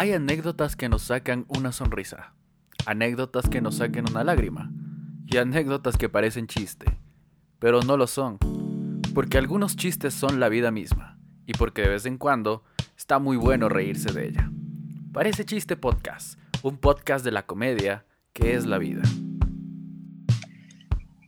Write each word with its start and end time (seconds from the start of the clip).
Hay 0.00 0.14
anécdotas 0.14 0.76
que 0.76 0.88
nos 0.88 1.02
sacan 1.02 1.44
una 1.48 1.72
sonrisa, 1.72 2.32
anécdotas 2.86 3.50
que 3.50 3.60
nos 3.60 3.74
saquen 3.74 4.08
una 4.08 4.24
lágrima 4.24 4.72
y 5.26 5.36
anécdotas 5.36 5.98
que 5.98 6.08
parecen 6.08 6.46
chiste, 6.46 6.86
pero 7.58 7.82
no 7.82 7.98
lo 7.98 8.06
son, 8.06 8.38
porque 9.12 9.36
algunos 9.36 9.76
chistes 9.76 10.14
son 10.14 10.40
la 10.40 10.48
vida 10.48 10.70
misma 10.70 11.18
y 11.44 11.52
porque 11.52 11.82
de 11.82 11.90
vez 11.90 12.06
en 12.06 12.16
cuando 12.16 12.64
está 12.96 13.18
muy 13.18 13.36
bueno 13.36 13.68
reírse 13.68 14.10
de 14.10 14.28
ella. 14.28 14.50
Parece 15.12 15.44
chiste 15.44 15.76
podcast, 15.76 16.38
un 16.62 16.78
podcast 16.78 17.22
de 17.22 17.32
la 17.32 17.44
comedia 17.44 18.06
que 18.32 18.54
es 18.54 18.64
la 18.64 18.78
vida. 18.78 19.02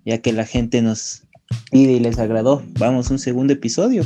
Ya 0.07 0.23
que 0.23 0.32
la 0.32 0.46
gente 0.46 0.80
nos 0.80 1.25
pide 1.70 1.93
y 1.93 2.00
les 2.00 2.18
agradó, 2.18 2.64
vamos 2.79 3.11
a 3.11 3.12
un 3.12 3.18
segundo 3.18 3.52
episodio. 3.52 4.02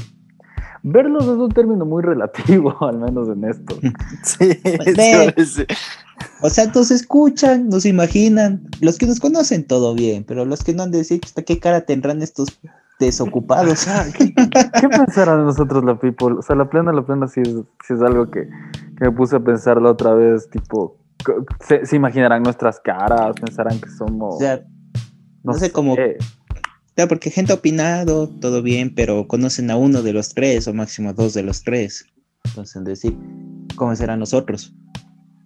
Verlos 0.89 1.25
es 1.25 1.31
un 1.31 1.49
término 1.49 1.85
muy 1.85 2.01
relativo, 2.01 2.73
al 2.81 2.99
menos 2.99 3.29
en 3.29 3.45
esto. 3.45 3.77
Sí, 4.23 4.53
sí, 5.45 5.65
O 6.41 6.49
sea, 6.49 6.67
nos 6.67 6.93
escuchan, 6.93 7.69
nos 7.69 7.85
imaginan. 7.85 8.63
Los 8.81 8.97
que 8.97 9.07
nos 9.07 9.19
conocen, 9.19 9.67
todo 9.67 9.97
bien, 9.97 10.23
pero 10.23 10.45
los 10.45 10.63
que 10.63 10.75
no 10.75 10.85
han 10.85 10.93
de 10.93 10.99
decir, 10.99 11.21
¿qué 11.45 11.59
cara 11.59 11.81
tendrán 11.81 12.23
estos 12.23 12.61
desocupados? 13.01 13.85
¿Qué, 14.17 14.33
¿Qué, 14.33 14.89
pensarán 14.89 15.41
de 15.41 15.45
nosotros 15.47 15.85
la 15.85 15.99
people? 15.99 16.37
O 16.39 16.43
sea, 16.43 16.55
la 16.55 16.71
plena, 16.71 16.93
la 16.93 17.05
plena 17.05 17.27
sí 17.27 17.41
es, 17.41 17.57
es 17.91 18.01
algo 18.01 18.31
que, 18.31 18.49
que, 18.97 19.07
me 19.07 19.11
puse 19.11 19.35
a 19.35 19.41
pensar 19.41 19.83
la 19.83 19.91
otra 19.91 20.15
vez, 20.15 20.49
tipo, 20.51 20.99
se, 21.67 21.85
se 21.85 21.97
imaginarán 21.97 22.45
nuestras 22.45 22.79
caras, 22.79 23.35
pensarán 23.41 23.81
que 23.81 23.91
somos... 23.91 24.37
O 24.37 24.39
sea, 24.39 24.59
no, 25.43 25.53
no 25.53 25.55
sé, 25.55 25.67
sé 25.67 25.73
cómo 25.73 25.97
Claro, 26.97 27.11
porque 27.11 27.31
gente 27.31 27.53
ha 27.53 27.57
opinado, 27.57 28.27
todo 28.27 28.63
bien, 28.63 28.95
pero 28.95 29.29
conocen 29.29 29.71
a 29.71 29.77
uno 29.77 30.03
de 30.03 30.15
los 30.15 30.31
tres 30.31 30.67
o 30.67 30.73
máximo 30.73 31.11
a 31.11 31.13
dos 31.13 31.35
de 31.35 31.43
los 31.43 31.63
tres. 31.63 32.07
Entonces, 32.47 32.85
decir, 32.85 33.15
¿cómo 33.77 33.95
serán 33.95 34.19
nosotros? 34.19 34.75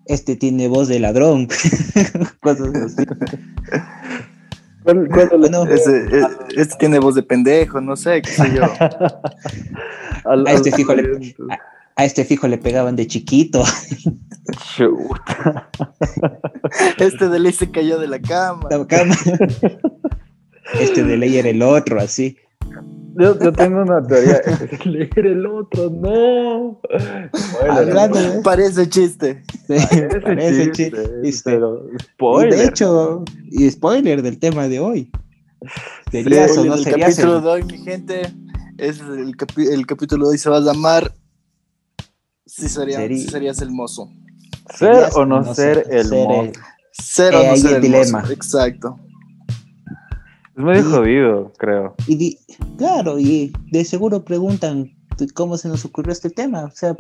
Este 0.07 0.37
tiene 0.37 0.69
voz 0.69 0.87
de 0.87 1.01
ladrón. 1.01 1.49
Cosas 2.41 2.73
así. 2.77 3.05
¿Cuál, 4.85 5.09
cuál 5.09 5.51
no, 5.51 5.67
ese, 5.67 6.07
este 6.57 6.77
tiene 6.79 7.01
voz 7.01 7.17
de 7.17 7.25
pendejo, 7.25 7.81
no 7.81 7.97
sé, 7.97 8.23
qué 8.23 8.31
sé 8.31 8.55
yo. 8.55 8.63
a, 10.25 10.53
este 10.53 10.71
fijo 10.71 10.95
le, 10.95 11.35
a, 11.51 11.59
a, 11.97 12.05
este 12.05 12.25
fijo 12.25 12.47
le 12.47 12.59
pegaban 12.59 12.95
de 12.95 13.09
chiquito. 13.09 13.65
este 16.99 17.29
de 17.29 17.39
ley 17.41 17.53
se 17.53 17.73
cayó 17.73 17.99
de 17.99 18.07
la 18.07 18.21
cama. 18.21 18.69
La 18.71 18.87
cama 18.87 19.17
este 20.79 21.05
de 21.05 21.17
leer 21.17 21.47
el 21.47 21.63
otro, 21.63 22.01
así. 22.01 22.37
Yo, 23.17 23.39
yo, 23.39 23.53
tengo 23.53 23.83
una 23.83 24.03
teoría. 24.03 24.41
leer 24.85 25.27
el 25.27 25.47
otro, 25.47 25.91
no. 25.91 26.81
Bueno, 27.61 28.43
parece 28.43 28.89
chiste. 28.89 29.43
Sí, 29.67 29.75
parece, 29.91 30.21
parece 30.21 30.73
chiste. 30.73 31.09
chiste. 31.23 31.51
Pero, 31.51 31.87
spoiler. 32.01 32.53
Y 32.53 32.57
de 32.57 32.65
hecho, 32.67 33.25
y 33.51 33.71
spoiler 33.71 34.23
del 34.23 34.39
tema 34.39 34.69
de 34.69 34.81
hoy. 34.81 35.11
Sería 36.11 36.49
sí, 36.49 36.67
no 36.67 36.75
el 36.75 36.85
capítulo 36.85 37.37
el... 37.37 37.43
de 37.43 37.49
hoy, 37.49 37.63
mi 37.65 37.79
gente, 37.79 38.23
es 38.79 39.01
el, 39.01 39.37
capi 39.37 39.67
el, 39.67 39.87
capítulo 39.87 40.27
de 40.27 40.33
hoy 40.33 40.39
se 40.39 40.49
va 40.49 40.57
a 40.57 40.61
llamar 40.61 41.15
Si, 42.47 42.69
sería, 42.69 43.07
si 43.07 43.29
serías 43.29 43.61
el 43.61 43.71
mozo. 43.71 44.11
Ser 44.75 45.11
o 45.15 45.27
no, 45.27 45.43
no 45.43 45.55
ser, 45.55 45.85
ser, 45.85 45.95
el 45.95 46.09
mozo. 46.09 46.53
Ser 46.93 47.35
o 47.35 47.45
no 47.45 47.57
ser 47.57 47.75
el 47.77 47.83
dilema. 47.83 48.21
mozo. 48.21 48.33
Exacto. 48.33 48.99
Es 50.61 50.65
muy 50.65 50.83
jodido, 50.83 51.53
creo. 51.57 51.95
Y 52.07 52.17
di, 52.17 52.39
claro, 52.77 53.19
y 53.19 53.51
de 53.71 53.83
seguro 53.83 54.27
preguntan 54.27 54.91
cómo 55.33 55.57
se 55.57 55.69
nos 55.69 55.87
ocurrió 55.87 56.13
este 56.13 56.29
tema. 56.29 56.65
O 56.65 56.71
sea, 56.71 56.95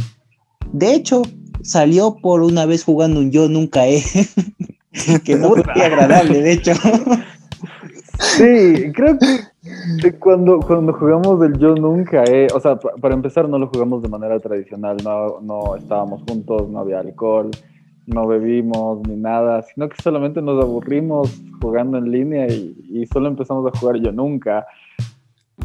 de 0.72 0.94
hecho, 0.94 1.20
salió 1.60 2.16
por 2.22 2.40
una 2.40 2.64
vez 2.64 2.84
jugando 2.84 3.20
un 3.20 3.30
Yo 3.30 3.50
Nunca 3.50 3.86
He, 3.86 4.02
que 5.24 5.36
no 5.36 5.50
fue 5.50 5.82
agradable, 5.82 6.40
de 6.40 6.52
hecho. 6.52 6.72
Sí, 8.18 8.92
creo 8.94 9.18
que 10.00 10.18
cuando, 10.18 10.60
cuando 10.60 10.94
jugamos 10.94 11.44
el 11.44 11.58
Yo 11.58 11.74
Nunca 11.74 12.24
He, 12.24 12.46
o 12.54 12.60
sea, 12.60 12.76
para 12.76 13.14
empezar 13.14 13.46
no 13.46 13.58
lo 13.58 13.66
jugamos 13.66 14.00
de 14.00 14.08
manera 14.08 14.40
tradicional, 14.40 14.96
no, 15.04 15.38
no 15.42 15.76
estábamos 15.76 16.22
juntos, 16.26 16.66
no 16.70 16.78
había 16.78 17.00
alcohol 17.00 17.50
no 18.06 18.26
bebimos 18.26 19.06
ni 19.06 19.16
nada, 19.16 19.62
sino 19.62 19.88
que 19.88 20.00
solamente 20.02 20.42
nos 20.42 20.62
aburrimos 20.62 21.30
jugando 21.60 21.98
en 21.98 22.10
línea 22.10 22.46
y, 22.48 22.76
y, 22.88 23.06
solo 23.06 23.28
empezamos 23.28 23.70
a 23.72 23.78
jugar 23.78 23.96
yo 23.96 24.12
nunca. 24.12 24.66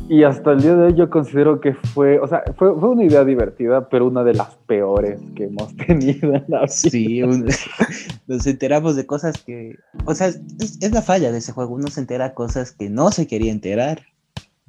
Y 0.08 0.24
hasta 0.24 0.52
el 0.52 0.62
día 0.62 0.76
de 0.76 0.84
hoy 0.84 0.94
yo 0.94 1.10
considero 1.10 1.60
que 1.60 1.74
fue, 1.74 2.20
o 2.20 2.28
sea, 2.28 2.44
fue, 2.58 2.80
fue 2.80 2.90
una 2.90 3.06
idea 3.06 3.26
divertida, 3.26 3.90
pero 3.90 4.06
una 4.06 4.24
de 4.24 4.36
las 4.36 4.56
peores 4.68 5.20
que 5.36 5.46
hemos 5.46 5.76
tenido 5.88 6.36
en 6.36 6.46
la 6.48 6.60
vida. 6.60 6.68
Sí, 6.68 7.24
un, 7.24 7.48
nos 8.28 8.46
enteramos 8.46 8.96
de 8.96 9.06
cosas 9.06 9.42
que, 9.44 9.76
o 10.06 10.14
sea, 10.14 10.28
es, 10.28 10.78
es, 10.80 10.92
la 10.92 11.02
falla 11.02 11.32
de 11.32 11.40
ese 11.40 11.54
juego, 11.54 11.74
uno 11.74 11.88
se 11.88 12.02
entera 12.02 12.36
cosas 12.36 12.72
que 12.72 12.90
no 12.90 13.12
se 13.12 13.26
quería 13.26 13.52
enterar, 13.52 14.04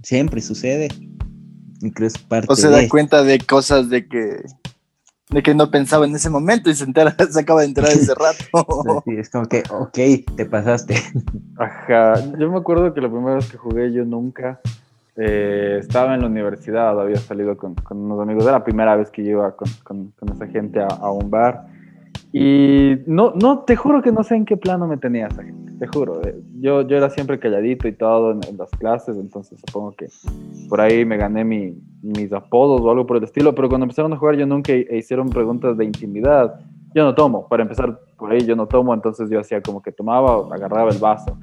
siempre 0.03 0.41
sucede. 0.41 0.89
Incluso 1.83 2.19
parte 2.27 2.47
o 2.51 2.57
se 2.57 2.71
da 2.71 2.89
cuenta 2.89 3.23
de 3.23 3.39
cosas 3.39 3.91
de 3.91 4.09
que 4.09 4.43
de 5.31 5.43
que 5.43 5.55
no 5.55 5.71
pensaba 5.71 6.07
en 6.07 6.15
ese 6.15 6.31
momento 6.31 6.71
y 6.71 6.75
se, 6.75 6.85
entera, 6.85 7.15
se 7.31 7.41
acaba 7.41 7.61
de 7.61 7.67
enterar 7.67 7.91
ese 7.91 8.15
rato. 8.53 9.03
Sí, 9.05 9.17
es 9.17 9.31
como 9.31 9.47
que, 9.47 9.63
ok, 9.71 10.37
te 10.37 10.47
pasaste. 10.47 10.97
Ajá, 11.57 12.15
yo 12.39 12.51
me 12.51 12.59
acuerdo 12.59 12.93
que 12.95 13.01
la 13.01 13.09
primera 13.09 13.37
vez 13.37 13.51
que 13.51 13.57
jugué 13.57 13.93
yo 13.93 14.05
nunca 14.05 14.61
eh, 15.17 15.79
estaba 15.81 16.15
en 16.15 16.21
la 16.21 16.27
universidad, 16.27 17.01
había 17.01 17.17
salido 17.17 17.57
con, 17.57 17.75
con, 17.75 17.99
unos 17.99 18.21
amigos, 18.21 18.45
era 18.45 18.53
la 18.53 18.65
primera 18.65 18.97
vez 18.97 19.11
que 19.11 19.25
yo 19.25 19.31
iba 19.31 19.57
con, 19.57 19.69
con, 19.83 20.13
con 20.19 20.29
esa 20.31 20.47
gente 20.47 20.81
a, 20.81 20.87
a, 20.87 21.11
un 21.11 21.31
bar. 21.31 21.67
Y 22.39 22.99
no, 23.07 23.33
no, 23.35 23.61
te 23.61 23.77
juro 23.77 24.03
que 24.03 24.13
no 24.13 24.23
sé 24.23 24.35
en 24.35 24.45
qué 24.45 24.59
plano 24.59 24.87
me 24.87 24.99
tenía 24.99 25.29
esa 25.29 25.43
gente, 25.43 25.73
te 25.79 25.87
juro. 25.87 26.21
Eh, 26.23 26.39
yo, 26.61 26.83
yo 26.83 26.99
era 26.99 27.09
siempre 27.09 27.39
calladito 27.39 27.89
y 27.89 27.93
todo 27.93 28.33
en, 28.33 28.59
las 28.59 28.69
clases, 28.73 29.17
entonces 29.17 29.59
supongo 29.67 29.93
que 29.93 30.09
por 30.69 30.83
ahí 30.83 31.07
me 31.07 31.17
gané 31.17 31.45
mi, 31.45 31.75
mis 32.03 32.31
apodos 32.35 32.83
o 32.83 32.91
algo 32.91 33.07
por 33.07 33.17
el 33.17 33.25
estilo, 33.25 33.55
pero 33.55 33.71
cuando 33.71 33.85
empezaron 33.85 34.13
a 34.13 34.19
jugar 34.19 34.37
yo 34.37 34.45
nunca 34.45 34.75
hicieron 34.75 35.31
preguntas 35.31 35.79
de 35.79 35.87
intimidad. 35.87 36.61
Yo 36.95 37.05
no 37.05 37.15
tomo, 37.15 37.49
para 37.49 37.63
empezar 37.63 37.99
por 38.19 38.31
ahí 38.31 38.45
yo 38.45 38.55
no 38.55 38.67
tomo, 38.67 38.93
entonces 38.93 39.31
yo 39.31 39.41
hacía 39.41 39.63
como 39.63 39.81
que 39.81 39.91
tomaba, 39.91 40.55
agarraba 40.55 40.91
el 40.91 40.99
vaso 40.99 41.39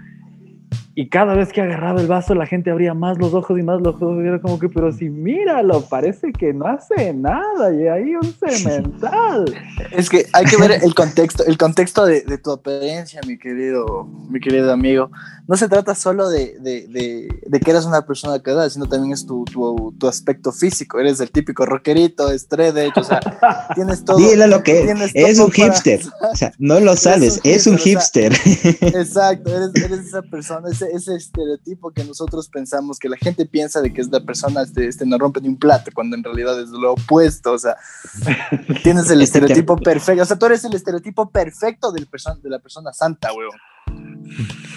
y 0.95 1.09
cada 1.09 1.33
vez 1.33 1.51
que 1.51 1.59
agarraba 1.59 1.99
el 1.99 2.07
vaso, 2.07 2.35
la 2.35 2.45
gente 2.45 2.69
abría 2.69 2.93
más 2.93 3.17
los 3.17 3.33
ojos 3.33 3.57
y 3.57 3.63
más 3.63 3.81
los 3.81 3.95
ojos. 3.95 4.23
Y 4.23 4.27
era 4.27 4.39
como 4.39 4.59
que, 4.59 4.69
pero 4.69 4.91
si 4.91 5.09
míralo, 5.09 5.81
parece 5.89 6.31
que 6.31 6.53
no 6.53 6.67
hace 6.67 7.13
nada. 7.13 7.73
Y 7.73 7.87
ahí 7.87 8.15
un 8.15 8.31
cemental. 8.31 9.45
Es 9.91 10.09
que 10.09 10.27
hay 10.33 10.45
que 10.45 10.57
ver 10.57 10.83
el 10.83 10.93
contexto, 10.93 11.43
el 11.45 11.57
contexto 11.57 12.05
de, 12.05 12.21
de 12.21 12.37
tu 12.37 12.51
apariencia, 12.51 13.21
mi 13.27 13.39
querido, 13.39 14.07
mi 14.29 14.39
querido 14.39 14.71
amigo. 14.71 15.09
No 15.45 15.57
se 15.57 15.67
trata 15.67 15.93
solo 15.93 16.29
de, 16.29 16.57
de, 16.59 17.27
de 17.45 17.59
que 17.59 17.71
eres 17.71 17.83
una 17.83 18.05
persona 18.05 18.41
casada, 18.41 18.69
sino 18.69 18.87
también 18.87 19.11
es 19.11 19.25
tu, 19.25 19.43
tu, 19.43 19.93
tu, 19.99 20.07
aspecto 20.07 20.53
físico. 20.53 20.99
Eres 20.99 21.19
el 21.19 21.31
típico 21.31 21.65
rockerito, 21.65 22.31
estrella, 22.31 22.91
o 22.95 23.03
sea, 23.03 23.19
tienes 23.75 24.05
todo. 24.05 24.17
Dile 24.17 24.47
lo 24.47 24.63
que 24.63 24.83
es. 24.83 25.11
Es 25.13 25.39
un 25.39 25.51
hipster. 25.51 26.01
O 26.31 26.35
sea, 26.35 26.53
no 26.59 26.79
lo 26.79 26.95
sabes, 26.95 27.41
es 27.43 27.67
un 27.67 27.77
hipster. 27.77 28.31
Es 28.31 28.45
un 28.45 28.53
hipster. 28.53 28.95
exacto, 28.95 29.53
eres, 29.53 29.75
eres 29.75 30.07
esa 30.07 30.21
persona, 30.21 30.69
ese, 30.69 30.89
ese, 30.93 31.15
estereotipo 31.15 31.91
que 31.91 32.05
nosotros 32.05 32.47
pensamos, 32.47 32.97
que 32.97 33.09
la 33.09 33.17
gente 33.17 33.45
piensa 33.45 33.81
de 33.81 33.91
que 33.91 33.99
es 33.99 34.09
la 34.09 34.21
persona, 34.21 34.61
este, 34.61 34.87
este 34.87 35.05
no 35.05 35.17
rompe 35.17 35.41
ni 35.41 35.49
un 35.49 35.57
plato, 35.57 35.91
cuando 35.93 36.15
en 36.15 36.23
realidad 36.23 36.59
es 36.61 36.69
lo 36.69 36.93
opuesto, 36.93 37.51
o 37.51 37.59
sea, 37.59 37.75
tienes 38.81 39.09
el 39.09 39.21
estereotipo 39.21 39.75
perfecto, 39.75 40.23
o 40.23 40.25
sea, 40.25 40.39
tú 40.39 40.45
eres 40.45 40.63
el 40.63 40.73
estereotipo 40.73 41.29
perfecto 41.29 41.91
del 41.91 42.07
person 42.07 42.41
de 42.41 42.49
la 42.49 42.59
persona 42.59 42.93
santa, 42.93 43.33
weón. 43.33 43.51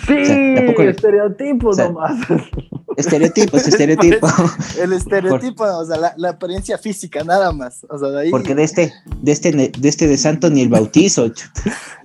Sí, 0.07 0.13
o 0.13 0.25
sea, 0.25 0.55
tampoco... 0.55 0.83
estereotipo 0.83 1.69
o 1.69 1.73
sea, 1.73 1.89
nomás. 1.89 2.21
Estereotipo, 2.97 3.59
es 3.59 3.69
estereotipo. 3.69 4.27
El 4.81 4.93
estereotipo, 4.95 5.65
Por... 5.65 5.69
o 5.69 5.85
sea, 5.85 5.99
la, 5.99 6.15
la, 6.17 6.31
apariencia 6.31 6.79
física, 6.79 7.23
nada 7.25 7.53
más. 7.53 7.85
O 7.91 7.99
sea, 7.99 8.09
de 8.09 8.21
ahí... 8.23 8.31
Porque 8.31 8.55
de 8.55 8.63
este, 8.63 8.93
de 9.21 9.33
este, 9.33 9.53
de 9.53 9.89
este 9.89 10.07
de 10.07 10.17
santo 10.17 10.49
ni 10.49 10.63
el 10.63 10.69
bautizo. 10.69 11.31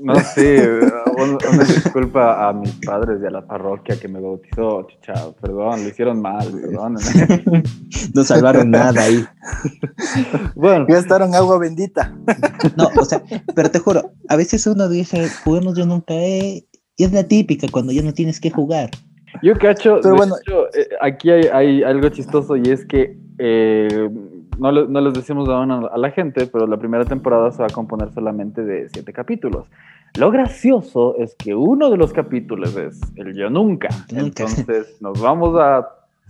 No, 0.04 0.16
sí, 0.16 0.56
una, 1.16 1.38
una 1.48 1.64
disculpa 1.64 2.50
a 2.50 2.54
mis 2.54 2.72
padres 2.84 3.20
y 3.22 3.28
a 3.28 3.30
la 3.30 3.46
parroquia 3.46 4.00
que 4.00 4.08
me 4.08 4.20
bautizó, 4.20 4.88
chucha, 4.88 5.14
perdón, 5.40 5.84
lo 5.84 5.90
hicieron 5.90 6.20
mal, 6.20 6.52
perdón. 6.52 6.98
No 8.16 8.24
salvaron 8.24 8.72
nada 8.72 9.00
ahí. 9.00 9.24
Bueno. 10.56 10.88
Gastaron 10.88 11.36
agua 11.36 11.60
bendita. 11.60 12.18
No, 12.76 12.90
o 12.98 13.06
sea, 13.06 13.22
pero 13.54 13.70
te 13.70 13.78
juro, 13.78 14.12
a 14.28 14.36
veces 14.36 14.66
uno 14.66 14.90
dice, 14.90 15.30
juguemos 15.44 15.78
yo 15.78 15.86
nunca 15.86 16.16
he... 16.16 16.66
Y 16.98 17.04
es 17.04 17.14
la 17.14 17.24
típica 17.24 17.68
cuando 17.72 17.92
ya 17.92 18.02
no 18.02 18.14
tienes 18.14 18.40
que 18.40 18.50
jugar. 18.50 18.92
Yo 19.42 19.58
cacho, 19.58 20.00
pero 20.04 20.16
bueno, 20.16 20.36
hecho, 20.42 20.68
eh, 20.76 20.90
aquí 21.00 21.30
hay, 21.32 21.46
hay, 21.46 21.84
algo 21.84 22.10
chistoso 22.10 22.58
y 22.58 22.64
es 22.64 22.86
que 22.86 23.18
eh, 23.38 24.10
no, 24.60 24.72
no, 24.72 25.02
les 25.02 25.14
decimos 25.14 25.48
aún 25.48 25.72
a, 25.72 25.88
a 25.88 25.98
la 25.98 26.12
gente, 26.12 26.48
pero 26.48 26.68
la 26.68 26.78
primera 26.78 27.06
temporada 27.06 27.50
se 27.52 27.60
va 27.60 27.68
a 27.68 27.74
componer 27.74 28.12
solamente 28.14 28.64
de 28.64 28.90
siete 28.90 29.14
capítulos. 29.14 29.68
Lo 30.18 30.30
gracioso 30.30 31.16
es 31.18 31.36
que 31.36 31.56
uno 31.56 31.90
de 31.90 31.96
los 31.96 32.12
capítulos 32.12 32.76
es 32.76 33.00
el 33.16 33.34
Yo 33.34 33.50
Nunca. 33.50 33.88
Entonces 34.10 34.98
nos 35.02 35.22
vamos 35.22 35.58
a 35.58 35.88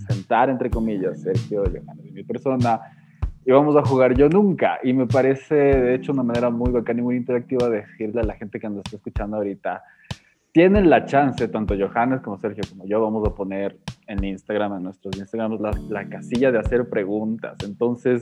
sentar, 0.08 0.50
entre 0.50 0.70
comillas, 0.70 1.22
Sergio, 1.22 1.64
Johannes 1.64 2.06
y 2.06 2.12
mi 2.12 2.24
persona, 2.24 2.80
y 3.44 3.52
vamos 3.52 3.76
a 3.76 3.84
jugar 3.84 4.16
yo 4.16 4.30
nunca. 4.30 4.80
Y 4.84 4.94
me 4.94 5.08
parece, 5.08 5.56
de 5.56 5.96
hecho, 5.96 6.12
una 6.12 6.24
manera 6.24 6.52
muy 6.52 6.72
bacana 6.72 7.00
y 7.00 7.04
muy 7.04 7.16
interactiva 7.16 7.70
de 7.70 7.82
decirle 7.82 8.22
a 8.22 8.24
la 8.24 8.36
gente 8.36 8.60
que 8.60 8.70
nos 8.70 8.80
está 8.80 8.98
escuchando 8.98 9.38
ahorita, 9.38 9.84
tienen 10.52 10.90
la 10.90 11.06
chance, 11.06 11.48
tanto 11.48 11.76
Johannes 11.78 12.22
como 12.22 12.38
Sergio 12.38 12.64
como 12.70 12.86
yo, 12.86 13.02
vamos 13.02 13.28
a 13.28 13.34
poner 13.34 13.78
en 14.08 14.24
Instagram, 14.24 14.78
en 14.78 14.84
nuestros 14.84 15.18
Instagrams, 15.18 15.62
la, 15.90 16.10
casilla 16.10 16.52
de 16.52 16.60
hacer 16.60 16.90
preguntas. 16.90 17.56
Entonces, 17.64 18.22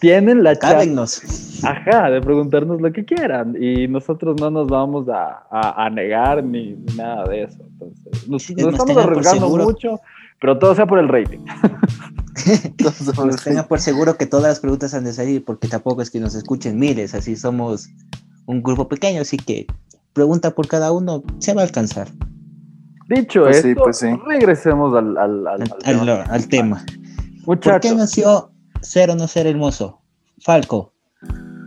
tienen 0.00 0.42
la 0.42 0.58
chance. 0.58 1.66
Ajá, 1.66 2.10
de 2.10 2.20
preguntarnos 2.20 2.80
lo 2.80 2.92
que 2.92 3.04
quieran. 3.04 3.54
Y 3.60 3.86
nosotros 3.86 4.40
no 4.40 4.50
nos 4.50 4.68
vamos 4.68 5.06
a, 5.08 5.44
a, 5.50 5.90
negar 5.90 6.42
ni, 6.42 6.76
nada 6.96 7.24
de 7.24 7.42
eso. 7.42 7.62
Entonces, 7.62 8.28
nos, 8.28 8.48
estamos 8.48 8.96
arriesgando 8.96 9.48
mucho, 9.50 10.00
pero 10.40 10.58
todo 10.58 10.74
sea 10.74 10.86
por 10.86 10.98
el 10.98 11.08
rating. 11.08 11.40
nos 12.82 13.66
por 13.66 13.80
seguro 13.80 14.16
que 14.16 14.26
todas 14.26 14.46
las 14.46 14.60
preguntas 14.60 14.94
han 14.94 15.04
de 15.04 15.12
salir, 15.12 15.44
porque 15.44 15.68
tampoco 15.68 16.00
es 16.00 16.10
que 16.10 16.20
nos 16.20 16.34
escuchen 16.34 16.78
miles, 16.78 17.14
así 17.14 17.36
somos 17.36 17.90
un 18.46 18.62
grupo 18.62 18.88
pequeño, 18.88 19.22
así 19.22 19.36
que 19.36 19.66
pregunta 20.14 20.54
por 20.54 20.68
cada 20.68 20.92
uno, 20.92 21.22
se 21.38 21.52
va 21.52 21.60
a 21.60 21.64
alcanzar. 21.64 22.08
Dicho 23.08 23.42
pues 23.42 23.62
esto, 23.62 23.82
pues 23.82 24.02
regresemos 24.26 24.96
al, 24.96 25.18
al, 25.18 25.46
al, 25.46 26.48
tema. 26.48 26.82
¿Por 27.44 27.60
qué 27.60 27.94
nació 27.94 28.50
ser 28.80 29.10
o 29.10 29.14
no 29.14 29.28
ser 29.28 29.46
hermoso? 29.46 30.00
Falco, 30.40 30.94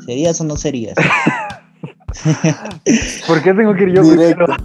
¿serías 0.03 0.41
o 0.41 0.45
no 0.45 0.55
serías? 0.55 0.95
¿Por 3.27 3.44
qué 3.44 3.53
tengo 3.53 3.75
que 3.75 3.83
ir 3.83 3.94
yo 3.94 4.01
Directo. 4.01 4.45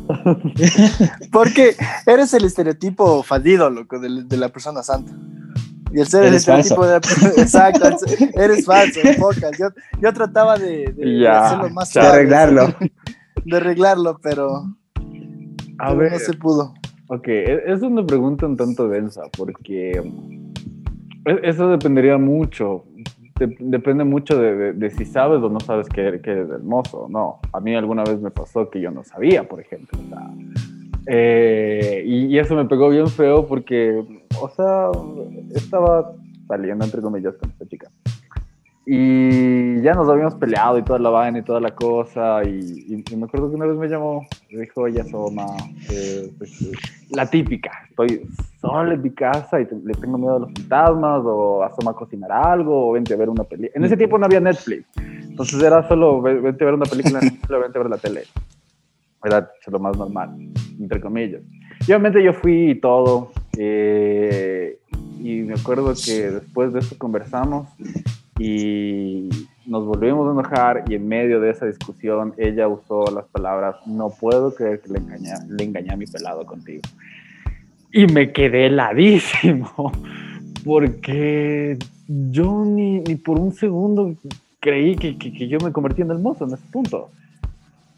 Porque 1.32 1.76
eres 2.06 2.32
el 2.32 2.44
estereotipo 2.44 3.23
fallido, 3.23 3.69
loco, 3.69 3.99
de, 3.99 4.37
la 4.38 4.49
persona 4.49 4.82
santa. 4.82 5.12
Y 5.93 6.00
el 6.00 6.06
ser 6.06 6.25
el 6.25 6.34
estereotipo 6.34 6.87
de 6.87 6.93
la 6.93 7.00
persona. 7.00 7.32
Exacto, 7.37 7.90
eres 8.34 8.64
falso, 8.64 9.00
enfocas. 9.02 9.50
Yo, 9.58 9.69
yo 10.00 10.12
trataba 10.14 10.56
de, 10.56 10.94
de 10.96 11.29
hacerlo 11.29 11.69
más 11.69 11.93
De 11.93 12.00
arreglarlo 12.00 12.75
de 13.44 13.56
arreglarlo, 13.56 14.19
pero, 14.23 14.65
a 15.79 15.94
ver, 15.94 16.12
no 16.12 16.19
se 16.19 16.33
pudo. 16.35 16.75
Ok, 17.09 17.29
e-, 17.29 17.62
es 17.67 17.83
una 17.83 18.05
pregunta 18.05 18.47
un 18.47 18.56
tanto 18.56 18.89
densa, 18.89 19.23
porque 19.37 19.91
e-, 21.25 21.41
eso 21.43 21.69
dependería 21.69 22.19
mucho. 22.19 22.85
depende 23.59 24.05
mucho 24.05 24.39
de, 24.39 24.91
si 24.91 25.05
sabes 25.05 25.43
o 25.43 25.49
no 25.49 25.61
sabes 25.61 25.89
que, 25.89 26.00
eres 26.00 26.25
hermoso. 26.27 27.09
No, 27.11 27.41
a 27.53 27.61
mí 27.61 27.75
alguna 27.75 28.05
vez 28.05 28.21
me 28.21 28.31
pasó 28.31 28.71
que 28.71 28.81
yo 28.81 28.91
no 28.91 29.05
sabía, 29.05 29.49
por 29.49 29.61
ejemplo. 29.61 29.99
Eh, 31.06 32.05
y, 32.06 32.27
y, 32.27 32.39
eso 32.39 32.55
me 32.55 32.65
pegó 32.65 32.89
bien 32.89 33.09
feo 33.09 33.47
porque, 33.47 34.05
o 34.41 34.49
sea, 34.50 34.89
estaba 35.53 36.15
saliendo 36.47 36.85
entre 36.85 37.03
comillas 37.03 37.35
con 37.35 37.50
esta 37.50 37.67
chica. 37.67 37.89
Y 38.84 39.81
ya 39.81 39.94
nos 39.94 40.08
habíamos 40.08 40.34
peleado 40.34 40.76
y 40.76 40.82
toda 40.82 40.99
la 40.99 41.11
vaina 41.11 41.38
y 41.38 41.43
toda 41.43 41.61
la 41.61 41.73
cosa. 41.73 42.43
Y, 42.43 43.05
me 43.17 43.25
acuerdo 43.25 43.49
que 43.49 43.56
una 43.56 43.67
vez 43.67 43.76
me 43.76 43.88
llamó, 43.88 44.26
me 44.50 44.61
dijo, 44.62 44.87
ella 44.88 45.05
Soma, 45.05 45.46
eh, 45.88 46.32
pues, 46.37 46.70
la 47.11 47.26
típica, 47.26 47.70
estoy 47.88 48.26
solo 48.61 48.93
en 48.93 49.02
mi 49.02 49.11
casa 49.11 49.61
y 49.61 49.67
le 49.84 49.94
tengo 49.94 50.19
miedo 50.19 50.37
a 50.37 50.38
los 50.40 50.52
fantasmas, 50.52 51.23
o 51.25 51.62
asoma 51.62 51.93
a 51.93 51.94
cocinar 51.94 52.32
algo, 52.32 52.88
o 52.88 52.93
vente 52.93 53.14
a 53.14 53.17
ver 53.17 53.29
una 53.29 53.44
película. 53.44 53.73
En 53.76 53.84
ese 53.84 53.96
tiempo 53.96 54.19
no 54.19 54.26
había 54.26 54.40
Netflix, 54.40 54.84
entonces 54.96 55.62
era 55.62 55.87
solo 55.87 56.20
vente 56.20 56.64
a 56.64 56.67
ver 56.67 56.75
una 56.75 56.87
película, 56.87 57.20
vente 57.20 57.79
a 57.79 57.82
ver 57.82 57.90
la 57.90 57.99
tele. 57.99 58.23
Era 59.25 59.49
lo 59.69 59.79
más 59.79 59.96
normal, 59.96 60.37
entre 60.81 61.00
comillas. 61.00 61.43
Y 61.87 61.93
obviamente 61.93 62.23
yo 62.25 62.32
fui 62.32 62.70
y 62.70 62.81
todo. 62.81 63.31
Eh, 63.56 64.81
y 65.20 65.43
me 65.43 65.55
acuerdo 65.55 65.93
que 65.94 66.31
después 66.32 66.73
de 66.73 66.81
eso 66.81 66.99
conversamos 66.99 67.69
y 68.38 69.29
nos 69.67 69.84
volvimos 69.87 70.29
a 70.29 70.32
enojar 70.32 70.84
y 70.88 70.94
en 70.94 71.06
medio 71.06 71.40
de 71.40 71.50
esa 71.50 71.67
discusión 71.67 72.34
ella 72.37 72.69
usó 72.69 73.05
las 73.11 73.26
palabras, 73.26 73.76
no 73.87 74.11
puedo 74.11 74.55
creer 74.55 74.81
que 74.81 74.90
le 74.90 74.99
engañé, 74.99 75.31
le 75.49 75.64
engañé 75.64 75.93
a 75.93 75.96
mi 75.96 76.06
pelado 76.06 76.44
contigo. 76.44 76.82
Y 77.93 78.06
me 78.06 78.32
quedé 78.32 78.67
heladísimo, 78.67 79.93
porque 80.64 81.79
yo 82.08 82.64
ni, 82.64 83.00
ni 83.00 83.17
por 83.17 83.38
un 83.38 83.52
segundo 83.52 84.14
creí 84.61 84.96
que, 84.96 85.19
que, 85.19 85.49
yo 85.49 85.58
me 85.58 85.73
convertí 85.73 86.02
en 86.02 86.11
el 86.11 86.19
mozo 86.19 86.44
en 86.44 86.55
ese 86.55 86.64
punto. 86.70 87.11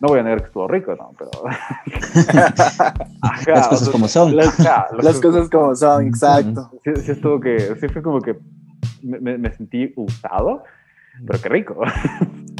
No 0.01 0.09
voy 0.09 0.19
a 0.19 0.23
negar 0.23 0.41
que 0.41 0.47
estuvo 0.49 0.67
rico, 0.67 0.95
no, 0.97 1.13
pero... 1.17 1.31
las 3.47 3.69
cosas 3.69 3.89
como 3.89 4.09
son. 4.09 4.35
Las, 4.35 5.21
cosas 5.21 5.49
como 5.49 5.75
son, 5.77 6.09
exacto. 6.09 6.71
Sí, 6.83 6.91
sí, 6.97 7.13
estuvo 7.13 7.41
que, 7.41 7.77
sí 7.81 7.89
fue 7.89 8.03
como 8.03 8.21
que 8.21 8.37
me, 9.05 9.53
sentí 9.53 9.93
usado, 9.97 10.65
pero 11.27 11.41
qué 11.41 11.49
rico. 11.49 11.81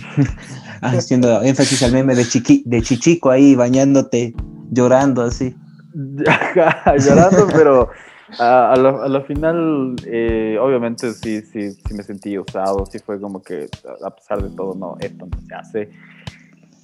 Haciendo 0.81 1.43
énfasis 1.43 1.83
al 1.83 1.93
meme 1.93 2.15
de, 2.15 2.25
chiqui, 2.25 2.63
de 2.67 2.83
Chichico 2.83 3.31
ahí 3.31 3.55
bañándote, 3.55 4.35
llorando 4.71 5.23
así. 5.23 5.57
llorando, 5.95 7.49
pero 7.53 7.91
a, 8.39 8.77
lo, 8.77 9.25
final, 9.25 9.97
eh, 10.07 10.59
obviamente 10.61 11.13
sí, 11.13 11.41
sí, 11.43 11.73
sí 11.73 11.95
me 11.95 12.03
sentí 12.03 12.39
usado, 12.39 12.85
sí 12.87 12.99
fue 12.99 13.21
como 13.21 13.43
que 13.43 13.69
a 14.05 14.11
pesar 14.11 14.43
de 14.43 14.55
todo, 14.57 14.75
no, 14.75 14.97
esto 15.01 15.27
no 15.27 15.41
se 15.41 15.55
hace. 15.55 15.91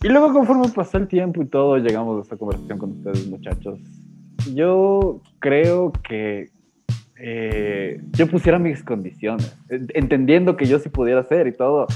Y 0.02 0.08
luego 0.08 0.32
conforme 0.32 0.68
pasó 0.68 0.98
el 0.98 1.08
tiempo 1.08 1.42
y 1.42 1.46
todo, 1.46 1.76
llegamos 1.78 2.18
a 2.18 2.22
esta 2.22 2.36
conversación 2.36 2.78
con 2.78 2.92
ustedes 2.92 3.26
muchachos. 3.28 3.78
Yo 4.54 5.20
creo 5.40 5.92
que 6.08 6.50
eh, 7.22 8.00
yo 8.12 8.26
pusiera 8.26 8.58
mis 8.58 8.82
condiciones, 8.82 9.56
entendiendo 9.68 10.56
que 10.56 10.64
yo 10.64 10.78
sí 10.78 10.88
pudiera 10.88 11.20
hacer 11.20 11.46
y 11.46 11.52
todo. 11.52 11.86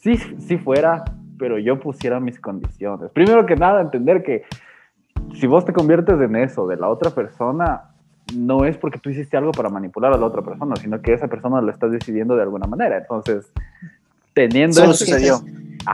Sí, 0.00 0.16
sí 0.40 0.58
fuera, 0.58 1.04
pero 1.38 1.58
yo 1.58 1.78
pusiera 1.78 2.18
mis 2.18 2.40
condiciones. 2.40 3.10
Primero 3.12 3.46
que 3.46 3.54
nada, 3.54 3.80
entender 3.80 4.24
que 4.24 4.42
si 5.38 5.46
vos 5.46 5.64
te 5.64 5.72
conviertes 5.72 6.20
en 6.20 6.34
eso 6.34 6.66
de 6.66 6.76
la 6.76 6.88
otra 6.88 7.10
persona, 7.10 7.92
no 8.34 8.64
es 8.64 8.76
porque 8.76 8.98
tú 8.98 9.10
hiciste 9.10 9.36
algo 9.36 9.52
para 9.52 9.68
manipular 9.68 10.12
a 10.12 10.16
la 10.16 10.26
otra 10.26 10.42
persona, 10.42 10.74
sino 10.76 11.00
que 11.00 11.12
esa 11.12 11.28
persona 11.28 11.60
lo 11.60 11.70
estás 11.70 11.92
decidiendo 11.92 12.34
de 12.34 12.42
alguna 12.42 12.66
manera. 12.66 12.98
Entonces, 12.98 13.52
teniendo 14.34 14.82
eso, 14.82 15.04
eso, 15.04 15.44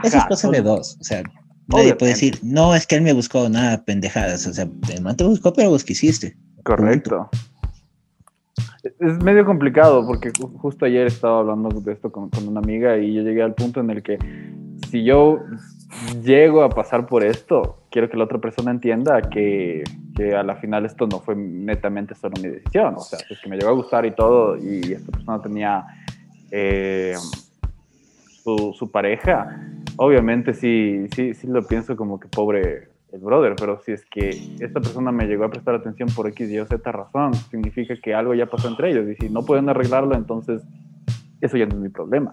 es 0.03 0.25
cosa 0.25 0.49
de 0.49 0.61
dos. 0.61 0.97
O 0.99 1.03
sea, 1.03 1.21
nadie 1.67 1.93
puede 1.95 2.13
decir, 2.13 2.39
no, 2.41 2.73
es 2.73 2.87
que 2.87 2.95
él 2.95 3.03
me 3.03 3.13
buscó 3.13 3.49
nada, 3.49 3.83
pendejadas. 3.83 4.47
O 4.47 4.53
sea, 4.53 4.67
man 5.01 5.15
te 5.15 5.25
buscó, 5.25 5.53
pero 5.53 5.69
vos 5.69 5.83
quisiste. 5.83 6.35
Correcto. 6.63 7.29
Es 8.83 9.21
medio 9.23 9.45
complicado 9.45 10.05
porque 10.07 10.31
justo 10.57 10.85
ayer 10.85 11.07
estaba 11.07 11.39
hablando 11.39 11.69
de 11.81 11.91
esto 11.91 12.11
con, 12.11 12.29
una 12.47 12.59
amiga 12.59 12.97
y 12.97 13.13
yo 13.13 13.23
llegué 13.23 13.41
al 13.41 13.53
punto 13.53 13.81
en 13.81 13.89
el 13.89 14.01
que 14.01 14.17
si 14.89 15.03
yo 15.03 15.39
llego 16.23 16.63
a 16.63 16.69
pasar 16.69 17.05
por 17.05 17.23
esto, 17.23 17.83
quiero 17.91 18.09
que 18.09 18.15
la 18.15 18.23
otra 18.23 18.37
persona 18.39 18.71
entienda 18.71 19.21
que, 19.21 19.83
que, 20.15 20.33
a 20.33 20.43
la 20.43 20.55
final 20.55 20.85
esto 20.85 21.07
no 21.07 21.19
fue 21.19 21.35
netamente 21.35 22.15
solo 22.15 22.35
mi 22.41 22.47
decisión. 22.47 22.95
O 22.95 23.01
sea, 23.01 23.19
es 23.29 23.39
que 23.39 23.49
me 23.49 23.57
llegó 23.57 23.69
a 23.69 23.73
gustar 23.73 24.05
y 24.05 24.11
todo 24.11 24.55
y 24.57 24.93
esta 24.93 25.11
persona 25.11 25.41
tenía 25.41 25.85
eh, 26.51 27.15
su, 28.43 28.73
su, 28.77 28.89
pareja, 28.89 29.61
obviamente 29.97 30.53
sí, 30.53 31.05
sí, 31.13 31.33
sí 31.33 31.47
lo 31.47 31.67
pienso 31.67 31.97
como 31.97 32.19
que 32.19 32.29
pobre 32.29 32.87
el 33.11 33.19
brother, 33.19 33.55
pero 33.55 33.81
si 33.83 33.91
es 33.91 34.05
que 34.05 34.29
esta 34.59 34.79
persona 34.79 35.11
me 35.11 35.25
llegó 35.25 35.45
a 35.45 35.49
prestar 35.49 35.75
atención 35.75 36.09
por 36.09 36.27
X, 36.27 36.49
Y 36.49 36.59
o 36.59 36.65
Z 36.65 36.91
razón, 36.91 37.33
significa 37.33 37.95
que 38.01 38.13
algo 38.13 38.33
ya 38.33 38.45
pasó 38.45 38.67
entre 38.67 38.91
ellos 38.91 39.07
y 39.09 39.15
si 39.15 39.29
no 39.31 39.43
pueden 39.43 39.69
arreglarlo, 39.69 40.15
entonces 40.15 40.61
eso 41.41 41.57
ya 41.57 41.65
no 41.65 41.75
es 41.75 41.81
mi 41.81 41.89
problema. 41.89 42.29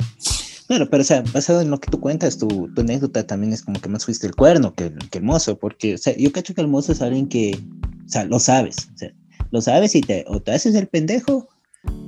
Claro, 0.67 0.89
pero 0.91 1.03
o 1.03 1.05
sea, 1.05 1.23
basado 1.33 1.61
en 1.61 1.71
lo 1.71 1.79
que 1.79 1.91
tú 1.91 2.01
cuentas, 2.01 2.39
tu, 2.39 2.49
tu 2.75 2.81
anécdota 2.81 3.27
también 3.27 3.53
es 3.53 3.63
como 3.63 3.81
que 3.81 3.89
más 3.89 4.05
fuiste 4.05 4.27
el 4.27 4.35
cuerno 4.35 4.75
que, 4.75 4.93
que 5.11 5.19
el 5.19 5.25
mozo, 5.25 5.59
porque, 5.59 5.95
o 5.95 5.99
sea, 5.99 6.15
yo 6.17 6.33
cacho 6.33 6.55
que 6.55 6.61
el 6.61 6.69
mozo 6.69 6.93
es 6.93 7.03
alguien 7.03 7.29
que, 7.29 7.57
o 8.05 8.09
sea, 8.09 8.25
lo 8.25 8.41
sabes, 8.41 8.91
o 8.95 8.99
sea, 8.99 9.13
lo 9.51 9.61
sabes 9.61 9.95
y 9.95 10.01
te, 10.01 10.25
o 10.29 10.41
te 10.41 10.53
haces 10.53 10.75
el 10.75 10.89
pendejo 10.89 11.49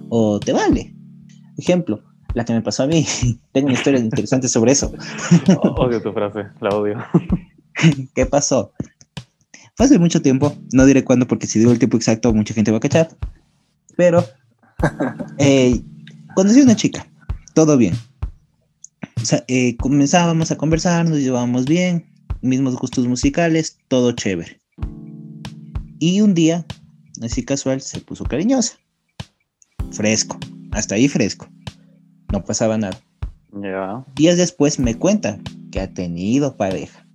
o 0.09 0.41
te 0.41 0.53
vale. 0.53 0.95
Ejemplo, 1.57 2.03
la 2.35 2.45
que 2.45 2.53
me 2.53 2.63
pasó 2.63 2.83
a 2.83 2.87
mí, 2.87 3.07
tengo 3.53 3.69
una 3.69 3.77
historia 3.77 4.01
interesante 4.01 4.49
sobre 4.49 4.73
eso. 4.73 4.93
odio 5.77 6.03
tu 6.03 6.13
frase, 6.13 6.47
la 6.61 6.71
odio. 6.71 6.99
¿Qué 8.15 8.27
pasó? 8.27 8.73
Fue 9.75 9.87
hace 9.87 9.99
mucho 9.99 10.21
tiempo, 10.23 10.57
no 10.73 10.87
diré 10.87 11.05
cuándo 11.05 11.27
porque 11.27 11.47
si 11.47 11.59
digo 11.59 11.71
el 11.71 11.79
tiempo 11.79 11.97
exacto 11.97 12.33
mucha 12.35 12.55
gente 12.55 12.71
va 12.71 12.79
a 12.79 12.81
cachar, 12.81 13.17
pero 13.97 14.25
eh, 15.39 15.81
conocí 16.35 16.61
a 16.61 16.65
una 16.65 16.77
chica, 16.77 17.07
todo 17.55 17.77
bien. 17.77 17.95
O 19.23 19.25
sea, 19.25 19.45
eh, 19.49 19.77
comenzábamos 19.77 20.51
a 20.51 20.57
conversar, 20.57 21.09
nos 21.09 21.19
llevábamos 21.19 21.67
bien, 21.67 22.07
mismos 22.41 22.77
gustos 22.77 23.07
musicales, 23.07 23.79
todo 23.89 24.13
chévere. 24.13 24.59
Y 26.01 26.21
un 26.21 26.35
día, 26.35 26.65
así 27.23 27.45
casual, 27.45 27.81
se 27.81 28.01
puso 28.01 28.25
cariñosa. 28.25 28.79
Fresco, 29.93 30.39
hasta 30.73 30.95
ahí 30.95 31.09
fresco. 31.09 31.49
No 32.33 32.45
pasaba 32.45 32.79
nada. 32.79 33.01
Días 34.15 34.37
después 34.37 34.79
me 34.79 34.97
cuenta 34.97 35.39
que 35.73 35.81
ha 35.81 35.93
tenido 35.93 36.57
pareja 36.57 37.08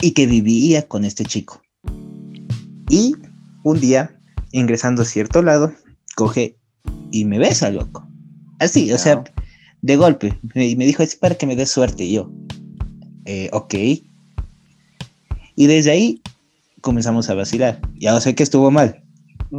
y 0.00 0.12
que 0.12 0.26
vivía 0.26 0.86
con 0.86 1.04
este 1.04 1.24
chico. 1.24 1.62
Y 2.88 3.14
un 3.64 3.80
día, 3.80 4.18
ingresando 4.52 5.02
a 5.02 5.04
cierto 5.04 5.42
lado, 5.42 5.72
coge 6.14 6.56
y 7.10 7.24
me 7.24 7.38
besa, 7.38 7.70
loco. 7.70 8.06
Así, 8.58 8.92
o 8.92 8.98
sea, 8.98 9.24
de 9.82 9.96
golpe. 9.96 10.38
Y 10.54 10.76
me 10.76 10.86
dijo, 10.86 11.02
es 11.02 11.16
para 11.16 11.34
que 11.34 11.46
me 11.46 11.56
dé 11.56 11.66
suerte. 11.66 12.04
Y 12.04 12.12
yo, 12.12 12.32
eh, 13.24 13.48
ok. 13.52 13.74
Y 15.56 15.66
desde 15.66 15.90
ahí 15.90 16.22
comenzamos 16.80 17.28
a 17.30 17.34
vacilar. 17.34 17.80
Ya 17.98 18.18
sé 18.20 18.34
que 18.34 18.42
estuvo 18.42 18.70
mal. 18.70 19.02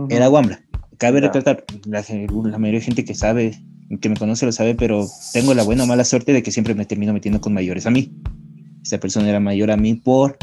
Era 0.09 0.29
Wambra. 0.29 0.61
Cabe 0.97 1.21
recordar, 1.21 1.63
la, 1.85 2.03
la, 2.09 2.57
mayoría 2.57 2.79
de 2.79 2.85
gente 2.85 3.05
que 3.05 3.13
sabe, 3.13 3.55
que 4.01 4.09
me 4.09 4.15
conoce 4.15 4.45
lo 4.45 4.51
sabe, 4.51 4.73
pero 4.73 5.05
tengo 5.31 5.53
la 5.53 5.63
buena 5.63 5.83
o 5.83 5.87
mala 5.87 6.03
suerte 6.03 6.33
de 6.33 6.41
que 6.41 6.51
siempre 6.51 6.73
me 6.73 6.85
termino 6.85 7.13
metiendo 7.13 7.39
con 7.39 7.53
mayores 7.53 7.85
a 7.85 7.91
mí. 7.91 8.11
Esta 8.87 8.99
persona 8.99 9.27
era 9.27 9.41
mayor 9.41 9.69
a 9.69 9.75
mí 9.75 9.95
por 9.95 10.37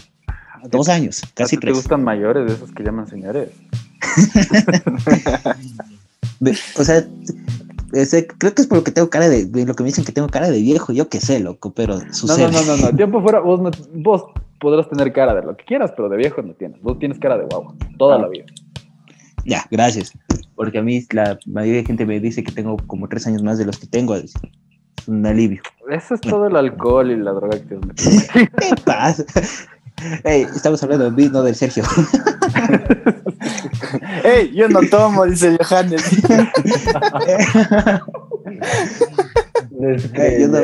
dos 0.71 0.91
años, 0.91 1.23
casi 1.33 1.57
tres. 1.57 1.73
¿Te 1.73 1.79
gustan 1.79 2.05
mayores 2.05 2.45
de 2.45 2.53
esos 2.53 2.73
que 2.73 2.83
llaman 2.83 3.07
señores? 3.07 3.49
o 6.77 6.85
sea, 6.85 7.07
creo 8.37 8.55
que 8.55 8.61
es 8.61 8.67
por 8.67 8.77
lo 8.77 8.85
que 8.85 8.91
tengo 8.91 9.09
cara 9.09 9.31
de, 9.31 9.49
lo 9.65 9.75
que 9.75 9.83
me 9.83 9.89
dicen 9.89 10.05
que 10.05 10.13
tengo 10.13 10.29
cara 10.29 10.51
de 10.51 10.61
viejo, 10.61 10.93
yo 10.93 11.09
qué 11.09 11.21
sé, 11.21 11.41
loco, 11.41 11.73
pero 11.73 11.99
sucede. 12.13 12.53
No, 12.53 12.53
no, 12.53 12.77
no, 12.77 12.83
no, 12.83 12.89
tiempo 12.99 13.23
fuera, 13.23 13.41
vos, 13.41 13.61
vos 13.95 14.25
podrás 14.61 14.91
tener 14.91 15.11
cara 15.15 15.35
de 15.35 15.41
lo 15.41 15.57
que 15.57 15.65
quieras, 15.65 15.95
pero 15.97 16.11
de 16.11 16.19
viejo 16.19 16.43
no 16.43 16.53
tienes. 16.53 16.83
Vos 16.83 16.99
tienes 16.99 17.19
cara 17.19 17.39
de 17.39 17.47
guagua, 17.47 17.75
toda 17.97 18.19
la 18.19 18.29
vida. 18.29 18.45
Ya, 19.47 19.65
gracias. 19.71 20.13
Porque 20.55 20.81
a 20.81 20.83
mí 20.83 21.03
la 21.13 21.39
mayoría 21.47 21.81
de 21.81 21.87
gente 21.87 22.05
me 22.05 22.21
dice 22.21 22.45
que 22.45 22.53
tengo 22.53 22.77
como 22.87 23.09
tres 23.09 23.27
años 23.27 23.43
más 23.43 23.57
de 23.57 23.65
los 23.65 23.79
que 23.79 23.87
tengo. 23.87 24.15
Un 25.07 25.27
alivio. 25.27 25.63
Eso 25.91 26.15
es 26.15 26.21
todo 26.21 26.47
el 26.47 26.57
alcohol 26.57 27.11
y 27.11 27.17
la 27.17 27.33
droga 27.33 27.59
que 27.59 27.79
¿Qué 28.59 28.75
pasa? 28.85 29.25
Hey, 30.25 30.47
estamos 30.55 30.83
hablando 30.83 31.05
del 31.05 31.15
vino 31.15 31.43
del 31.43 31.55
Sergio. 31.55 31.85
Hey, 34.25 34.53
yo 34.55 34.69
no 34.69 34.81
tomo, 34.91 35.25
dice 35.25 35.57
Johannes. 35.63 36.03
yo, 40.39 40.49
no, 40.49 40.59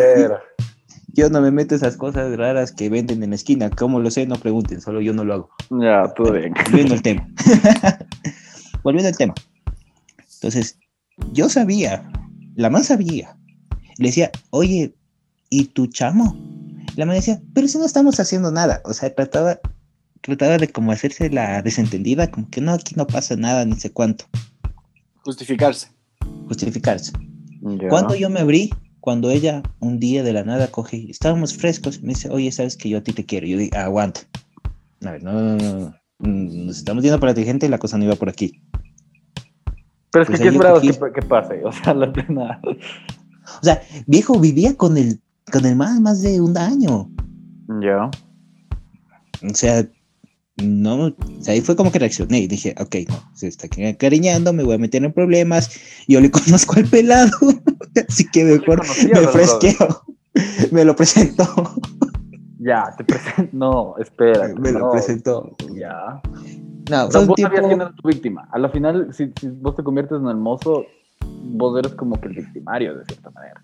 yo, 1.12 1.30
no, 1.30 1.40
me 1.40 1.50
meto 1.50 1.74
esas 1.74 1.96
cosas 1.96 2.36
raras 2.36 2.72
que 2.72 2.88
venden 2.88 3.22
en 3.22 3.30
la 3.30 3.36
esquina. 3.36 3.70
¿Cómo 3.70 4.00
lo 4.00 4.10
sé? 4.10 4.26
No 4.26 4.36
pregunten, 4.36 4.80
solo 4.80 5.00
yo 5.00 5.12
no 5.12 5.24
lo 5.24 5.34
hago. 5.34 5.50
Ya, 5.70 6.12
todo 6.14 6.32
bien. 6.32 6.54
Volviendo 6.70 6.94
al 6.94 7.02
tema. 7.02 7.28
Volviendo 8.82 9.08
al 9.08 9.16
tema. 9.16 9.34
Entonces, 10.34 10.78
yo 11.32 11.48
sabía, 11.48 12.10
la 12.56 12.70
man 12.70 12.84
sabía. 12.84 13.36
Le 14.00 14.08
decía, 14.08 14.30
oye, 14.50 14.94
¿y 15.50 15.66
tu 15.66 15.86
chamo? 15.86 16.36
La 16.96 17.06
man 17.06 17.14
decía, 17.14 17.40
pero 17.54 17.68
si 17.68 17.78
no 17.78 17.84
estamos 17.84 18.18
haciendo 18.18 18.50
nada. 18.50 18.80
O 18.84 18.92
sea, 18.92 19.14
trataba 19.14 19.60
trataba 20.22 20.58
de 20.58 20.68
como 20.68 20.92
hacerse 20.92 21.30
la 21.30 21.62
desentendida, 21.62 22.30
como 22.30 22.48
que 22.50 22.60
no, 22.60 22.72
aquí 22.72 22.94
no 22.96 23.06
pasa 23.06 23.36
nada, 23.36 23.64
ni 23.64 23.74
sé 23.76 23.92
cuánto. 23.92 24.24
Justificarse. 25.24 25.88
Justificarse. 26.46 27.12
Cuando 27.88 28.14
yo 28.14 28.30
me 28.30 28.40
abrí, 28.40 28.70
cuando 29.00 29.30
ella 29.30 29.62
un 29.80 30.00
día 30.00 30.22
de 30.22 30.32
la 30.32 30.44
nada 30.44 30.68
coge, 30.68 31.10
estábamos 31.10 31.54
frescos, 31.54 32.02
me 32.02 32.14
dice, 32.14 32.30
oye, 32.30 32.50
sabes 32.52 32.76
que 32.76 32.88
yo 32.88 32.98
a 32.98 33.02
ti 33.02 33.12
te 33.12 33.26
quiero. 33.26 33.46
Yo 33.46 33.58
digo, 33.58 33.76
aguanta. 33.76 34.22
A 35.04 35.12
ver, 35.12 35.22
no, 35.22 35.32
no, 35.32 35.56
no, 35.56 35.94
nos 36.18 36.78
estamos 36.78 37.02
yendo 37.02 37.20
para 37.20 37.34
ti 37.34 37.44
gente 37.44 37.66
y 37.66 37.68
la 37.68 37.78
cosa 37.78 37.98
no 37.98 38.04
iba 38.04 38.16
por 38.16 38.28
aquí. 38.28 38.62
Pero 40.12 40.22
es 40.22 40.28
que, 40.28 40.32
pues 40.32 40.40
¿qué 40.40 40.48
esperabas 40.48 40.82
que, 41.14 41.22
pase? 41.22 41.64
O 41.64 41.72
sea, 41.72 41.94
la 41.94 42.12
plena. 42.12 42.60
O 43.60 43.64
sea, 43.64 43.82
viejo, 44.06 44.38
vivía 44.38 44.76
con 44.76 44.96
el, 44.96 45.20
con 45.52 45.64
el 45.66 45.76
más, 45.76 46.00
más 46.00 46.22
de 46.22 46.40
un 46.40 46.56
año. 46.56 47.10
Ya. 47.80 48.10
O 49.42 49.54
sea, 49.54 49.86
no, 50.62 51.06
o 51.06 51.14
sea, 51.40 51.54
ahí 51.54 51.60
fue 51.60 51.76
como 51.76 51.90
que 51.90 51.98
reaccioné 51.98 52.40
y 52.40 52.46
dije, 52.46 52.74
ok, 52.78 52.96
no, 53.08 53.16
se 53.34 53.48
está 53.48 53.68
cariñando, 53.98 54.52
me 54.52 54.62
voy 54.62 54.74
a 54.74 54.78
meter 54.78 55.04
en 55.04 55.12
problemas, 55.12 55.70
yo 56.06 56.20
le 56.20 56.30
conozco 56.30 56.76
al 56.76 56.86
pelado, 56.86 57.30
así 58.08 58.26
que 58.30 58.44
mejor 58.44 58.82
me 59.12 59.28
fresqueo, 59.28 60.04
me 60.70 60.84
lo 60.84 60.94
presentó. 60.94 61.46
Ya, 62.62 62.94
te 62.96 63.04
presento, 63.04 63.48
no, 63.52 63.94
espera. 63.98 64.48
Me 64.58 64.70
lo 64.70 64.90
presentó. 64.90 65.56
Ya. 65.72 66.20
No, 66.90 67.06
o 67.06 67.10
sea, 67.10 67.22
vos 67.22 67.40
sabías 67.40 67.66
quién 67.66 67.80
era 67.80 67.94
tu 67.94 68.06
víctima. 68.06 68.46
A 68.52 68.58
la 68.58 68.68
final, 68.68 69.14
si, 69.14 69.32
si, 69.40 69.48
vos 69.48 69.76
te 69.76 69.82
conviertes 69.82 70.20
en 70.20 70.26
el 70.26 70.36
mozo, 70.36 70.84
vos 71.24 71.78
eres 71.78 71.94
como 71.94 72.20
que 72.20 72.28
el 72.28 72.34
victimario, 72.34 72.96
de 72.96 73.04
cierta 73.04 73.30
manera. 73.30 73.62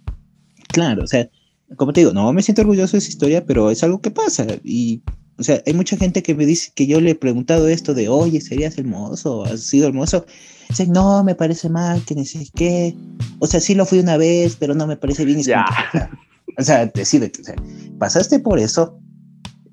Claro, 0.68 1.04
o 1.04 1.06
sea, 1.06 1.28
como 1.76 1.92
te 1.92 2.00
digo, 2.00 2.12
no 2.12 2.32
me 2.32 2.42
siento 2.42 2.62
orgulloso 2.62 2.92
de 2.92 2.98
esa 2.98 3.08
historia, 3.08 3.44
pero 3.44 3.70
es 3.70 3.82
algo 3.82 4.00
que 4.00 4.10
pasa 4.10 4.46
y 4.62 5.02
o 5.38 5.42
sea, 5.42 5.62
hay 5.66 5.74
mucha 5.74 5.96
gente 5.96 6.22
que 6.22 6.34
me 6.34 6.46
dice 6.46 6.72
que 6.74 6.86
yo 6.86 7.00
le 7.00 7.10
he 7.10 7.14
preguntado 7.14 7.68
esto 7.68 7.92
de, 7.92 8.08
oye, 8.08 8.40
¿serías 8.40 8.78
hermoso? 8.78 9.44
¿Has 9.44 9.60
sido 9.60 9.88
hermoso? 9.88 10.24
Dice, 10.70 10.86
no, 10.86 11.22
me 11.24 11.34
parece 11.34 11.68
mal, 11.68 12.02
que 12.04 12.14
no 12.14 12.24
sé 12.24 12.48
qué. 12.54 12.96
O 13.38 13.46
sea, 13.46 13.60
sí 13.60 13.74
lo 13.74 13.84
fui 13.84 13.98
una 13.98 14.16
vez, 14.16 14.56
pero 14.56 14.74
no 14.74 14.86
me 14.86 14.96
parece 14.96 15.24
bien. 15.24 15.42
Ya. 15.42 15.66
O 16.58 16.62
sea, 16.62 16.86
decídete, 16.86 17.42
o 17.42 17.44
sea, 17.44 17.56
pasaste 17.98 18.38
por 18.38 18.58
eso 18.58 18.98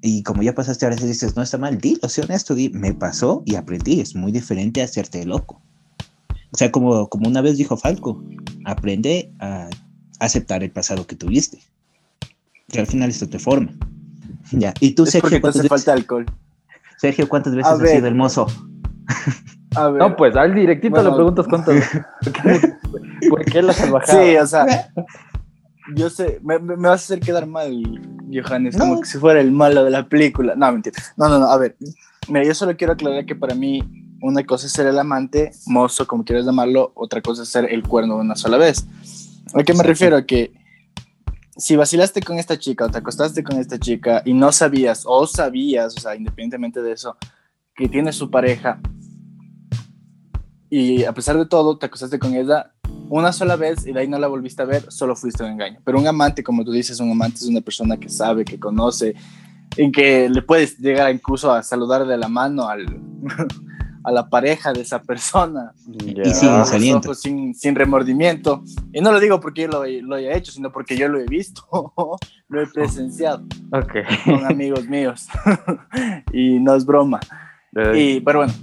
y 0.02 0.22
como 0.24 0.44
ya 0.44 0.54
pasaste 0.54 0.86
ahora 0.86 0.98
dices, 0.98 1.34
no 1.34 1.42
está 1.42 1.58
mal, 1.58 1.78
dilo, 1.78 2.10
sé 2.10 2.24
honesto, 2.24 2.56
di, 2.56 2.70
me 2.70 2.94
pasó 2.94 3.42
y 3.46 3.56
aprendí, 3.56 4.02
es 4.02 4.16
muy 4.16 4.34
diferente 4.34 4.82
a 4.82 4.86
hacerte 4.86 5.24
loco. 5.26 5.62
O 6.54 6.58
sea, 6.58 6.72
como, 6.72 7.10
como 7.10 7.28
una 7.28 7.42
vez 7.42 7.58
dijo 7.58 7.78
Falco, 7.78 8.24
aprende 8.66 9.34
a 9.40 9.70
aceptar 10.20 10.64
el 10.64 10.72
pasado 10.72 11.08
que 11.08 11.16
tuviste. 11.16 11.60
Que 12.70 12.80
al 12.80 12.88
final 12.88 13.10
esto 13.10 13.28
te 13.28 13.40
forma. 13.40 13.72
Ya. 14.52 14.74
¿Y 14.82 14.92
tú, 14.92 15.06
Sergio? 15.06 15.42
cuántas 15.42 15.64
veces... 15.64 15.70
falta 15.70 15.94
alcohol. 15.94 16.26
Sergio, 16.98 17.28
¿cuántas 17.28 17.56
veces 17.56 17.72
has 17.72 17.90
sido 17.90 18.06
hermoso? 18.06 18.46
A 19.76 19.90
ver. 19.90 20.02
No, 20.02 20.16
pues 20.16 20.36
al 20.36 20.54
directito 20.54 21.02
le 21.02 21.12
preguntas 21.12 21.48
cuántas. 21.48 21.84
¿Por 23.30 23.46
qué 23.46 23.62
la 23.64 23.74
salvajada? 23.74 24.24
Sí, 24.24 24.36
o 24.36 24.46
sea. 24.46 24.92
Yo 25.96 26.10
sé, 26.10 26.40
me, 26.44 26.60
me, 26.60 26.76
vas 26.76 26.92
a 26.92 26.94
hacer 27.06 27.20
quedar 27.22 27.48
mal, 27.48 27.72
Johannes, 28.32 28.78
como 28.78 29.00
que 29.00 29.08
si 29.08 29.18
fuera 29.18 29.42
el 29.42 29.52
malo 29.52 29.86
de 29.86 29.92
la 29.92 30.08
película. 30.08 30.56
No, 30.56 30.72
mentira. 30.72 31.02
No, 31.18 31.30
no, 31.30 31.40
no, 31.40 31.46
a 31.48 31.58
ver. 31.58 31.76
Mira, 32.28 32.46
yo 32.46 32.54
solo 32.54 32.78
quiero 32.78 32.94
aclarar 32.94 33.26
que 33.26 33.36
para 33.36 33.56
mí 33.56 33.82
una 34.24 34.46
cosa 34.46 34.68
es 34.68 34.72
ser 34.72 34.88
el 34.88 34.98
amante, 34.98 35.52
mozo, 35.66 36.08
como 36.08 36.24
quieras 36.24 36.46
llamarlo, 36.46 36.94
otra 36.96 37.22
cosa 37.22 37.44
es 37.44 37.50
ser 37.50 37.66
el 37.72 37.84
cuerno 37.84 38.16
de 38.16 38.22
una 38.22 38.38
sola 38.38 38.58
vez. 38.58 38.88
¿A 39.54 39.64
qué 39.64 39.74
me 39.74 39.84
refiero? 39.84 40.16
A 40.16 40.26
que 40.26 40.54
si 41.58 41.76
vacilaste 41.76 42.22
con 42.22 42.40
esta 42.40 42.58
chica 42.58 42.86
o 42.86 42.90
te 42.90 43.00
acostaste 43.00 43.44
con 43.44 43.60
esta 43.60 43.78
chica 43.78 44.22
y 44.24 44.34
no 44.34 44.54
sabías 44.54 45.04
o 45.06 45.28
sabías, 45.28 45.98
o 45.98 46.00
sea, 46.00 46.16
independientemente 46.16 46.82
de 46.82 46.94
eso, 46.94 47.18
que 47.76 47.90
tiene 47.90 48.14
su 48.14 48.32
pareja 48.32 48.80
y 50.70 51.04
a 51.04 51.12
pesar 51.12 51.38
de 51.38 51.46
todo 51.46 51.78
te 51.78 51.88
acostaste 51.88 52.18
con 52.18 52.34
ella 52.34 52.72
una 53.10 53.34
sola 53.34 53.58
vez 53.58 53.86
y 53.86 53.92
de 53.92 54.00
ahí 54.00 54.08
no 54.08 54.18
la 54.20 54.28
volviste 54.28 54.62
a 54.62 54.66
ver, 54.66 54.90
solo 54.90 55.18
fuiste 55.18 55.44
un 55.44 55.52
engaño. 55.52 55.82
Pero 55.84 56.00
un 56.00 56.08
amante, 56.08 56.44
como 56.44 56.64
tú 56.64 56.72
dices, 56.72 57.02
un 57.02 57.12
amante 57.12 57.40
es 57.40 57.48
una 57.48 57.60
persona 57.60 57.98
que 57.98 58.08
sabe, 58.08 58.46
que 58.46 58.58
conoce, 58.58 59.16
en 59.76 59.92
que 59.92 60.30
le 60.30 60.42
puedes 60.42 60.80
llegar 60.80 61.14
incluso 61.14 61.52
a 61.52 61.62
saludar 61.62 62.08
de 62.08 62.18
la 62.18 62.30
mano 62.30 62.70
al, 62.70 62.86
a 64.04 64.12
la 64.12 64.30
pareja 64.30 64.74
de 64.74 64.82
esa 64.82 65.02
persona. 65.02 65.74
Y 65.88 66.34
sin 66.34 66.66
saliendo. 66.66 67.14
Sin, 67.14 67.54
sin, 67.56 67.76
remordimiento. 67.76 68.64
Y 68.92 69.02
no 69.02 69.12
lo 69.12 69.20
digo 69.20 69.40
porque 69.40 69.64
yo 69.64 69.68
lo, 69.70 69.86
lo, 69.86 70.16
haya 70.16 70.36
hecho, 70.36 70.52
sino 70.52 70.72
porque 70.72 70.98
yo 70.98 71.08
lo 71.08 71.20
he 71.20 71.26
visto, 71.26 71.64
lo 72.50 72.62
he 72.62 72.68
presenciado 72.68 73.44
okay. 73.72 74.04
con 74.26 74.46
amigos 74.46 74.88
míos. 74.88 75.28
y 76.34 76.60
no 76.60 76.76
es 76.76 76.86
broma. 76.86 77.20
Y, 77.96 78.20
pero 78.20 78.40
bueno. 78.40 78.54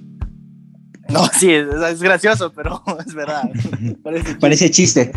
No, 1.09 1.27
sí, 1.27 1.51
es, 1.51 2.01
gracioso, 2.01 2.53
pero 2.53 2.85
es 3.07 3.15
verdad. 3.15 3.51
Parece 4.41 4.71
chiste. 4.71 5.13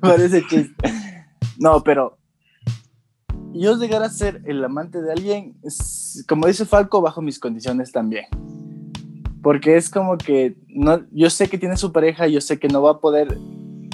Parece 0.00 0.46
chiste. 0.46 0.74
No, 1.58 1.82
pero 1.82 2.18
yo 3.52 3.76
llegar 3.76 4.02
a 4.04 4.10
ser 4.10 4.42
el 4.44 4.64
amante 4.64 5.02
de 5.02 5.10
alguien, 5.10 5.56
como 6.28 6.46
dice 6.46 6.66
Falco, 6.66 7.00
bajo 7.00 7.20
mis 7.20 7.40
condiciones 7.40 7.90
también 7.90 8.26
porque 9.42 9.76
es 9.76 9.90
como 9.90 10.18
que 10.18 10.56
no, 10.68 11.02
yo 11.12 11.30
sé 11.30 11.48
que 11.48 11.58
tiene 11.58 11.76
su 11.76 11.92
pareja, 11.92 12.26
yo 12.26 12.40
sé 12.40 12.58
que 12.58 12.68
no 12.68 12.82
va 12.82 12.92
a 12.92 13.00
poder 13.00 13.38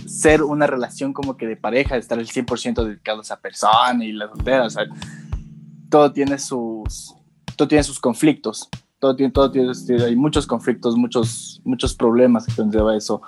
ser 0.06 0.42
una 0.42 0.66
relación 0.66 1.12
como 1.12 1.36
que 1.36 1.46
de 1.46 1.56
pareja, 1.56 1.96
estar 1.96 2.18
el 2.18 2.28
100% 2.28 2.84
dedicado 2.84 3.18
a 3.18 3.22
esa 3.22 3.40
persona 3.40 4.04
y 4.04 4.12
la 4.12 4.28
soltera, 4.28 4.66
o 4.66 4.70
sea, 4.70 4.84
todo 5.90 6.12
tiene 6.12 6.38
sus, 6.38 7.14
todo 7.56 7.68
tiene 7.68 7.84
sus 7.84 8.00
conflictos, 8.00 8.68
todo 8.98 9.16
tiene, 9.16 9.32
todo 9.32 9.50
tiene, 9.50 9.72
hay 10.04 10.16
muchos 10.16 10.46
conflictos, 10.46 10.96
muchos, 10.96 11.60
muchos 11.64 11.94
problemas 11.94 12.46
que 12.46 12.54
conlleva 12.54 12.96
eso. 12.96 13.22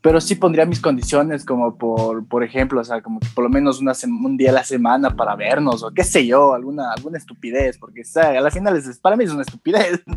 Pero 0.00 0.20
sí 0.20 0.36
pondría 0.36 0.64
mis 0.64 0.80
condiciones 0.80 1.44
como 1.44 1.76
por, 1.76 2.26
por 2.28 2.44
ejemplo, 2.44 2.80
o 2.80 2.84
sea, 2.84 3.02
como 3.02 3.18
que 3.18 3.28
por 3.34 3.42
lo 3.42 3.50
menos 3.50 3.80
una 3.80 3.92
un 4.24 4.36
día 4.36 4.50
a 4.50 4.54
la 4.54 4.64
semana 4.64 5.16
para 5.16 5.34
vernos 5.34 5.82
o 5.82 5.90
qué 5.90 6.04
sé 6.04 6.24
yo, 6.24 6.54
alguna, 6.54 6.92
alguna 6.92 7.18
estupidez, 7.18 7.78
porque 7.78 8.02
o 8.02 8.20
a 8.20 8.40
la 8.40 8.50
final 8.50 8.76
es, 8.76 8.98
para 8.98 9.16
mí 9.16 9.24
es 9.24 9.32
una 9.32 9.42
estupidez. 9.42 10.02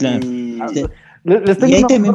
Claro. 0.00 0.26
Y, 0.26 0.58
ahí 1.74 1.82
también 1.82 2.14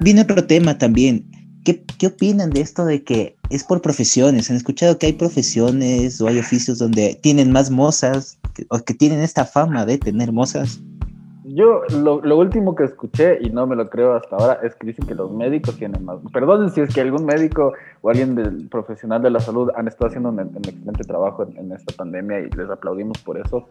viene, 0.00 0.22
otro 0.22 0.46
tema 0.46 0.78
también. 0.78 1.24
¿Qué, 1.64 1.84
¿Qué 1.98 2.06
opinan 2.06 2.50
de 2.50 2.60
esto 2.60 2.84
de 2.84 3.02
que 3.02 3.36
es 3.50 3.64
por 3.64 3.82
profesiones? 3.82 4.48
¿Han 4.50 4.56
escuchado 4.56 4.98
que 4.98 5.06
hay 5.06 5.12
profesiones 5.12 6.20
o 6.20 6.28
hay 6.28 6.38
oficios 6.38 6.78
donde 6.78 7.18
tienen 7.20 7.52
más 7.52 7.70
mozas 7.70 8.38
o 8.68 8.78
que 8.78 8.94
tienen 8.94 9.20
esta 9.20 9.44
fama 9.44 9.84
de 9.84 9.98
tener 9.98 10.32
mozas? 10.32 10.80
Yo 11.52 11.82
lo, 11.90 12.20
lo, 12.20 12.38
último 12.38 12.76
que 12.76 12.84
escuché, 12.84 13.38
y 13.40 13.50
no 13.50 13.66
me 13.66 13.74
lo 13.74 13.90
creo 13.90 14.14
hasta 14.14 14.36
ahora, 14.36 14.60
es 14.62 14.74
que 14.76 14.86
dicen 14.86 15.06
que 15.06 15.16
los 15.16 15.32
médicos 15.32 15.76
tienen 15.76 16.04
más. 16.04 16.18
Perdonen 16.32 16.70
si 16.70 16.80
es 16.80 16.94
que 16.94 17.00
algún 17.00 17.24
médico 17.24 17.72
o 18.02 18.10
alguien 18.10 18.36
del 18.36 18.68
profesional 18.68 19.20
de 19.20 19.30
la 19.30 19.40
salud 19.40 19.68
han 19.74 19.88
estado 19.88 20.08
haciendo 20.08 20.28
un, 20.28 20.38
un 20.38 20.56
excelente 20.56 21.02
trabajo 21.02 21.42
en, 21.42 21.56
en, 21.56 21.72
esta 21.72 21.92
pandemia 21.96 22.40
y 22.40 22.50
les 22.50 22.70
aplaudimos 22.70 23.18
por 23.18 23.36
eso. 23.38 23.68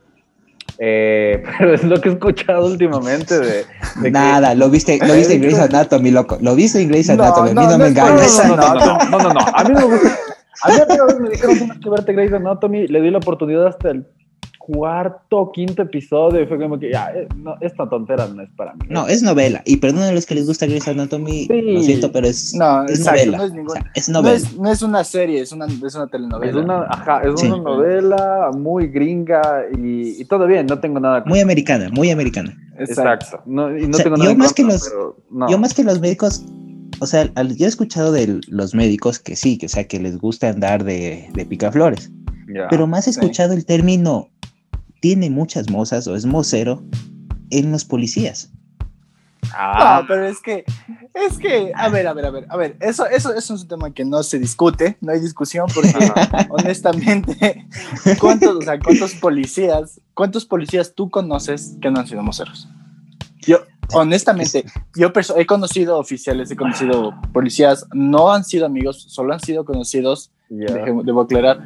Eh, 0.78 1.44
pero 1.58 1.74
es 1.74 1.84
lo 1.84 2.00
que 2.00 2.10
he 2.10 2.12
escuchado 2.14 2.66
últimamente 2.66 3.40
de, 3.40 3.66
de 4.02 4.12
Nada, 4.12 4.52
que... 4.52 4.56
lo 4.56 4.70
viste, 4.70 5.00
lo 5.06 5.14
viste 5.14 5.34
en 5.34 5.42
Grey's 5.42 5.60
Anatomy, 5.60 6.12
loco. 6.12 6.38
Lo 6.42 6.56
viste 6.56 6.82
en 6.82 6.90
Grey's 6.90 7.10
Anatomy, 7.10 7.54
no, 7.54 7.62
a 7.62 7.66
mí 7.66 7.72
no, 7.72 7.78
no 7.78 7.84
me 7.84 7.88
engañes. 7.90 8.42
No, 8.48 8.56
no, 8.56 8.74
no, 8.74 9.20
no, 9.20 9.34
no, 9.34 9.40
a 9.40 9.64
mí 9.64 9.74
me 9.74 9.84
gusta. 9.84 10.18
A 10.62 10.70
mí 10.70 10.76
me 11.22 11.30
dijeron 11.30 11.80
que 11.82 11.90
verte 11.90 12.14
Grey's 12.14 12.34
Anatomy, 12.34 12.88
le 12.88 13.02
di 13.02 13.12
la 13.12 13.18
oportunidad 13.20 13.68
hasta 13.68 13.92
el 13.92 14.06
cuarto, 14.72 15.52
quinto 15.52 15.82
episodio 15.82 16.42
y 16.42 16.46
fue 16.46 16.60
como 16.60 16.78
que 16.80 16.92
ya, 16.92 17.12
eh, 17.14 17.28
no, 17.36 17.56
esta 17.62 17.90
tontera 17.90 18.28
no 18.28 18.42
es 18.44 18.50
para 18.56 18.74
mí. 18.74 18.82
No, 18.90 19.08
es 19.08 19.24
novela. 19.24 19.62
Y 19.66 19.78
perdonen 19.78 20.10
a 20.10 20.12
los 20.12 20.26
que 20.26 20.36
les 20.36 20.46
gusta 20.46 20.66
Grey's 20.68 20.88
Anatomy, 20.88 21.46
Sí. 21.48 21.62
lo 21.62 21.82
siento, 21.82 22.12
pero 22.12 22.28
es, 22.28 22.54
No, 22.56 22.86
es 22.86 23.00
exacto, 23.00 23.20
novela. 23.22 23.38
no 23.38 23.44
es 23.46 23.52
ningún- 23.54 23.70
O 23.70 23.74
sea, 23.74 23.92
es 23.96 24.10
No 24.10 24.28
es, 24.30 24.58
no 24.58 24.72
es 24.72 24.82
una 24.82 25.04
serie, 25.04 25.42
es 25.42 25.52
una, 25.52 25.66
es 25.66 25.96
una 25.96 26.08
telenovela. 26.08 26.52
Es 26.52 26.58
una, 26.64 26.82
ajá, 26.84 27.22
es 27.24 27.40
Sí. 27.40 27.48
una 27.48 27.58
novela 27.58 28.52
muy 28.56 28.88
gringa 28.88 29.64
y, 29.78 30.22
y 30.22 30.26
todo 30.26 30.46
bien, 30.48 30.66
no 30.68 30.80
tengo 30.80 31.00
nada 31.00 31.24
Muy 31.26 31.40
americana, 31.40 31.90
muy 31.92 32.10
americana. 32.12 32.56
Exacto. 32.78 33.42
No, 33.46 33.76
y 33.78 33.84
no 33.88 33.90
O 33.90 33.94
sea, 33.94 34.04
tengo 34.04 34.18
yo 34.18 34.24
nada 34.24 34.32
en 34.34 34.38
más 34.38 34.54
que 34.54 34.64
contra, 34.64 34.78
los- 34.78 34.90
pero 34.90 35.18
no. 35.32 35.50
Yo 35.50 35.58
más 35.58 35.74
que 35.74 35.84
los 35.84 36.00
médicos, 36.00 36.46
o 37.00 37.06
sea, 37.06 37.26
yo 37.26 37.66
he 37.66 37.70
escuchado 37.70 38.12
de 38.12 38.40
los 38.48 38.74
médicos 38.76 39.20
que 39.20 39.36
sí, 39.36 39.58
que, 39.58 39.66
o 39.66 39.70
sea, 39.70 39.86
que 39.88 40.00
les 40.00 40.18
gusta 40.18 40.50
andar 40.50 40.84
de, 40.84 41.30
de 41.34 41.46
picaflores, 41.46 42.12
Ya. 42.54 42.68
pero 42.70 42.88
más 42.88 43.08
he 43.08 43.14
sí. 43.14 43.20
escuchado 43.20 43.54
el 43.54 43.66
término 43.66 44.30
tiene 45.00 45.30
muchas 45.30 45.70
mozas 45.70 46.08
o 46.08 46.16
es 46.16 46.26
mocero 46.26 46.84
en 47.50 47.72
los 47.72 47.86
policías. 47.86 48.52
Ah, 49.52 50.00
No, 50.02 50.08
pero 50.08 50.26
es 50.28 50.40
que, 50.42 50.64
es 51.14 51.38
que, 51.40 51.72
a 51.76 51.90
ver, 51.90 52.06
a 52.08 52.14
ver, 52.14 52.26
a 52.26 52.30
ver, 52.30 52.46
a 52.50 52.58
ver, 52.58 52.78
eso, 52.82 53.08
eso, 53.08 53.34
eso 53.34 53.56
es 53.56 53.62
un 53.64 53.68
tema 53.68 53.92
que 53.94 54.06
no 54.06 54.22
se 54.22 54.38
discute, 54.38 54.98
no 55.02 55.12
hay 55.12 55.20
discusión, 55.20 55.66
porque 55.74 55.92
honestamente, 56.50 57.66
¿cuántos, 58.20 58.58
o 58.58 58.62
sea, 58.62 58.80
cuántos 58.80 59.16
policías, 59.16 60.00
cuántos 60.14 60.46
policías 60.46 60.94
tú 60.94 61.10
conoces 61.10 61.76
que 61.82 61.90
no 61.90 62.00
han 62.00 62.08
sido 62.08 62.22
moceros? 62.22 62.68
Yo, 63.40 63.60
honestamente, 63.94 64.66
yo 64.96 65.12
he 65.38 65.46
conocido 65.48 65.98
oficiales, 65.98 66.52
he 66.52 66.56
conocido 66.56 67.16
policías, 67.34 67.86
no 67.94 68.32
han 68.32 68.44
sido 68.44 68.66
amigos, 68.68 69.04
solo 69.10 69.34
han 69.34 69.40
sido 69.40 69.66
conocidos, 69.66 70.32
deje- 70.68 71.04
debo 71.06 71.22
aclarar, 71.22 71.62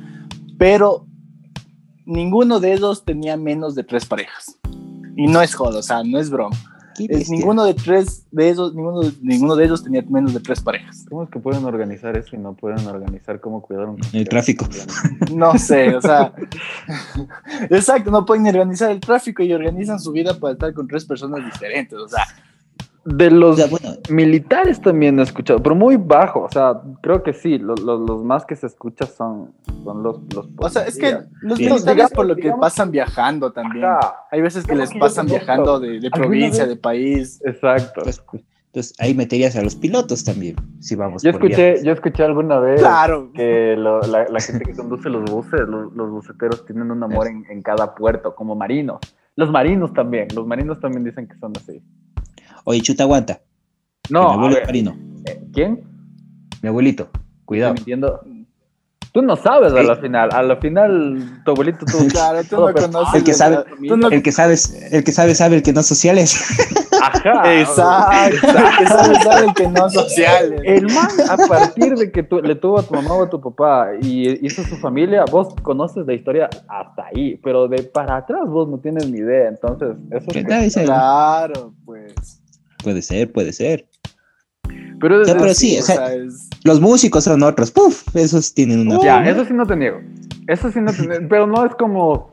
pero 0.58 1.06
ninguno 2.06 2.60
de 2.60 2.74
ellos 2.74 3.04
tenía 3.04 3.38
menos 3.38 3.76
de 3.76 3.84
tres 3.84 4.06
parejas. 4.06 4.58
Y 5.16 5.28
no 5.28 5.42
es 5.42 5.54
joda, 5.54 5.80
o 5.80 5.84
sea, 5.84 6.04
no 6.04 6.20
es 6.20 6.30
broma. 6.30 6.56
Es, 7.00 7.30
ninguno 7.30 7.64
de 7.64 7.74
tres 7.74 8.26
de 8.32 8.50
ellos, 8.50 8.74
ninguno 8.76 9.02
de, 9.02 9.14
ninguno 9.22 9.56
de 9.56 9.66
ellos 9.66 9.84
tenía 9.84 10.04
menos 10.08 10.34
de 10.34 10.40
tres 10.40 10.62
parejas. 10.62 11.06
¿Cómo 11.10 11.24
es 11.24 11.30
que 11.30 11.40
pueden 11.40 11.66
organizar 11.66 12.16
eso 12.18 12.36
y 12.36 12.40
no 12.40 12.54
pueden 12.54 12.86
organizar 12.86 13.40
cómo 13.40 13.62
cuidar 13.62 13.88
un 13.88 13.98
El 14.12 14.28
tráfico. 14.30 14.68
No 15.34 15.58
sé, 15.58 15.96
o 15.96 16.02
sea. 16.02 16.34
exacto, 17.70 18.12
no 18.12 18.26
pueden 18.26 18.44
ni 18.44 18.50
organizar 18.50 18.92
el 18.92 19.00
tráfico 19.00 19.42
y 19.42 19.54
organizan 19.54 20.00
su 20.00 20.12
vida 20.12 20.40
para 20.40 20.54
estar 20.54 20.74
con 20.74 20.88
tres 20.88 21.06
personas 21.06 21.44
diferentes. 21.44 21.98
O 21.98 22.08
sea, 22.08 22.26
De 23.06 23.28
O 23.28 23.32
los 23.32 23.58
sea, 23.58 23.68
bueno, 23.68 23.90
militares 24.10 24.80
también 24.80 25.20
he 25.20 25.24
escuchado, 25.24 25.62
pero 25.62 25.76
muy 25.76 25.98
bajo. 25.98 26.42
O 26.44 26.50
sea, 26.50 26.82
creo 27.02 27.22
que 27.22 27.34
sí, 27.34 27.58
lo- 27.58 27.76
lo- 27.76 27.98
los 27.98 28.24
más 28.24 28.46
que 28.46 28.56
se 28.56 28.68
escuchan 28.68 29.10
son, 29.10 29.52
son 29.84 30.04
los, 30.04 30.22
los 30.34 30.48
o 30.58 30.70
sea, 30.70 30.84
es 30.84 30.98
que 30.98 31.18
los 31.42 31.60
militares 31.60 31.86
Digamos- 31.86 32.12
por 32.14 32.26
lo 32.28 32.36
que 32.36 32.44
digamos- 32.44 32.62
pasan 32.62 32.92
viajando 32.92 33.52
también. 33.52 33.84
Ajá, 33.86 34.16
Hay 34.32 34.42
veces 34.42 34.66
que 34.66 34.74
les 34.76 34.90
que 34.90 35.00
pasan 35.00 35.26
viajando 35.26 35.82
de, 35.82 36.00
de 36.00 36.10
provincia, 36.12 36.64
vez- 36.64 36.70
de 36.70 36.76
país. 36.78 37.42
exacto. 37.46 38.04
pues, 38.04 38.24
entonces 38.68 38.94
ahí 39.00 39.14
meterías 39.14 39.56
a 39.58 39.62
los 39.62 39.76
pilotos 39.76 40.24
también, 40.24 40.56
si 40.80 40.96
vamos 40.96 41.22
Yo 41.24 41.32
por 41.34 41.42
escuché, 41.44 41.64
viajes. 41.72 41.84
yo 41.84 41.92
escuché 41.92 42.24
alguna 42.24 42.58
vez 42.60 42.80
Claro. 42.80 43.32
que 43.34 43.76
lo- 43.78 44.00
la, 44.02 44.28
la 44.30 44.40
gente 44.40 44.64
que 44.64 44.74
conduce 44.74 45.10
los 45.10 45.30
buses, 45.30 45.60
los, 45.68 45.92
los 45.94 46.10
buceteros 46.10 46.66
tienen 46.66 46.90
un 46.90 47.04
amor 47.04 47.28
en, 47.28 47.46
en 47.50 47.62
cada 47.62 47.94
puerto, 47.96 48.34
como 48.34 48.56
marinos. 48.56 49.00
Los 49.36 49.52
marinos 49.52 49.94
también, 49.94 50.30
los 50.34 50.48
marinos 50.48 50.80
también 50.80 51.04
dicen 51.04 51.28
que 51.28 51.36
son 51.38 51.52
así. 51.58 51.84
Oye, 52.64 52.82
chuta, 52.82 53.04
aguanta. 53.04 53.36
que 53.36 54.14
mi 54.14 54.20
No, 54.20 54.30
a 54.30 54.34
abuelo 54.34 54.54
ver, 54.56 54.64
es 54.64 54.68
marino. 54.68 54.98
¿quién? 55.54 55.84
Mi 56.62 56.70
abuelito, 56.70 57.10
cuidado. 57.46 57.76
Tú 59.12 59.22
no 59.22 59.36
sabes 59.36 59.72
a 59.74 59.84
la 59.84 59.96
final. 59.98 60.30
A 60.34 60.42
la 60.42 60.56
final, 60.56 61.42
tu 61.46 61.52
abuelito 61.52 61.86
tú. 61.86 61.98
Claro, 62.12 62.40
tú 62.50 62.56
no 62.60 62.74
conoces. 62.74 63.14
El 63.14 63.24
que 63.24 63.34
sabe- 63.34 63.64
no- 63.80 64.08
El 64.10 64.24
que 64.24 64.32
sabes, 64.32 64.92
el 64.92 65.04
que 65.04 65.12
sabe, 65.12 65.36
sabe, 65.36 65.58
el 65.58 65.62
que 65.64 65.72
no 65.72 65.84
sociales. 65.84 66.42
Ajá. 67.00 67.54
Exacto, 67.60 68.48
el 68.48 68.78
que 68.80 68.88
sabe, 68.88 69.16
sabe, 69.24 69.46
el 69.48 69.54
que 69.54 69.68
no 69.68 69.90
social. 69.90 70.56
El 70.66 70.86
man, 70.88 71.10
a 71.30 71.38
partir 71.48 71.94
de 71.96 72.12
que 72.12 72.24
tú, 72.24 72.42
le 72.42 72.56
tuvo 72.56 72.80
a 72.80 72.84
tu 72.84 72.96
mamá 72.96 73.14
o 73.14 73.24
a 73.26 73.30
tu 73.30 73.40
papá 73.40 73.90
y 74.02 74.44
hizo 74.46 74.64
su 74.64 74.78
familia, 74.78 75.26
vos 75.30 75.54
conoces 75.62 76.08
la 76.08 76.14
historia 76.14 76.50
hasta 76.68 77.06
ahí, 77.14 77.36
pero 77.44 77.68
de 77.68 77.84
para 77.84 78.16
atrás 78.18 78.42
vos 78.48 78.68
no 78.68 78.80
tienes 78.80 79.08
ni 79.12 79.20
idea. 79.20 79.48
Entonces, 79.50 79.90
eso 80.10 80.26
¿Qué 80.32 80.40
es. 80.40 80.64
Dice, 80.64 80.86
Claro, 80.86 81.74
pues. 81.86 82.42
Puede 82.84 83.02
ser, 83.02 83.32
puede 83.32 83.54
ser. 83.54 83.88
Pero, 85.00 85.22
es- 85.22 85.28
Ya, 85.28 85.34
pero 85.34 85.48
es- 85.52 85.58
sí, 85.58 85.78
o 85.80 85.82
sea, 85.82 86.14
es- 86.14 86.50
Los 86.64 86.80
músicos 86.80 87.24
son 87.26 87.44
otros. 87.44 87.72
Puf, 87.72 88.16
esos 88.16 88.54
tienen 88.54 88.82
una. 88.88 89.02
Ya, 89.04 89.24
eso 89.30 89.44
sí 89.46 89.54
no 89.54 89.66
te 89.66 89.76
niego. 89.76 90.00
Eso 90.48 90.72
sí 90.72 90.80
no 90.80 90.92
te 90.94 91.08
niego. 91.08 91.26
Pero 91.30 91.48
no 91.48 91.66
es 91.66 91.74
como. 91.76 92.32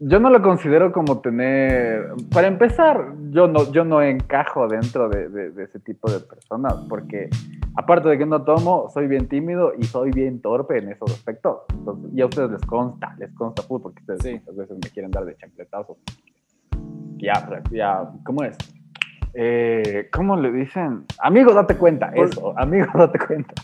Yo 0.00 0.20
no 0.20 0.30
lo 0.30 0.40
considero 0.42 0.92
como 0.92 1.20
tener. 1.20 2.06
Para 2.32 2.46
empezar, 2.46 3.14
yo 3.30 3.48
no, 3.48 3.70
yo 3.72 3.84
no 3.84 4.00
encajo 4.00 4.68
dentro 4.68 5.08
de, 5.08 5.28
de- 5.28 5.50
de 5.50 5.64
ese 5.64 5.80
tipo 5.80 6.10
de 6.10 6.20
personas. 6.20 6.74
Porque, 6.88 7.28
aparte 7.76 8.08
de 8.08 8.16
que 8.16 8.24
no 8.24 8.42
tomo, 8.44 8.88
soy 8.94 9.08
bien 9.08 9.26
tímido 9.28 9.72
y 9.78 9.84
soy 9.84 10.10
bien 10.12 10.40
torpe 10.40 10.78
en 10.78 10.90
esos 10.92 11.10
aspectos. 11.12 11.58
Entonces, 11.74 12.10
y 12.14 12.20
a 12.20 12.26
ustedes 12.26 12.50
les 12.52 12.62
consta, 12.62 13.14
les 13.18 13.32
consta 13.32 13.62
full, 13.62 13.82
porque 13.82 14.00
ustedes 14.00 14.20
Sí. 14.22 14.32
muchas 14.34 14.56
veces 14.56 14.76
me 14.82 14.90
quieren 14.90 15.10
dar 15.10 15.24
de 15.24 15.36
chancletazos. 15.36 15.96
Ya, 17.16 17.62
ya, 17.72 18.08
¿cómo 18.24 18.44
es? 18.44 18.56
Eh, 19.40 20.08
¿Cómo 20.12 20.36
le 20.36 20.50
dicen? 20.50 21.04
Amigo, 21.20 21.54
date 21.54 21.76
cuenta. 21.76 22.10
Por- 22.10 22.26
Eso, 22.28 22.58
amigo, 22.58 22.86
date 22.94 23.20
cuenta. 23.20 23.54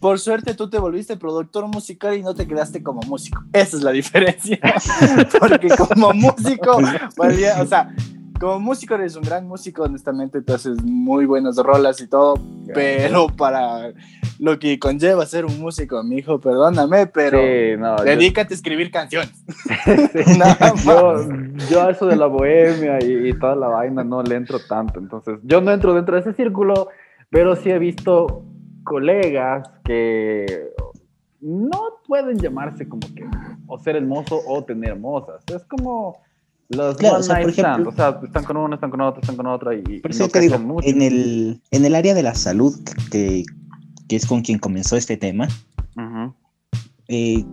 Por 0.00 0.18
suerte 0.18 0.54
tú 0.54 0.70
te 0.70 0.78
volviste 0.78 1.18
productor 1.18 1.66
musical 1.68 2.16
y 2.16 2.22
no 2.22 2.34
te 2.34 2.46
quedaste 2.48 2.82
como 2.82 3.02
músico. 3.02 3.42
Esa 3.52 3.76
es 3.76 3.82
la 3.82 3.90
diferencia. 3.90 4.58
Porque 5.38 5.68
como 5.76 6.14
músico, 6.14 6.78
valía- 7.18 7.60
o 7.60 7.66
sea, 7.66 7.94
como 8.44 8.60
músico 8.60 8.94
eres 8.94 9.16
un 9.16 9.22
gran 9.22 9.46
músico, 9.48 9.84
honestamente, 9.84 10.42
tú 10.42 10.52
haces 10.52 10.82
muy 10.84 11.24
buenas 11.24 11.56
rolas 11.56 11.98
y 12.02 12.06
todo, 12.08 12.34
pero 12.74 13.26
para 13.28 13.92
lo 14.38 14.58
que 14.58 14.78
conlleva 14.78 15.24
ser 15.24 15.46
un 15.46 15.58
músico, 15.58 16.02
mi 16.04 16.16
hijo, 16.18 16.38
perdóname, 16.40 17.06
pero 17.06 17.38
Sí, 17.38 17.76
no, 17.78 17.96
yo- 17.98 18.04
dedícate 18.04 18.52
a 18.52 18.56
escribir 18.56 18.90
canciones. 18.90 19.32
Sí. 20.12 20.38
Nada 20.38 20.74
más. 20.74 20.84
yo, 20.84 21.26
yo 21.70 21.82
a 21.82 21.90
eso 21.90 22.06
de 22.06 22.16
la 22.16 22.26
bohemia 22.26 22.98
y, 23.02 23.28
y 23.30 23.32
toda 23.38 23.56
la 23.56 23.68
vaina 23.68 24.04
no 24.04 24.22
le 24.22 24.34
entro 24.34 24.58
tanto. 24.68 24.98
Entonces, 25.00 25.38
yo 25.42 25.60
no 25.62 25.72
entro 25.72 25.94
dentro 25.94 26.14
de 26.14 26.20
ese 26.20 26.34
círculo, 26.34 26.88
pero 27.30 27.56
sí 27.56 27.70
he 27.70 27.78
visto 27.78 28.44
colegas 28.84 29.68
que 29.84 30.70
no 31.40 31.80
pueden 32.06 32.38
llamarse 32.38 32.88
como 32.88 33.00
que 33.14 33.24
o 33.66 33.78
ser 33.78 33.96
hermoso 33.96 34.40
o 34.46 34.62
tener 34.64 34.90
hermosas. 34.90 35.42
Es 35.54 35.64
como 35.64 36.18
los 36.68 36.96
Claro, 36.96 37.18
o 37.18 37.22
sea, 37.22 37.40
por 37.40 37.50
ejemplo- 37.50 37.88
O 37.90 37.92
sea, 37.92 38.20
están 38.24 38.44
con 38.44 38.56
uno, 38.56 38.74
están 38.74 38.90
con 38.90 39.00
otro, 39.00 39.20
están 39.20 39.36
con 39.36 39.46
otra 39.46 39.74
y, 39.74 39.82
Por 40.00 40.10
no 40.10 40.14
eso 40.16 40.28
te 40.28 40.40
digo, 40.40 40.58
mucho. 40.58 40.88
en 40.88 41.02
el, 41.02 41.60
en 41.70 41.84
el 41.84 41.94
área 41.94 42.14
de 42.14 42.22
la 42.22 42.34
salud, 42.34 42.74
que, 43.10 43.44
que 44.08 44.16
es 44.16 44.26
con 44.26 44.42
quien 44.42 44.58
comenzó 44.58 44.96
este 44.96 45.16
tema, 45.16 45.48
Ujú. 45.96 46.34
eh, 47.08 47.44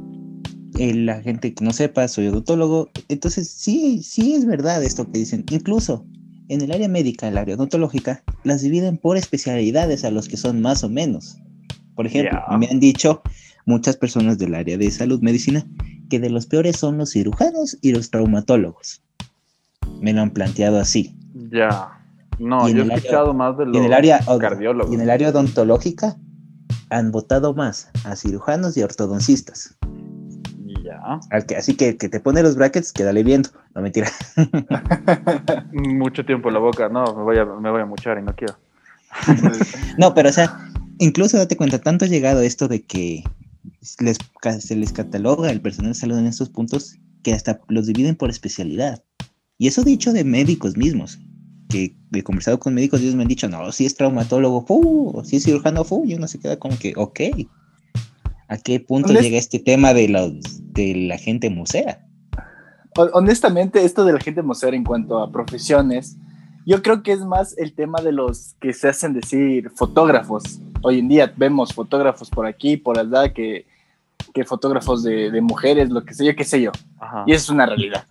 eh, 0.79 0.93
la 0.95 1.21
gente 1.21 1.53
que 1.53 1.63
no 1.63 1.73
sepa, 1.73 2.07
soy 2.07 2.27
odontólogo, 2.27 2.89
entonces 3.09 3.49
sí, 3.49 4.01
sí 4.03 4.33
es 4.33 4.45
verdad 4.45 4.81
esto 4.83 5.11
que 5.11 5.19
dicen. 5.19 5.45
Incluso 5.51 6.05
en 6.47 6.61
el 6.61 6.71
área 6.71 6.87
médica, 6.87 7.27
el 7.27 7.37
área 7.37 7.55
odontológica, 7.55 8.23
las 8.43 8.61
dividen 8.61 8.97
por 8.97 9.17
especialidades 9.17 10.03
a 10.05 10.11
los 10.11 10.27
que 10.27 10.37
son 10.37 10.61
más 10.61 10.83
o 10.83 10.89
menos. 10.89 11.37
Por 11.95 12.07
ejemplo, 12.07 12.39
Ya. 12.49 12.57
me 12.57 12.67
han 12.67 12.79
dicho 12.79 13.21
muchas 13.65 13.97
personas 13.97 14.37
del 14.37 14.55
área 14.55 14.77
de 14.77 14.89
salud, 14.91 15.21
medicina, 15.21 15.65
que 16.09 16.19
de 16.19 16.29
los 16.29 16.45
peores 16.45 16.77
son 16.77 16.97
los 16.97 17.11
cirujanos 17.11 17.77
y 17.81 17.91
los 17.93 18.09
traumatólogos. 18.11 19.01
Me 20.01 20.13
lo 20.13 20.21
han 20.21 20.31
planteado 20.31 20.79
así. 20.79 21.15
Ya. 21.51 21.97
No, 22.39 22.67
yo 22.69 22.79
he 22.79 22.81
área- 22.81 22.95
escuchado 22.97 23.33
más 23.33 23.57
de 23.57 23.65
los 23.67 23.77
en 23.77 23.83
el 23.83 23.93
área, 23.93 24.19
cardiólogos. 24.39 24.91
y 24.91 24.95
en 24.95 25.01
el 25.01 25.09
área 25.09 25.29
odontológica 25.29 26.17
han 26.89 27.11
votado 27.11 27.53
más 27.53 27.89
a 28.03 28.15
cirujanos 28.15 28.75
y 28.77 28.83
ortodoncistas. 28.83 29.77
Ya. 30.83 31.19
Así 31.57 31.75
que 31.75 31.95
que 31.97 32.09
te 32.09 32.19
pone 32.19 32.41
los 32.41 32.55
brackets, 32.55 32.91
quédale 32.91 33.23
viendo. 33.23 33.49
No 33.75 33.81
mentira. 33.81 34.09
Mucho 35.71 36.25
tiempo 36.25 36.49
en 36.49 36.53
la 36.55 36.59
boca. 36.59 36.89
No, 36.89 37.03
me 37.15 37.23
voy 37.23 37.37
a, 37.37 37.45
me 37.45 37.69
voy 37.71 37.81
a 37.81 37.85
muchar 37.85 38.17
y 38.19 38.23
no 38.23 38.35
quiero. 38.35 38.55
No, 39.97 40.13
pero 40.13 40.29
o 40.29 40.31
sea, 40.31 40.57
incluso 40.99 41.37
date 41.37 41.57
cuenta, 41.57 41.79
tanto 41.79 42.05
ha 42.05 42.07
llegado 42.07 42.41
esto 42.41 42.67
de 42.67 42.81
que 42.81 43.23
les, 43.99 44.17
se 44.59 44.75
les 44.75 44.91
cataloga 44.91 45.51
el 45.51 45.61
personal 45.61 45.93
de 45.93 45.99
salud 45.99 46.17
en 46.17 46.27
estos 46.27 46.49
puntos 46.49 46.95
que 47.23 47.33
hasta 47.33 47.59
los 47.67 47.87
dividen 47.87 48.15
por 48.15 48.29
especialidad. 48.29 49.03
Y 49.57 49.67
eso 49.67 49.83
dicho 49.83 50.13
de 50.13 50.23
médicos 50.23 50.77
mismos, 50.77 51.19
que 51.69 51.95
he 52.13 52.23
conversado 52.23 52.59
con 52.59 52.73
médicos 52.73 53.01
ellos 53.01 53.15
me 53.15 53.23
han 53.23 53.27
dicho, 53.27 53.47
no, 53.47 53.71
si 53.71 53.85
es 53.85 53.95
traumatólogo, 53.95 54.65
fu, 54.65 55.21
si 55.23 55.37
es 55.37 55.43
cirujano, 55.43 55.83
fu, 55.83 56.03
y 56.05 56.15
uno 56.15 56.27
se 56.27 56.39
queda 56.39 56.57
como 56.57 56.77
que, 56.77 56.93
ok, 56.95 57.19
¿a 58.47 58.57
qué 58.57 58.79
punto 58.79 59.13
llega 59.13 59.37
este 59.37 59.59
tema 59.59 59.93
de, 59.93 60.09
los, 60.09 60.33
de 60.73 60.95
la 61.07 61.17
gente 61.17 61.49
musea? 61.49 62.05
Honestamente, 63.13 63.85
esto 63.85 64.03
de 64.03 64.13
la 64.13 64.19
gente 64.19 64.41
musea 64.41 64.69
en 64.69 64.83
cuanto 64.83 65.19
a 65.19 65.31
profesiones, 65.31 66.17
yo 66.65 66.81
creo 66.81 67.03
que 67.03 67.11
es 67.11 67.21
más 67.21 67.57
el 67.57 67.73
tema 67.73 68.01
de 68.01 68.11
los 68.11 68.55
que 68.59 68.73
se 68.73 68.89
hacen 68.89 69.13
decir 69.13 69.69
fotógrafos. 69.71 70.43
Hoy 70.81 70.99
en 70.99 71.07
día 71.07 71.31
vemos 71.35 71.73
fotógrafos 71.73 72.29
por 72.29 72.45
aquí, 72.45 72.77
por 72.77 72.97
allá, 72.97 73.31
que, 73.33 73.65
que 74.33 74.43
fotógrafos 74.43 75.03
de, 75.03 75.31
de 75.31 75.41
mujeres, 75.41 75.89
lo 75.89 76.03
que 76.03 76.13
sé 76.13 76.25
yo, 76.25 76.35
qué 76.35 76.43
sé 76.43 76.61
yo. 76.61 76.71
Y 77.25 77.33
eso 77.33 77.43
es 77.43 77.49
una 77.49 77.65
realidad. 77.65 78.05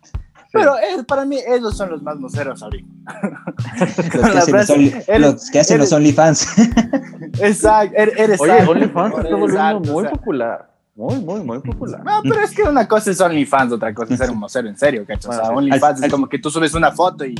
Pero 0.53 0.75
para 1.07 1.25
mí 1.25 1.39
esos 1.39 1.77
son 1.77 1.91
los 1.91 2.03
más 2.03 2.19
moceros 2.19 2.63
ahorita. 2.63 2.89
los, 5.19 5.51
que 5.51 5.61
hacen 5.61 5.79
los 5.79 5.93
OnlyFans. 5.93 6.59
Exacto, 7.41 7.95
er, 7.97 8.13
eres 8.17 8.41
Oye, 8.41 8.67
OnlyFans 8.67 9.19
está 9.19 9.37
volviendo 9.37 9.93
muy 9.93 10.09
popular. 10.09 10.69
Muy, 10.97 11.21
muy, 11.21 11.41
muy 11.41 11.61
popular. 11.61 12.05
No, 12.05 12.21
pero 12.23 12.41
es 12.41 12.51
que 12.51 12.65
una 12.65 12.87
cosa 12.87 13.13
es 13.13 13.21
OnlyFans, 13.21 13.73
otra 13.73 13.95
cosa 13.95 14.13
es 14.13 14.19
ser 14.19 14.31
un 14.31 14.39
mocero 14.39 14.69
en 14.69 14.77
serio, 14.77 15.05
¿cachai? 15.07 15.31
O 15.31 15.35
sea, 15.35 15.51
OnlyFans 15.51 16.03
es 16.03 16.11
como 16.11 16.29
que 16.29 16.39
tú 16.39 16.51
subes 16.51 16.75
una 16.75 16.91
foto 16.91 17.25
y, 17.25 17.35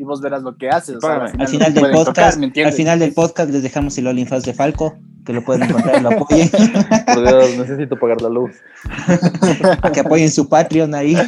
y 0.00 0.04
vos 0.04 0.22
verás 0.22 0.42
lo 0.42 0.56
que 0.56 0.70
haces. 0.70 0.96
al 1.04 1.46
final, 1.46 1.74
del 1.74 1.90
podcast, 1.90 2.42
al 2.42 2.72
final 2.72 2.98
del 2.98 3.12
podcast 3.12 3.50
les 3.50 3.62
dejamos 3.62 3.98
el 3.98 4.06
OnlyFans 4.06 4.44
de 4.44 4.54
Falco 4.54 4.96
que 5.26 5.34
lo 5.34 5.44
pueden 5.44 5.64
encontrar 5.64 6.00
y 6.00 6.02
lo 6.02 6.08
apoyen. 6.08 6.48
Por 6.48 7.28
Dios, 7.28 7.58
necesito 7.58 7.98
pagar 7.98 8.22
la 8.22 8.30
luz. 8.30 8.52
que 9.92 10.00
apoyen 10.00 10.30
su 10.30 10.48
Patreon 10.48 10.94
ahí. 10.94 11.16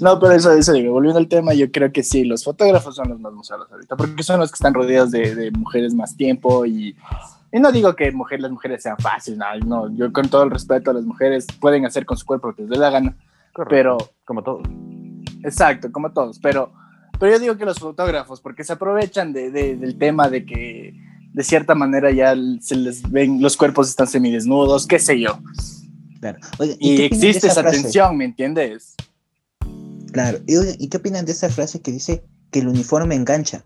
No, 0.00 0.18
pero 0.18 0.32
eso, 0.32 0.52
eso 0.52 0.72
digo, 0.72 0.94
volviendo 0.94 1.18
al 1.18 1.28
tema, 1.28 1.52
yo 1.52 1.70
creo 1.70 1.92
que 1.92 2.02
sí, 2.02 2.24
los 2.24 2.42
fotógrafos 2.42 2.96
son 2.96 3.10
los 3.10 3.20
más 3.20 3.30
museados 3.34 3.70
ahorita, 3.70 3.94
porque 3.94 4.22
son 4.22 4.40
los 4.40 4.50
que 4.50 4.54
están 4.54 4.72
rodeados 4.72 5.10
de, 5.10 5.34
de 5.34 5.50
mujeres 5.50 5.92
más 5.92 6.16
tiempo 6.16 6.64
y, 6.64 6.96
y, 7.52 7.60
no 7.60 7.72
digo 7.72 7.94
que 7.94 8.10
mujer, 8.10 8.40
las 8.40 8.50
mujeres 8.50 8.82
sean 8.82 8.96
fáciles, 8.96 9.38
no, 9.38 9.54
no, 9.66 9.94
yo 9.94 10.10
con 10.14 10.30
todo 10.30 10.44
el 10.44 10.50
respeto 10.50 10.92
a 10.92 10.94
las 10.94 11.04
mujeres 11.04 11.46
pueden 11.60 11.84
hacer 11.84 12.06
con 12.06 12.16
su 12.16 12.24
cuerpo 12.24 12.48
lo 12.48 12.54
que 12.54 12.62
les 12.62 12.70
dé 12.70 12.78
la 12.78 12.88
gana, 12.88 13.14
pero... 13.68 13.98
Como 14.24 14.42
todos. 14.42 14.62
Exacto, 15.42 15.90
como 15.90 16.12
todos, 16.12 16.38
pero 16.38 16.72
pero 17.20 17.32
yo 17.32 17.38
digo 17.38 17.56
que 17.58 17.66
los 17.66 17.78
fotógrafos, 17.78 18.40
porque 18.40 18.64
se 18.64 18.72
aprovechan 18.72 19.34
de, 19.34 19.50
del 19.50 19.98
tema 19.98 20.30
de 20.30 20.46
que 20.46 20.94
de 21.34 21.44
cierta 21.44 21.74
manera 21.74 22.10
ya 22.10 22.34
se 22.62 22.74
les 22.74 23.08
ven, 23.08 23.42
los 23.42 23.58
cuerpos 23.58 23.90
están 23.90 24.06
semidesnudos, 24.06 24.86
qué 24.86 24.98
sé 24.98 25.20
yo. 25.20 25.38
Claro. 26.18 26.38
y, 26.80 27.02
existe 27.02 27.46
esa, 27.46 27.62
tensión, 27.62 28.16
¿me 28.16 28.24
entiendes? 28.24 28.94
Claro. 30.12 30.38
¿Y, 30.46 30.88
qué 30.88 30.96
opinan 30.96 31.26
de 31.26 31.32
esa 31.32 31.50
frase 31.50 31.82
que 31.82 31.92
dice 31.92 32.24
que 32.50 32.60
el 32.60 32.68
uniforme 32.68 33.14
engancha? 33.14 33.64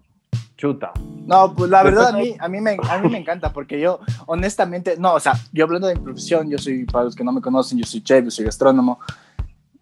Chuta. 0.57 0.93
No, 1.25 1.55
pues 1.55 1.71
la 1.71 1.85
verdad 1.85 2.09
a 2.09 2.19
mí, 2.19 2.35
a, 2.39 2.49
mí 2.49 2.61
me, 2.61 2.77
a 2.89 2.99
mí 2.99 3.09
me 3.09 3.19
encanta 3.19 3.53
porque 3.53 3.81
yo, 3.81 4.01
honestamente, 4.27 4.97
no, 4.99 5.15
o 5.15 5.21
sea, 5.21 5.35
yo 5.53 5.65
hablando 5.65 5.87
de 5.87 5.95
mi 5.95 6.01
profesión, 6.01 6.51
yo 6.51 6.59
soy, 6.59 6.87
para 6.87 7.05
los 7.05 7.15
que 7.15 7.23
no 7.23 7.31
me 7.31 7.41
conocen, 7.41 7.79
yo 7.79 7.87
soy 7.87 8.03
chef, 8.03 8.25
yo 8.25 8.31
soy 8.33 8.45
gastrónomo, 8.47 8.99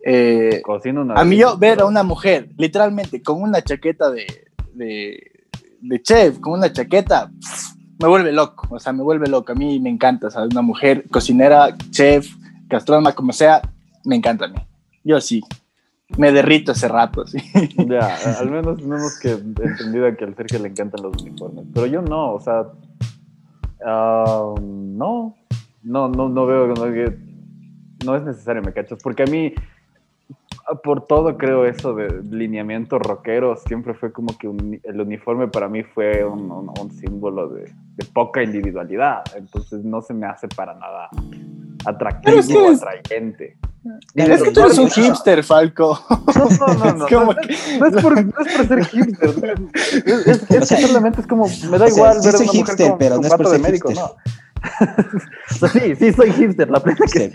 eh, 0.04 0.62
a 1.14 1.24
mí 1.24 1.36
yo 1.36 1.56
ver 1.56 1.80
a 1.80 1.86
una 1.86 2.02
mujer 2.02 2.48
literalmente 2.56 3.22
con 3.22 3.40
una 3.40 3.62
chaqueta 3.62 4.10
de, 4.10 4.26
de, 4.74 6.02
chef, 6.02 6.40
con 6.40 6.54
una 6.54 6.72
chaqueta, 6.72 7.30
me 8.00 8.08
vuelve 8.08 8.32
loco, 8.32 8.66
o 8.70 8.80
sea, 8.80 8.92
me 8.92 9.02
vuelve 9.02 9.28
loco. 9.28 9.52
A 9.52 9.54
mí 9.54 9.78
me 9.78 9.90
encanta, 9.90 10.30
¿sabes? 10.30 10.50
Una 10.50 10.62
mujer 10.62 11.04
cocinera, 11.08 11.76
chef, 11.90 12.34
gastrónoma, 12.68 13.12
como 13.12 13.32
sea, 13.32 13.62
me 14.04 14.16
encanta 14.16 14.46
a 14.46 14.48
mí. 14.48 14.58
Yo 15.04 15.20
sí, 15.20 15.40
me 16.16 16.32
derrito 16.32 16.72
ese 16.72 16.88
rato, 16.88 17.24
sí. 17.26 17.38
Ya, 17.88 18.16
al 18.40 18.50
menos 18.50 18.78
tenemos 18.78 19.18
que 19.20 19.30
entendido 19.30 20.16
que 20.16 20.24
al 20.24 20.34
Sergio 20.34 20.58
le 20.58 20.68
encantan 20.68 21.02
los 21.02 21.22
uniformes, 21.22 21.64
pero 21.72 21.86
yo 21.86 22.02
no, 22.02 22.34
o 22.34 22.40
sea, 22.40 22.66
ah, 23.86 24.52
no, 24.60 25.36
no, 25.84 26.08
no, 26.08 26.28
no 26.28 26.46
veo 26.46 26.74
que 26.74 27.18
no 28.04 28.16
es 28.16 28.22
necesario, 28.24 28.62
me 28.62 28.72
cachas, 28.72 28.98
porque 29.00 29.22
a 29.22 29.26
mí 29.26 29.54
por 30.82 31.06
todo 31.06 31.36
creo 31.36 31.66
eso 31.66 31.94
de 31.94 32.22
lineamiento 32.22 32.98
rockero, 32.98 33.56
siempre 33.56 33.94
fue 33.94 34.12
como 34.12 34.36
que 34.38 34.46
el 34.46 35.00
uniforme 35.00 35.48
para 35.48 35.68
mí 35.68 35.82
fue 35.82 36.24
un, 36.24 36.72
símbolo 37.00 37.48
de, 37.48 37.72
poca 38.12 38.42
individualidad, 38.42 39.22
entonces 39.36 39.84
no 39.84 40.02
se 40.02 40.14
me 40.14 40.26
hace 40.26 40.48
para 40.48 40.74
nada 40.74 41.08
atractivo 41.84 42.66
o 42.66 42.74
atrayente. 42.74 43.56
Es 44.14 44.42
que 44.42 44.50
tú 44.52 44.60
eres 44.60 44.78
un 44.78 44.90
hipster, 44.90 45.42
Falco. 45.42 45.98
No, 46.34 46.66
no, 46.66 46.84
no. 46.84 47.08
no, 47.08 47.24
no, 47.24 47.86
es 47.86 48.02
por, 48.02 48.24
no, 48.24 48.32
es 48.44 48.56
por, 48.56 48.66
ser 48.66 48.84
hipster. 48.84 49.60
Es, 50.26 50.50
es, 50.50 50.68
simplemente 50.68 51.20
es 51.20 51.26
como, 51.26 51.46
me 51.70 51.78
da 51.78 51.88
igual 51.88 52.18
ver 52.22 52.32
soy 52.32 52.44
una 52.44 52.52
hipster, 52.52 52.90
mujer 52.92 52.96
pero 52.98 53.16
no 53.16 53.26
es 53.26 53.34
por 53.34 53.46
ser 53.48 53.60
médico, 53.60 53.88
hipster. 53.88 54.08
no. 54.08 54.41
sí, 55.72 55.96
sí, 55.96 56.12
soy 56.12 56.32
hipster, 56.32 56.70
la 56.70 56.80
plena 56.80 57.00
que 57.12 57.30
sí. 57.30 57.32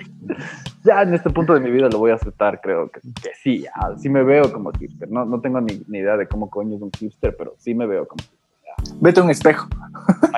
Ya 0.84 1.02
en 1.02 1.14
este 1.14 1.30
punto 1.30 1.54
de 1.54 1.60
mi 1.60 1.72
vida 1.72 1.90
lo 1.90 2.00
voy 2.00 2.12
a 2.12 2.16
aceptar, 2.16 2.62
creo 2.62 2.90
que, 2.90 3.02
que 3.02 3.32
sí, 3.42 3.62
ya, 3.62 3.72
sí 3.98 4.10
me 4.10 4.24
veo 4.24 4.52
como 4.52 4.72
hipster. 4.72 5.10
No, 5.10 5.26
no 5.26 5.42
tengo 5.42 5.60
ni, 5.62 5.84
ni, 5.88 6.00
idea 6.00 6.18
de 6.18 6.28
cómo 6.28 6.50
coño 6.50 6.76
es 6.76 6.82
un 6.82 6.92
hipster, 6.92 7.36
pero 7.36 7.56
sí 7.58 7.74
me 7.74 7.86
veo 7.86 8.08
como 8.08 8.24
hipster. 8.24 8.38
Vete 9.02 9.20
a 9.20 9.24
un 9.24 9.30
espejo. 9.30 9.68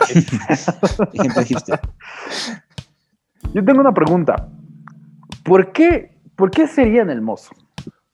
Ejemplo 1.13 1.43
hipster. 1.43 1.80
Yo 3.54 3.63
tengo 3.63 3.82
una 3.82 3.93
pregunta. 3.93 4.47
¿Por 5.43 5.71
qué, 5.71 6.17
¿Por 6.36 6.52
qué 6.52 6.67
serían 6.67 7.10
el 7.10 7.21
mozo? 7.21 7.52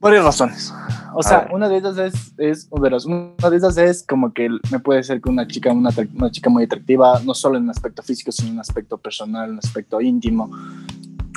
Varias 0.06 0.24
razones. 0.24 0.72
O 1.16 1.24
sea, 1.24 1.48
una 1.52 1.68
de 1.68 1.78
ellas 1.78 1.98
es, 1.98 2.34
es 2.38 2.68
una 2.70 3.50
de 3.50 3.58
esas 3.58 3.76
es 3.80 4.06
como 4.06 4.34
que 4.34 4.50
me 4.72 4.78
puede 4.78 5.02
ser 5.02 5.20
que 5.20 5.32
una 5.32 5.48
chica, 5.48 5.72
una, 5.72 5.90
una, 6.14 6.30
chica 6.30 6.48
muy 6.48 6.66
atractiva, 6.66 7.20
no 7.26 7.34
solo 7.34 7.58
en 7.58 7.64
un 7.64 7.72
aspecto 7.72 8.04
físico, 8.04 8.32
sino 8.32 8.50
en 8.50 8.54
un 8.54 8.60
aspecto 8.60 9.00
personal, 9.00 9.46
en 9.46 9.54
un 9.54 9.58
aspecto 9.58 10.00
íntimo. 10.00 10.52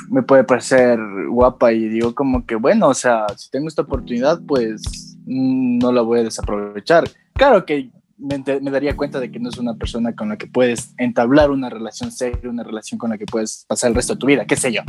Me 0.09 0.21
puede 0.21 0.43
parecer 0.43 0.99
guapa 1.31 1.73
y 1.73 1.87
digo 1.89 2.13
como 2.13 2.45
que, 2.45 2.53
bueno, 2.53 2.89
o 2.89 2.93
sea, 2.93 3.25
si 3.35 3.49
tengo 3.49 3.67
esta 3.67 3.81
oportunidad, 3.81 4.39
pues 4.47 5.17
mm, 5.25 5.79
no 5.79 5.91
la 5.91 6.03
voy 6.03 6.19
a 6.19 6.23
desaprovechar. 6.25 7.09
Claro 7.33 7.65
que 7.65 7.89
me, 8.19 8.37
me, 8.37 8.69
daría 8.69 8.95
cuenta 8.95 9.19
de 9.19 9.31
que 9.31 9.39
no 9.39 9.49
es 9.49 9.57
una 9.57 9.73
persona 9.77 10.13
con 10.15 10.29
la 10.29 10.37
que 10.37 10.45
puedes 10.45 10.93
entablar 10.99 11.49
una 11.49 11.71
relación 11.71 12.11
seria, 12.11 12.47
una 12.47 12.63
relación 12.63 12.99
con 12.99 13.09
la 13.09 13.17
que 13.17 13.25
puedes 13.25 13.65
pasar 13.67 13.89
el 13.89 13.95
resto 13.95 14.13
de 14.13 14.19
tu 14.19 14.27
vida, 14.27 14.45
qué 14.45 14.55
sé 14.55 14.71
yo. 14.71 14.83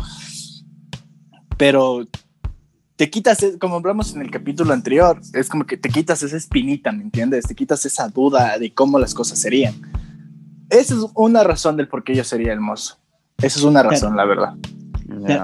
Pero 1.57 2.05
te 3.01 3.09
quitas, 3.09 3.43
e, 3.43 3.59
como 3.59 3.77
hablamos 3.77 4.15
en 4.15 4.21
el 4.21 4.31
capítulo 4.31 4.75
anterior, 4.75 5.19
es 5.33 5.49
como 5.49 5.65
que 5.65 5.79
te 5.79 5.89
quitas 5.89 6.23
esa 6.23 6.37
espinita, 6.37 6.93
¿me 6.93 7.03
entiendes? 7.03 7.47
Te 7.47 7.55
quitas 7.55 7.87
esa 7.87 8.11
duda 8.11 8.59
de 8.59 8.75
cómo 8.75 8.99
las 8.99 9.15
cosas 9.15 9.39
serían. 9.39 9.73
Esa 10.69 10.93
es 10.93 11.07
una 11.15 11.43
razón 11.43 11.79
del 11.79 11.89
por 11.89 12.05
qué 12.05 12.15
yo 12.15 12.25
sería 12.25 12.53
hermoso. 12.53 12.99
Esa 13.39 13.59
es 13.59 13.65
una 13.65 13.83
razón, 13.83 14.19
la 14.19 14.27
verdad. 14.27 14.55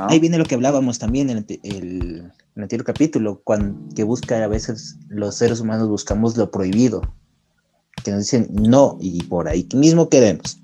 Ahí 0.06 0.18
viene 0.18 0.36
lo 0.36 0.44
que 0.44 0.54
hablábamos 0.54 0.98
también 0.98 1.30
en 1.30 1.46
el, 1.62 2.30
anterior 2.56 2.84
capítulo, 2.84 3.40
cuando, 3.42 3.88
que 3.94 4.04
busca 4.04 4.44
a 4.44 4.48
veces 4.48 4.98
los 5.08 5.36
seres 5.36 5.58
humanos 5.60 5.88
buscamos 5.88 6.36
lo 6.36 6.50
prohibido, 6.50 7.10
que 8.04 8.10
nos 8.10 8.20
dicen 8.20 8.48
no 8.50 8.98
y 9.00 9.22
por 9.22 9.48
ahí 9.48 9.66
mismo 9.74 10.10
queremos 10.10 10.60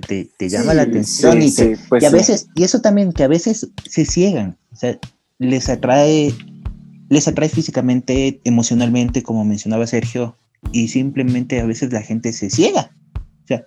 te, 0.00 0.48
llama 0.48 0.74
la 0.74 0.82
atención 0.82 1.42
y, 1.42 1.52
pues 1.88 2.02
y 2.02 2.06
a 2.06 2.10
veces, 2.10 2.46
y 2.54 2.64
eso 2.64 2.80
también, 2.80 3.12
que 3.12 3.24
a 3.24 3.28
veces 3.28 3.68
se 3.88 4.04
ciegan, 4.04 4.56
o 4.72 4.76
sea, 4.76 4.98
les 5.38 5.68
atrae, 5.68 6.32
les 7.08 7.28
atrae 7.28 7.48
físicamente, 7.48 8.40
emocionalmente, 8.44 9.22
como 9.22 9.44
mencionaba 9.44 9.86
Sergio, 9.86 10.36
y 10.72 10.88
simplemente 10.88 11.60
a 11.60 11.66
veces 11.66 11.92
la 11.92 12.02
gente 12.02 12.32
se 12.32 12.50
ciega, 12.50 12.90
o 13.44 13.46
sea, 13.46 13.64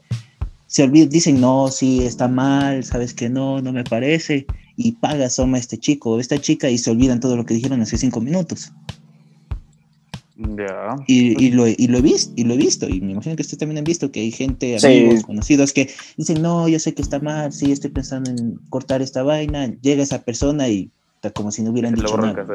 se 0.67 0.83
olvida, 0.83 1.05
dicen, 1.05 1.39
no, 1.39 1.69
sí, 1.69 2.03
está 2.03 2.27
mal, 2.27 2.83
sabes 2.83 3.13
que 3.13 3.29
no, 3.29 3.61
no 3.61 3.71
me 3.71 3.83
parece, 3.83 4.45
y 4.75 4.93
paga 4.93 5.29
soma 5.29 5.57
este 5.57 5.77
chico 5.77 6.11
o 6.11 6.19
esta 6.19 6.37
chica 6.37 6.69
y 6.69 6.77
se 6.77 6.91
olvidan 6.91 7.19
todo 7.19 7.35
lo 7.35 7.45
que 7.45 7.53
dijeron 7.53 7.81
hace 7.81 7.97
cinco 7.97 8.21
minutos. 8.21 8.71
Y, 11.07 11.51
lo, 11.51 11.67
y, 11.67 11.87
lo 11.87 11.97
he 11.97 12.01
visto, 12.01 12.33
y 12.35 12.43
lo 12.43 12.53
he 12.53 12.57
visto, 12.57 12.87
y 12.87 13.01
me 13.01 13.13
imagino 13.13 13.35
que 13.35 13.41
ustedes 13.41 13.57
también 13.57 13.79
han 13.79 13.83
visto 13.83 14.11
que 14.11 14.19
hay 14.19 14.31
gente, 14.31 14.77
amigos, 14.77 15.23
conocidos, 15.23 15.73
que 15.73 15.89
dicen, 16.15 16.43
no, 16.43 16.67
yo 16.67 16.77
sé 16.77 16.93
que 16.93 17.01
está 17.01 17.19
mal, 17.19 17.51
sí, 17.51 17.71
estoy 17.71 17.89
pensando 17.89 18.29
en 18.29 18.59
cortar 18.69 19.01
esta 19.01 19.23
vaina, 19.23 19.67
llega 19.81 20.03
esa 20.03 20.21
persona 20.23 20.67
y 20.69 20.91
está 21.15 21.31
como 21.31 21.51
si 21.51 21.63
no 21.63 21.71
hubieran 21.71 21.95
dicho 21.95 22.15
nada. 22.17 22.45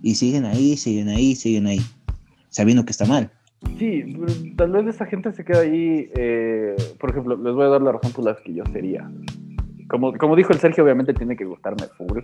Y 0.00 0.14
siguen 0.14 0.46
ahí, 0.46 0.78
siguen 0.78 1.10
ahí, 1.10 1.34
siguen 1.34 1.66
ahí, 1.66 1.80
sabiendo 2.48 2.86
que 2.86 2.92
está 2.92 3.04
mal. 3.04 3.30
Sí, 3.78 4.02
tal 4.56 4.72
vez 4.72 4.86
esa 4.86 5.04
gente 5.04 5.32
se 5.32 5.44
queda 5.44 5.60
ahí, 5.60 6.10
eh, 6.16 6.74
por 6.98 7.10
ejemplo, 7.10 7.36
les 7.36 7.54
voy 7.54 7.64
a 7.64 7.68
dar 7.68 7.82
la 7.82 7.92
razón 7.92 8.12
por 8.12 8.24
la 8.24 8.36
que 8.36 8.54
yo 8.54 8.64
sería. 8.72 9.10
Como, 9.88 10.14
como 10.14 10.36
dijo 10.36 10.54
el 10.54 10.58
Sergio, 10.58 10.84
obviamente 10.84 11.12
tiene 11.12 11.36
que 11.36 11.44
gustarme 11.44 11.86
full, 11.98 12.20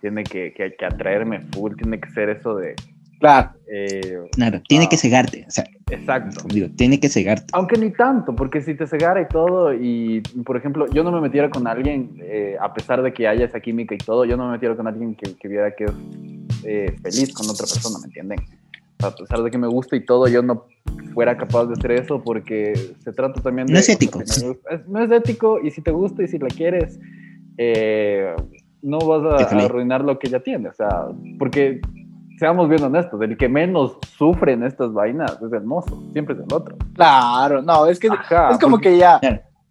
tiene 0.00 0.24
que, 0.24 0.52
que, 0.52 0.74
que 0.74 0.84
atraerme 0.84 1.42
full, 1.52 1.76
tiene 1.76 2.00
que 2.00 2.10
ser 2.10 2.28
eso 2.28 2.56
de 2.56 2.74
Claro. 3.18 3.50
Eh, 3.68 4.18
claro, 4.32 4.62
tiene 4.68 4.88
que 4.88 4.96
cegarte. 4.96 5.44
O 5.48 5.50
sea, 5.50 5.64
exacto. 5.90 6.44
digo, 6.48 6.68
tiene 6.76 7.00
que 7.00 7.08
cegarte. 7.08 7.46
Aunque 7.52 7.78
ni 7.78 7.90
tanto, 7.90 8.34
porque 8.34 8.60
si 8.60 8.74
te 8.74 8.86
cegara 8.86 9.20
y 9.22 9.28
todo, 9.28 9.74
y 9.74 10.20
por 10.44 10.56
ejemplo, 10.56 10.86
yo 10.88 11.02
no 11.02 11.10
me 11.10 11.20
metiera 11.20 11.50
con 11.50 11.66
alguien, 11.66 12.16
eh, 12.22 12.56
a 12.60 12.72
pesar 12.72 13.02
de 13.02 13.12
que 13.12 13.26
haya 13.26 13.44
esa 13.44 13.60
química 13.60 13.94
y 13.94 13.98
todo, 13.98 14.24
yo 14.24 14.36
no 14.36 14.46
me 14.46 14.52
metiera 14.52 14.76
con 14.76 14.86
alguien 14.86 15.14
que, 15.14 15.34
que 15.34 15.48
viera 15.48 15.74
que 15.74 15.84
es 15.84 15.92
eh, 16.64 16.96
feliz 17.02 17.32
con 17.32 17.48
otra 17.48 17.66
persona, 17.66 17.98
¿me 18.00 18.06
entienden? 18.06 18.38
A 19.02 19.10
pesar 19.10 19.42
de 19.42 19.50
que 19.50 19.58
me 19.58 19.66
gusta 19.66 19.96
y 19.96 20.04
todo, 20.04 20.28
yo 20.28 20.42
no 20.42 20.66
fuera 21.12 21.36
capaz 21.36 21.66
de 21.66 21.74
hacer 21.74 21.92
eso 21.92 22.22
porque 22.22 22.74
se 23.02 23.12
trata 23.12 23.40
también 23.42 23.66
de... 23.66 23.74
No 23.74 23.78
es 23.78 23.88
ético. 23.88 24.22
no 24.86 25.02
es 25.02 25.10
ético 25.10 25.60
y 25.62 25.70
si 25.70 25.82
te 25.82 25.90
gusta 25.90 26.22
y 26.22 26.28
si 26.28 26.38
la 26.38 26.48
quieres, 26.48 26.98
no 28.80 28.98
vas 28.98 29.50
a, 29.52 29.54
a 29.54 29.64
arruinar 29.64 30.02
lo 30.02 30.18
que 30.18 30.28
ya 30.28 30.40
tiene. 30.40 30.68
O 30.68 30.72
sea, 30.72 31.08
porque 31.38 31.80
seamos 32.38 32.68
bien 32.68 32.82
honestos, 32.82 33.20
el 33.22 33.36
que 33.36 33.48
menos 33.48 33.98
sufre 34.16 34.52
en 34.52 34.64
estas 34.64 34.92
vainas 34.92 35.32
es 35.42 35.52
el 35.52 35.64
mozo, 35.64 36.02
siempre 36.12 36.34
es 36.34 36.40
el 36.40 36.52
otro. 36.52 36.76
Claro, 36.94 37.62
no, 37.62 37.86
es 37.86 37.98
que 37.98 38.08
es 38.08 38.58
como 38.60 38.78
que 38.78 38.98
ya, 38.98 39.20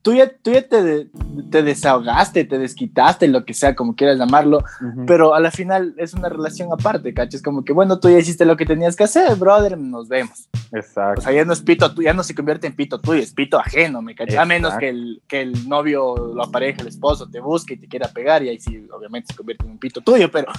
tú 0.02 0.14
ya, 0.14 0.30
tú 0.30 0.52
ya 0.52 0.62
te, 0.68 1.10
te, 1.52 1.64
desahogaste, 1.64 2.46
te 2.46 2.60
desquitaste, 2.60 3.28
lo 3.28 3.44
que 3.44 3.56
sea, 3.56 3.76
como 3.76 3.96
quieras 3.96 4.20
llamarlo, 4.20 4.64
pero 5.08 5.34
a 5.34 5.40
la 5.40 5.50
final 5.50 5.96
es 5.98 6.14
una 6.14 6.30
relación 6.30 6.70
aparte, 6.72 7.14
¿cachas? 7.14 7.42
Como 7.42 7.64
que, 7.64 7.74
bueno, 7.74 8.00
tú 8.00 8.10
ya 8.10 8.20
hiciste 8.20 8.46
lo 8.46 8.56
que 8.56 8.68
tenías 8.68 8.96
que 8.96 9.04
hacer, 9.04 9.36
brother, 9.36 9.78
nos 9.78 10.08
vemos. 10.08 10.48
Exacto. 10.72 11.22
O 11.22 11.24
sea, 11.24 11.34
ya 11.34 11.44
no 11.46 11.54
es 11.54 11.62
pito, 11.62 11.92
ya 12.02 12.14
no 12.14 12.22
se 12.24 12.36
convierte 12.36 12.68
en 12.68 12.76
pito 12.76 13.00
tuyo, 13.00 13.22
es 13.22 13.34
pito 13.34 13.60
ajeno, 13.60 14.02
¿me 14.02 14.14
cachas? 14.14 14.38
A 14.38 14.46
menos 14.46 14.76
que 14.76 14.90
el, 14.90 15.22
que 15.28 15.42
el 15.42 15.68
novio, 15.68 16.16
lo 16.36 16.52
pareja, 16.52 16.82
el 16.82 16.88
esposo, 16.88 17.28
te 17.30 17.40
busque 17.40 17.74
y 17.74 17.78
te 17.78 17.88
quiera 17.88 18.08
pegar, 18.08 18.44
y 18.44 18.50
ahí 18.50 18.60
sí, 18.60 18.88
obviamente 18.92 19.32
se 19.32 19.36
convierte 19.36 19.66
en 19.66 19.72
un 19.72 19.80
pito 19.80 20.02
tuyo, 20.02 20.30
pero 20.30 20.52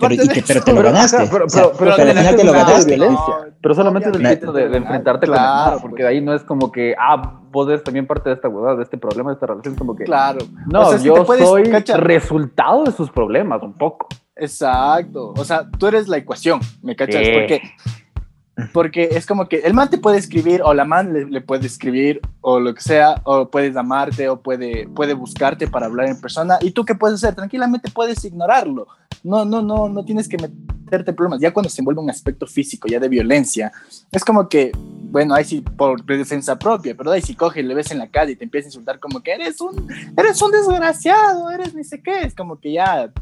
pero, 0.00 0.64
te 0.64 0.72
lo 0.72 0.82
ganaste. 0.82 1.28
Pero, 1.30 1.46
pero, 1.78 1.92
al 1.92 2.08
final 2.08 2.36
te 2.36 2.44
lo 2.44 2.52
ganaste. 2.52 2.98
pero 3.60 3.74
solamente 3.74 4.10
del 4.10 4.26
hecho 4.26 4.52
de, 4.52 4.76
enfrentarte 4.76 5.26
claro, 5.26 5.80
con 5.80 5.90
porque 5.90 6.06
ahí 6.06 6.20
no 6.20 6.34
es 6.34 6.42
como 6.42 6.72
que, 6.72 6.94
ah, 6.98 7.40
vos 7.50 7.68
eres 7.68 7.82
también 7.84 8.06
parte 8.06 8.28
de 8.30 8.34
esta 8.36 8.48
huevada, 8.48 8.76
de 8.76 8.82
este 8.82 8.98
problema, 8.98 9.30
de 9.30 9.34
esta 9.34 9.46
relación. 9.46 9.74
Como 9.74 9.94
que, 9.94 10.04
claro. 10.04 10.40
No, 10.66 10.96
yo 10.98 11.24
soy 11.24 11.64
resultado 11.64 12.84
de 12.84 12.92
sus 12.92 13.10
problemas, 13.10 13.62
un 13.62 13.74
poco. 13.74 14.08
Exacto. 14.36 15.34
O 15.36 15.44
sea, 15.44 15.68
tú 15.78 15.86
eres 15.86 16.08
la 16.08 16.16
ecuación, 16.16 16.60
¿me 16.82 16.96
cachas? 16.96 17.22
Porque 17.32 17.62
porque 18.72 19.10
es 19.12 19.26
como 19.26 19.48
que 19.48 19.58
el 19.58 19.74
man 19.74 19.90
te 19.90 19.98
puede 19.98 20.18
escribir 20.18 20.62
o 20.62 20.74
la 20.74 20.84
man 20.84 21.30
le, 21.30 21.40
puede 21.40 21.66
escribir 21.66 22.20
o 22.40 22.60
lo 22.60 22.74
que 22.74 22.80
sea, 22.80 23.20
o 23.24 23.48
puedes 23.48 23.76
amarte 23.76 24.28
o 24.28 24.40
puede, 24.40 24.88
puede 24.88 25.14
buscarte 25.14 25.68
para 25.68 25.86
hablar 25.86 26.08
en 26.08 26.20
persona. 26.20 26.58
¿Y 26.60 26.72
tú 26.72 26.84
qué 26.84 26.94
puedes 26.94 27.22
hacer? 27.22 27.34
Tranquilamente 27.34 27.90
puedes 27.90 28.24
ignorarlo. 28.24 28.86
No, 29.22 29.44
no, 29.44 29.62
no, 29.62 29.88
no 29.88 30.04
tienes 30.04 30.28
que 30.28 30.36
meterte 30.36 31.12
problemas. 31.12 31.40
Ya 31.40 31.52
cuando 31.52 31.70
se 31.70 31.80
envuelve 31.80 32.00
un 32.00 32.10
aspecto 32.10 32.46
físico, 32.46 32.88
ya 32.88 32.98
de 32.98 33.08
violencia, 33.08 33.72
es 34.10 34.24
como 34.24 34.48
que, 34.48 34.72
bueno, 34.74 35.34
ahí 35.34 35.44
sí 35.44 35.60
por 35.60 36.04
defensa 36.04 36.58
propia, 36.58 36.94
pero 36.96 37.10
ahí 37.10 37.22
si 37.22 37.34
coge, 37.34 37.62
le 37.62 37.74
ves 37.74 37.90
en 37.90 37.98
la 37.98 38.08
calle 38.08 38.32
y 38.32 38.36
te 38.36 38.44
empieza 38.44 38.66
a 38.66 38.70
insultar 38.70 38.98
como 38.98 39.22
que 39.22 39.32
eres 39.32 39.60
un, 39.60 39.88
eres 40.16 40.42
un 40.42 40.50
desgraciado, 40.50 41.50
eres 41.50 41.74
ni 41.74 41.84
sé 41.84 42.02
qué, 42.02 42.22
es 42.22 42.34
como 42.34 42.58
que 42.58 42.72
ya 42.72 43.12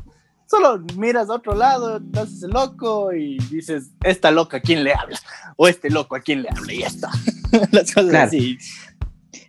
solo 0.51 0.85
miras 0.97 1.31
a 1.31 1.35
otro 1.35 1.55
lado, 1.55 2.01
te 2.03 2.21
haces 2.21 2.43
loco 2.43 3.13
y 3.13 3.39
dices, 3.51 3.91
esta 4.03 4.33
loca, 4.33 4.57
¿a 4.57 4.61
quién 4.61 4.83
le 4.83 4.93
habla? 4.93 5.19
O 5.57 5.69
este 5.69 5.91
loco, 5.91 6.17
¿a 6.17 6.21
quién 6.21 6.43
le 6.43 6.49
habla? 6.51 6.73
Y 6.73 6.81
ya 6.81 6.89
está. 6.89 7.11
Las 7.71 7.95
cosas 7.95 8.15
así. 8.15 8.59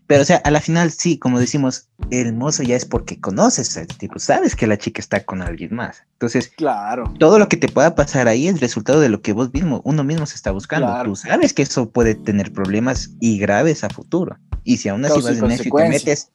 Pero, 0.06 0.22
o 0.22 0.26
sea, 0.26 0.38
a 0.38 0.52
la 0.52 0.60
final, 0.60 0.92
sí, 0.92 1.18
como 1.18 1.40
decimos, 1.40 1.88
el 2.12 2.34
mozo 2.34 2.64
ya 2.64 2.76
es 2.76 2.86
porque 2.86 3.20
conoces 3.20 3.78
a 3.78 3.82
este 3.82 3.96
tipo, 3.96 4.20
sabes 4.20 4.56
que 4.56 4.68
la 4.68 4.78
chica 4.78 5.00
está 5.00 5.24
con 5.24 5.42
alguien 5.42 5.74
más. 5.74 6.04
Entonces, 6.14 6.50
claro. 6.50 7.12
todo 7.18 7.40
lo 7.40 7.48
que 7.48 7.56
te 7.56 7.70
pueda 7.70 7.96
pasar 7.96 8.28
ahí 8.28 8.48
es 8.48 8.60
resultado 8.60 9.00
de 9.00 9.10
lo 9.10 9.22
que 9.22 9.32
vos 9.32 9.54
mismo, 9.54 9.82
uno 9.86 10.04
mismo 10.04 10.26
se 10.26 10.36
está 10.36 10.52
buscando. 10.52 10.94
Tú 11.06 11.16
sabes 11.16 11.54
que 11.54 11.62
eso 11.62 11.90
puede 11.90 12.14
tener 12.14 12.52
problemas 12.52 13.12
y 13.22 13.40
graves 13.40 13.86
a 13.86 13.90
futuro. 13.90 14.38
Y 14.66 14.78
si 14.78 14.90
aún 14.90 15.06
así 15.06 15.22
vas 15.22 15.40
de 15.40 15.48
necio 15.48 15.72
y 15.74 15.82
te 15.82 15.90
metes, 15.90 16.32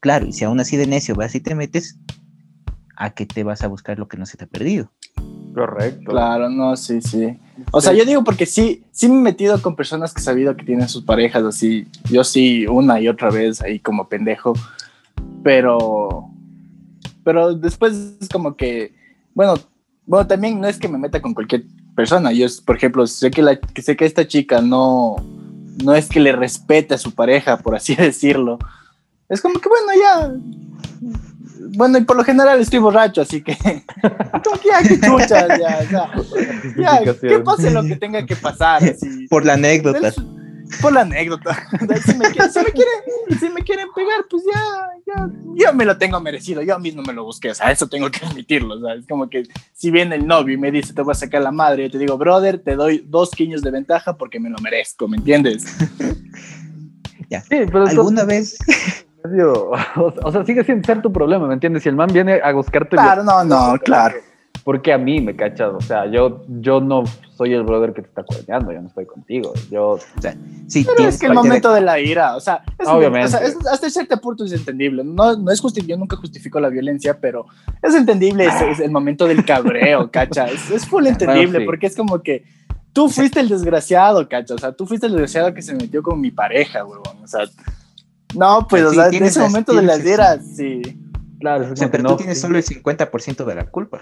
claro, 0.00 0.26
y 0.26 0.32
si 0.32 0.44
aún 0.44 0.60
así 0.60 0.76
de 0.76 0.86
necio 0.86 1.16
vas 1.16 1.34
y 1.34 1.40
te 1.40 1.56
metes, 1.56 1.98
a 2.96 3.10
que 3.10 3.26
te 3.26 3.44
vas 3.44 3.62
a 3.62 3.68
buscar 3.68 3.98
lo 3.98 4.08
que 4.08 4.16
no 4.16 4.26
se 4.26 4.36
te 4.36 4.44
ha 4.44 4.48
perdido. 4.48 4.90
Correcto. 5.54 6.10
Claro, 6.10 6.50
no, 6.50 6.76
sí, 6.76 7.00
sí. 7.00 7.38
O 7.72 7.80
sea, 7.80 7.94
yo 7.94 8.04
digo 8.04 8.22
porque 8.24 8.44
sí, 8.44 8.84
sí 8.90 9.08
me 9.08 9.16
he 9.16 9.22
metido 9.22 9.62
con 9.62 9.74
personas 9.74 10.12
que 10.12 10.20
he 10.20 10.24
sabido 10.24 10.54
que 10.54 10.64
tienen 10.64 10.88
sus 10.88 11.02
parejas 11.02 11.44
así. 11.44 11.86
Yo 12.10 12.24
sí, 12.24 12.66
una 12.66 13.00
y 13.00 13.08
otra 13.08 13.30
vez 13.30 13.62
ahí 13.62 13.78
como 13.78 14.08
pendejo. 14.08 14.52
Pero, 15.42 16.28
pero 17.24 17.54
después 17.54 18.16
es 18.20 18.28
como 18.28 18.54
que, 18.54 18.94
bueno, 19.34 19.54
bueno, 20.04 20.26
también 20.26 20.60
no 20.60 20.68
es 20.68 20.78
que 20.78 20.88
me 20.88 20.98
meta 20.98 21.22
con 21.22 21.32
cualquier 21.32 21.64
persona. 21.94 22.32
Yo, 22.32 22.46
por 22.66 22.76
ejemplo, 22.76 23.06
sé 23.06 23.30
que, 23.30 23.42
la, 23.42 23.58
que 23.58 23.80
sé 23.80 23.96
que 23.96 24.04
esta 24.04 24.28
chica 24.28 24.60
no, 24.60 25.16
no 25.82 25.94
es 25.94 26.08
que 26.08 26.20
le 26.20 26.32
respete 26.32 26.94
a 26.94 26.98
su 26.98 27.14
pareja, 27.14 27.56
por 27.58 27.74
así 27.74 27.94
decirlo. 27.96 28.58
Es 29.28 29.40
como 29.40 29.58
que, 29.58 29.68
bueno, 29.68 29.88
ya, 29.98 31.18
bueno, 31.74 31.98
y 31.98 32.04
por 32.04 32.16
lo 32.16 32.24
general 32.24 32.60
estoy 32.60 32.78
borracho, 32.78 33.22
así 33.22 33.42
que. 33.42 33.52
ya, 34.64 34.82
que 34.86 35.00
chuchas, 35.00 35.48
ya, 35.58 35.82
ya. 35.90 36.10
ya 36.76 37.14
que 37.20 37.38
pase 37.40 37.70
lo 37.70 37.82
que 37.82 37.96
tenga 37.96 38.24
que 38.24 38.36
pasar. 38.36 38.82
Por 39.30 39.44
la 39.44 39.54
anécdota. 39.54 40.12
Por 40.80 40.92
la 40.92 41.02
anécdota. 41.02 41.56
Si 42.04 42.14
me, 42.14 42.24
quieren, 42.30 42.50
si, 43.38 43.48
me 43.50 43.62
quieren, 43.62 43.86
pegar, 43.94 44.24
pues 44.28 44.42
ya, 44.52 44.88
ya, 45.06 45.30
yo 45.54 45.72
me 45.72 45.84
lo 45.84 45.96
tengo 45.96 46.20
merecido, 46.20 46.60
yo 46.62 46.78
mismo 46.80 47.02
me 47.02 47.12
lo 47.12 47.24
busqué, 47.24 47.50
o 47.50 47.54
sea, 47.54 47.70
eso 47.70 47.86
tengo 47.86 48.10
que 48.10 48.26
admitirlo, 48.26 48.74
o 48.74 48.80
sea, 48.80 48.94
es 48.94 49.06
como 49.06 49.30
que 49.30 49.44
si 49.72 49.92
viene 49.92 50.16
el 50.16 50.26
novio 50.26 50.54
y 50.54 50.58
me 50.58 50.72
dice, 50.72 50.92
te 50.92 51.02
voy 51.02 51.12
a 51.12 51.14
sacar 51.14 51.42
la 51.42 51.52
madre, 51.52 51.84
yo 51.84 51.92
te 51.92 51.98
digo, 51.98 52.18
brother, 52.18 52.58
te 52.58 52.74
doy 52.74 53.04
dos 53.06 53.30
quiños 53.30 53.62
de 53.62 53.70
ventaja 53.70 54.16
porque 54.16 54.40
me 54.40 54.50
lo 54.50 54.58
merezco, 54.58 55.06
¿me 55.06 55.18
entiendes? 55.18 55.66
ya. 57.30 57.42
Sí, 57.42 57.58
pero 57.70 57.86
¿Alguna 57.86 58.24
vez 58.24 58.58
o, 59.96 60.32
sea, 60.32 60.44
sigue 60.44 60.64
sin 60.64 60.82
ser 60.84 61.02
tu 61.02 61.12
problema, 61.12 61.46
¿me 61.46 61.54
entiendes? 61.54 61.82
Si 61.82 61.88
el 61.88 61.96
man 61.96 62.08
viene 62.12 62.40
a 62.42 62.52
buscarte. 62.52 62.96
Claro, 62.96 63.22
no, 63.22 63.44
no, 63.44 63.78
claro. 63.78 64.16
Porque 64.64 64.92
a 64.92 64.98
mí 64.98 65.20
me 65.20 65.36
cachas, 65.36 65.72
o 65.74 65.80
sea, 65.80 66.06
yo, 66.06 66.42
yo 66.48 66.80
no 66.80 67.04
soy 67.36 67.52
el 67.52 67.62
brother 67.62 67.92
que 67.92 68.02
te 68.02 68.08
está 68.08 68.24
cuerneando, 68.24 68.72
yo 68.72 68.80
no 68.80 68.88
estoy 68.88 69.06
contigo. 69.06 69.52
Yo, 69.70 69.90
o 69.90 70.20
sea, 70.20 70.34
sí, 70.66 70.84
Pero 70.84 71.08
es 71.08 71.20
que 71.20 71.26
el 71.26 71.34
momento 71.34 71.72
de... 71.72 71.82
la 71.82 72.00
ira, 72.00 72.34
o 72.34 72.40
sea, 72.40 72.64
obviamente. 72.84 73.36
hasta 73.70 73.90
cierto 73.90 74.16
punto 74.20 74.44
es 74.44 74.52
entendible. 74.52 75.04
No, 75.04 75.36
no 75.36 75.52
es 75.52 75.62
yo 75.62 75.96
nunca 75.96 76.16
justifico 76.16 76.58
la 76.58 76.68
violencia, 76.68 77.18
pero 77.20 77.46
es 77.82 77.94
entendible, 77.94 78.46
es, 78.46 78.80
el 78.80 78.90
momento 78.90 79.26
del 79.26 79.44
cabreo, 79.44 80.10
cacha. 80.12 80.46
Es, 80.46 80.86
full 80.86 81.06
entendible, 81.06 81.60
porque 81.60 81.86
es 81.86 81.96
como 81.96 82.20
que 82.22 82.44
tú 82.92 83.08
fuiste 83.08 83.40
el 83.40 83.48
desgraciado, 83.48 84.26
cacha. 84.28 84.54
O 84.54 84.58
sea, 84.58 84.72
tú 84.72 84.86
fuiste 84.86 85.06
el 85.06 85.12
desgraciado 85.12 85.52
que 85.52 85.62
se 85.62 85.74
metió 85.74 86.02
con 86.02 86.20
mi 86.20 86.30
pareja, 86.30 86.84
huevón. 86.84 87.22
O 87.22 87.26
sea, 87.28 87.42
no, 88.36 88.66
pues, 88.68 88.84
o 88.84 88.92
sea, 88.92 89.08
en 89.08 89.24
ese 89.24 89.40
momento 89.40 89.74
de 89.74 89.82
las 89.82 90.00
eras, 90.00 90.40
sí. 90.56 90.82
Claro, 91.40 91.72
o 91.72 91.76
sea, 91.76 91.90
pero 91.90 92.08
tú 92.10 92.16
tienes 92.16 92.40
solo 92.40 92.56
el 92.56 92.64
50% 92.64 93.44
de 93.44 93.54
la 93.54 93.66
culpa. 93.66 94.00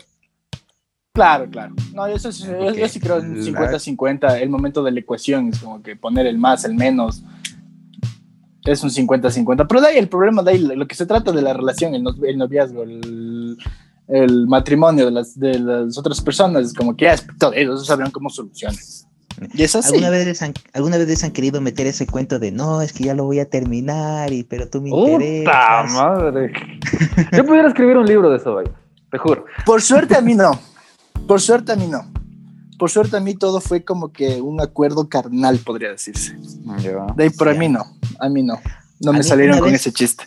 Claro, 1.15 1.49
claro. 1.49 1.75
No, 1.93 2.09
yo, 2.09 2.17
yo, 2.17 2.89
sí 2.89 2.99
creo 2.99 3.19
en 3.19 3.37
50-50. 3.37 4.41
El 4.41 4.51
momento 4.51 4.83
de 4.83 4.91
la 4.91 4.99
ecuación 4.99 5.49
es 5.49 5.61
como 5.61 5.81
que 5.81 5.95
poner 5.95 6.27
el 6.27 6.39
más, 6.39 6.65
el 6.65 6.75
menos. 6.75 7.23
Es 8.65 8.83
un 8.83 8.91
50-50. 8.91 9.67
Pero 9.69 9.81
de 9.81 9.87
ahí 9.89 9.97
el 9.99 10.09
problema, 10.09 10.43
de 10.43 10.51
ahí 10.51 10.59
lo 10.59 10.89
que 10.89 10.97
se 10.97 11.07
trata 11.07 11.31
de 11.31 11.41
la 11.41 11.53
relación, 11.53 11.95
el, 11.95 12.03
noviazgo, 12.37 12.83
el, 12.83 14.47
matrimonio 14.49 15.05
de 15.05 15.11
las, 15.13 15.39
de 15.39 15.61
las 15.61 15.97
otras 15.97 16.21
personas, 16.21 16.67
es 16.67 16.75
como 16.75 16.97
que 16.97 17.05
ya, 17.05 17.15
ellos 17.55 17.87
sabrán 17.87 18.11
cómo 18.11 18.29
soluciones. 18.29 19.07
Y 19.53 19.63
es 19.63 19.75
así. 19.77 19.95
¿Alguna 19.95 20.11
vez, 20.11 20.43
han, 20.43 20.55
¿Alguna 20.73 20.99
vez 20.99 21.25
han 21.25 21.33
querido 21.33 21.61
meter 21.61 21.87
ese 21.87 22.07
cuento 22.07 22.39
de 22.39 22.53
no, 22.53 22.83
es 22.83 22.93
que 22.93 23.05
ya 23.05 23.15
lo 23.15 23.25
voy 23.25 23.41
a 23.41 23.49
terminar, 23.49 24.33
y, 24.33 24.45
pero 24.45 24.69
tú 24.69 24.81
me 24.81 24.91
interesas? 24.91 25.93
madre! 25.93 26.53
Yo 27.33 27.45
pudiera 27.45 27.69
escribir 27.69 27.97
un 27.97 28.07
libro 28.07 28.31
de 28.31 28.37
eso, 28.37 28.57
te 29.11 29.19
juro. 29.19 29.45
Por 29.65 29.83
suerte 29.83 30.17
a 30.17 30.21
mí 30.21 30.35
no. 30.35 30.59
Por 31.27 31.41
suerte 31.41 31.73
a 31.73 31.77
mí 31.77 31.87
no. 31.87 32.11
Por 32.79 32.91
suerte 32.91 33.17
a 33.17 33.21
mí 33.21 33.35
todo 33.35 33.61
fue 33.61 33.85
como 33.85 34.13
que 34.13 34.41
un 34.41 34.61
acuerdo 34.61 35.09
carnal, 35.09 35.59
podría 35.59 35.91
decirse. 35.91 36.37
De 37.17 37.25
ahí, 37.25 37.31
pero 37.31 37.51
a 37.51 37.55
mí 37.55 37.69
no. 37.69 37.85
A 38.19 38.29
mí 38.29 38.43
no. 38.43 38.61
No 39.01 39.13
me 39.13 39.23
salieron 39.23 39.59
con 39.59 39.75
ese 39.75 39.93
chiste. 39.93 40.25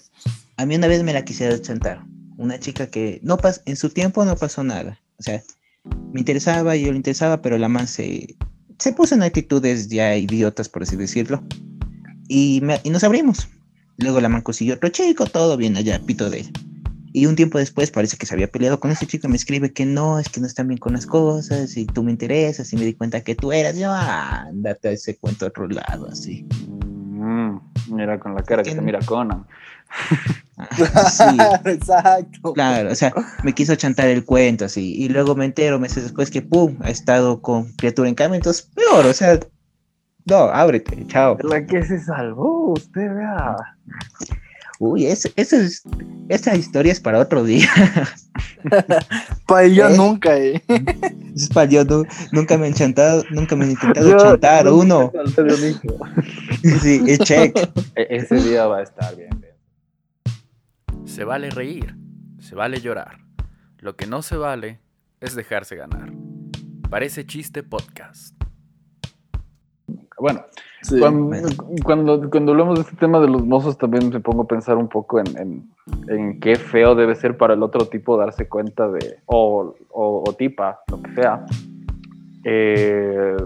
A 0.55 0.65
mí 0.65 0.75
una 0.75 0.87
vez 0.87 1.03
me 1.03 1.13
la 1.13 1.23
quisiera 1.23 1.61
chantar. 1.61 2.03
Una 2.37 2.59
chica 2.59 2.87
que 2.87 3.19
no 3.23 3.37
pas 3.37 3.61
en 3.65 3.75
su 3.75 3.89
tiempo 3.89 4.23
no 4.25 4.35
pasó 4.35 4.63
nada. 4.63 4.99
O 5.19 5.23
sea, 5.23 5.41
me 6.13 6.19
interesaba, 6.19 6.75
yo 6.75 6.91
le 6.91 6.97
interesaba, 6.97 7.41
pero 7.41 7.57
la 7.57 7.69
man 7.69 7.87
se, 7.87 8.35
se 8.79 8.93
puso 8.93 9.15
en 9.15 9.23
actitudes 9.23 9.87
ya 9.87 10.15
idiotas, 10.15 10.69
por 10.69 10.83
así 10.83 10.95
decirlo. 10.95 11.43
Y, 12.27 12.61
nos 12.85 13.03
abrimos. 13.03 13.47
Luego 13.97 14.21
la 14.21 14.29
man 14.29 14.41
consiguió 14.41 14.75
otro 14.75 14.89
chico, 14.89 15.25
todo 15.25 15.57
bien 15.57 15.75
allá, 15.75 15.99
pito 16.05 16.29
de 16.29 16.39
ella. 16.39 16.51
Y 17.13 17.25
un 17.25 17.35
tiempo 17.35 17.57
después 17.57 17.89
parece 17.89 18.17
que 18.17 18.27
se 18.27 18.35
había 18.35 18.51
peleado 18.51 18.79
con 18.79 18.91
ese 18.91 19.07
chico 19.07 19.25
y 19.25 19.31
me 19.31 19.37
escribe 19.37 19.73
que 19.73 19.85
no, 19.85 20.19
es 20.19 20.29
que 20.29 20.39
no 20.39 20.45
están 20.45 20.67
bien 20.67 20.77
con 20.77 20.93
las 20.93 21.07
cosas 21.07 21.75
y 21.75 21.85
tú 21.85 22.03
me 22.03 22.11
interesas 22.11 22.71
y 22.73 22.77
me 22.77 22.85
di 22.85 22.93
cuenta 22.93 23.23
que 23.23 23.33
tú 23.33 23.51
eras. 23.51 23.75
Yo, 23.77 23.89
ah, 23.89 24.45
andate 24.49 24.89
a 24.89 24.91
ese 24.91 25.17
cuento 25.17 25.45
a 25.45 25.49
otro 25.49 25.67
lado, 25.67 26.07
así. 26.11 26.45
Mm, 27.27 27.59
mira 27.89 28.17
con 28.19 28.35
la 28.35 28.43
cara 28.43 28.63
que, 28.63 28.71
se 28.71 28.81
mira 28.81 28.99
Conan. 29.05 29.45
sí. 31.11 31.23
Exacto. 31.65 32.53
Claro, 32.53 32.91
o 32.91 32.95
sea, 32.95 33.13
me 33.43 33.53
quiso 33.53 33.75
chantar 33.75 34.07
el 34.07 34.23
cuento 34.23 34.65
así. 34.65 34.95
Y 34.95 35.09
luego 35.09 35.35
me 35.35 35.43
entero 35.43 35.77
meses 35.77 36.03
después 36.03 36.31
que, 36.31 36.41
pum, 36.41 36.77
ha 36.81 36.89
estado 36.89 37.41
con 37.41 37.73
criatura 37.73 38.07
en 38.07 38.15
cambio, 38.15 38.37
entonces 38.37 38.69
peor, 38.73 39.05
o 39.05 39.13
sea, 39.13 39.39
no, 40.25 40.37
ábrete, 40.37 41.05
chao. 41.07 41.37
La 41.43 41.65
que 41.65 41.83
se 41.83 41.99
salvó, 41.99 42.71
usted 42.73 43.13
vea. 43.13 43.55
Uy, 44.79 45.07
esa 45.07 45.29
es, 45.35 45.83
esa 46.29 46.55
historia 46.55 46.91
es 46.91 46.99
para 46.99 47.19
otro 47.19 47.43
día. 47.43 47.67
para 49.47 49.67
yo 49.67 49.89
¿Eh? 49.89 49.97
nunca, 49.97 50.37
eh. 50.37 50.61
Es 51.35 51.49
para 51.49 51.69
yo 51.69 51.83
nunca 52.31 52.57
me 52.57 52.67
han 52.67 52.73
chantado, 52.73 53.23
nunca 53.31 53.55
me 53.55 53.65
han 53.65 53.71
intentado 53.71 54.17
chantar 54.17 54.71
uno. 54.71 55.11
Sí, 56.61 57.03
es 57.07 57.19
check. 57.19 57.57
E-, 57.95 58.07
ese 58.09 58.35
día 58.35 58.65
va 58.67 58.79
a 58.79 58.83
estar 58.83 59.15
bien. 59.15 59.45
Se 61.05 61.23
vale 61.23 61.49
reír, 61.49 61.95
se 62.39 62.55
vale 62.55 62.79
llorar. 62.79 63.19
Lo 63.79 63.95
que 63.95 64.07
no 64.07 64.21
se 64.21 64.37
vale 64.37 64.79
es 65.19 65.35
dejarse 65.35 65.75
ganar. 65.75 66.11
Parece 66.89 67.25
chiste 67.25 67.63
podcast. 67.63 68.35
Bueno, 70.19 70.45
cuando, 71.83 72.29
cuando, 72.29 72.51
hablamos 72.51 72.75
de 72.75 72.81
este 72.81 72.95
tema 72.95 73.19
de 73.19 73.27
los 73.27 73.45
mozos, 73.45 73.77
también 73.77 74.09
me 74.09 74.19
pongo 74.19 74.43
a 74.43 74.47
pensar 74.47 74.75
un 74.77 74.87
poco 74.87 75.19
en, 75.19 75.69
en, 76.07 76.39
qué 76.39 76.55
feo 76.55 76.95
debe 76.95 77.15
ser 77.15 77.37
para 77.37 77.53
el 77.53 77.61
otro 77.61 77.87
tipo 77.87 78.17
darse 78.17 78.49
cuenta 78.49 78.89
de, 78.89 79.19
o, 79.27 79.75
o, 79.89 80.33
tipa, 80.33 80.81
lo 80.89 81.01
que 81.03 81.13
sea. 81.13 81.45
Eh, 82.43 83.37